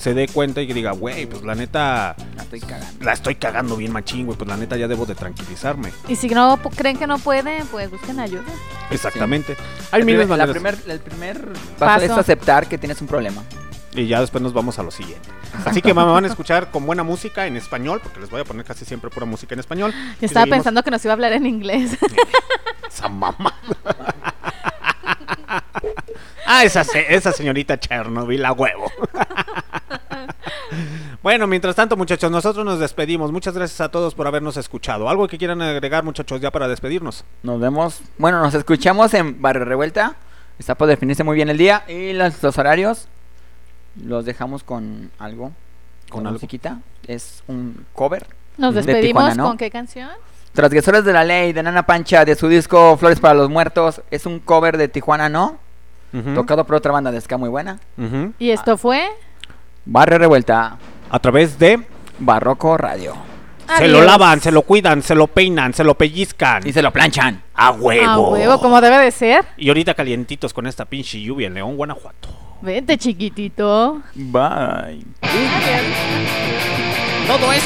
[0.00, 3.04] se dé cuenta y que diga, güey, pues la neta La estoy cagando.
[3.04, 5.92] la estoy cagando bien machín, güey, pues la neta ya debo de tranquilizarme.
[6.08, 8.42] Y si no po- creen que no pueden, pues busquen ayuda.
[8.90, 9.56] Exactamente.
[9.92, 10.78] Hay La miles primer- la maneras.
[10.80, 11.44] primer, el primer
[11.78, 12.04] paso, Paso.
[12.04, 13.42] es aceptar que tienes un problema.
[13.98, 15.28] Y ya después nos vamos a lo siguiente.
[15.64, 18.44] Así que me van a escuchar con buena música en español, porque les voy a
[18.44, 19.92] poner casi siempre pura música en español.
[19.92, 21.98] Yo estaba seguimos- pensando que nos iba a hablar en inglés.
[22.88, 23.52] Esa mamá.
[26.46, 28.90] ah, esa, esa señorita Chernobyl, a huevo.
[31.22, 33.32] bueno, mientras tanto, muchachos, nosotros nos despedimos.
[33.32, 35.08] Muchas gracias a todos por habernos escuchado.
[35.08, 37.24] ¿Algo que quieran agregar, muchachos, ya para despedirnos?
[37.42, 40.14] Nos vemos, bueno, nos escuchamos en Barrio Revuelta.
[40.58, 43.08] Está por definirse muy bien el día y los, los horarios
[43.96, 45.52] los dejamos con algo.
[46.08, 46.34] ¿Con Con algo?
[46.36, 46.78] musiquita.
[47.06, 48.26] Es un cover.
[48.56, 49.48] Nos de despedimos Tijuana, ¿no?
[49.48, 50.10] con qué canción?
[50.52, 54.02] Transgresores de la Ley de Nana Pancha de su disco Flores para los Muertos.
[54.10, 55.58] Es un cover de Tijuana, ¿no?
[56.34, 57.78] Tocado por otra banda de ska muy buena.
[58.38, 59.08] Y esto fue.
[59.84, 60.78] Barrio Revuelta,
[61.10, 61.82] A través de...
[62.18, 63.14] Barroco Radio.
[63.76, 66.66] Se lo lavan, se lo cuidan, se lo peinan, se lo pellizcan.
[66.66, 67.42] Y se lo planchan.
[67.54, 68.10] A huevo.
[68.10, 69.44] A huevo, como debe de ser.
[69.58, 72.28] Y ahorita calientitos con esta pinche lluvia en León, Guanajuato.
[72.60, 74.02] Vente, chiquitito.
[74.14, 75.04] Bye.
[77.26, 77.62] Todo es...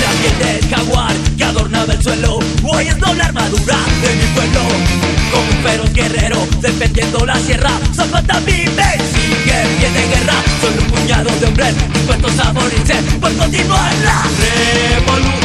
[0.00, 5.23] La piel del jaguar que adornaba el suelo Hoy es doble armadura de mi pueblo
[5.34, 7.70] Como un feroz guerrero defendiendo la sierra.
[7.92, 10.34] Zapata vive, sigue pie de guerra.
[10.60, 15.43] Solo un puñado de hombres dispuestos a morirse Por continuar la revolución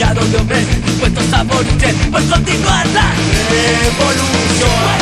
[0.00, 3.12] puñado de hombres dispuestos a morirse por continuar la
[3.50, 4.99] revolución.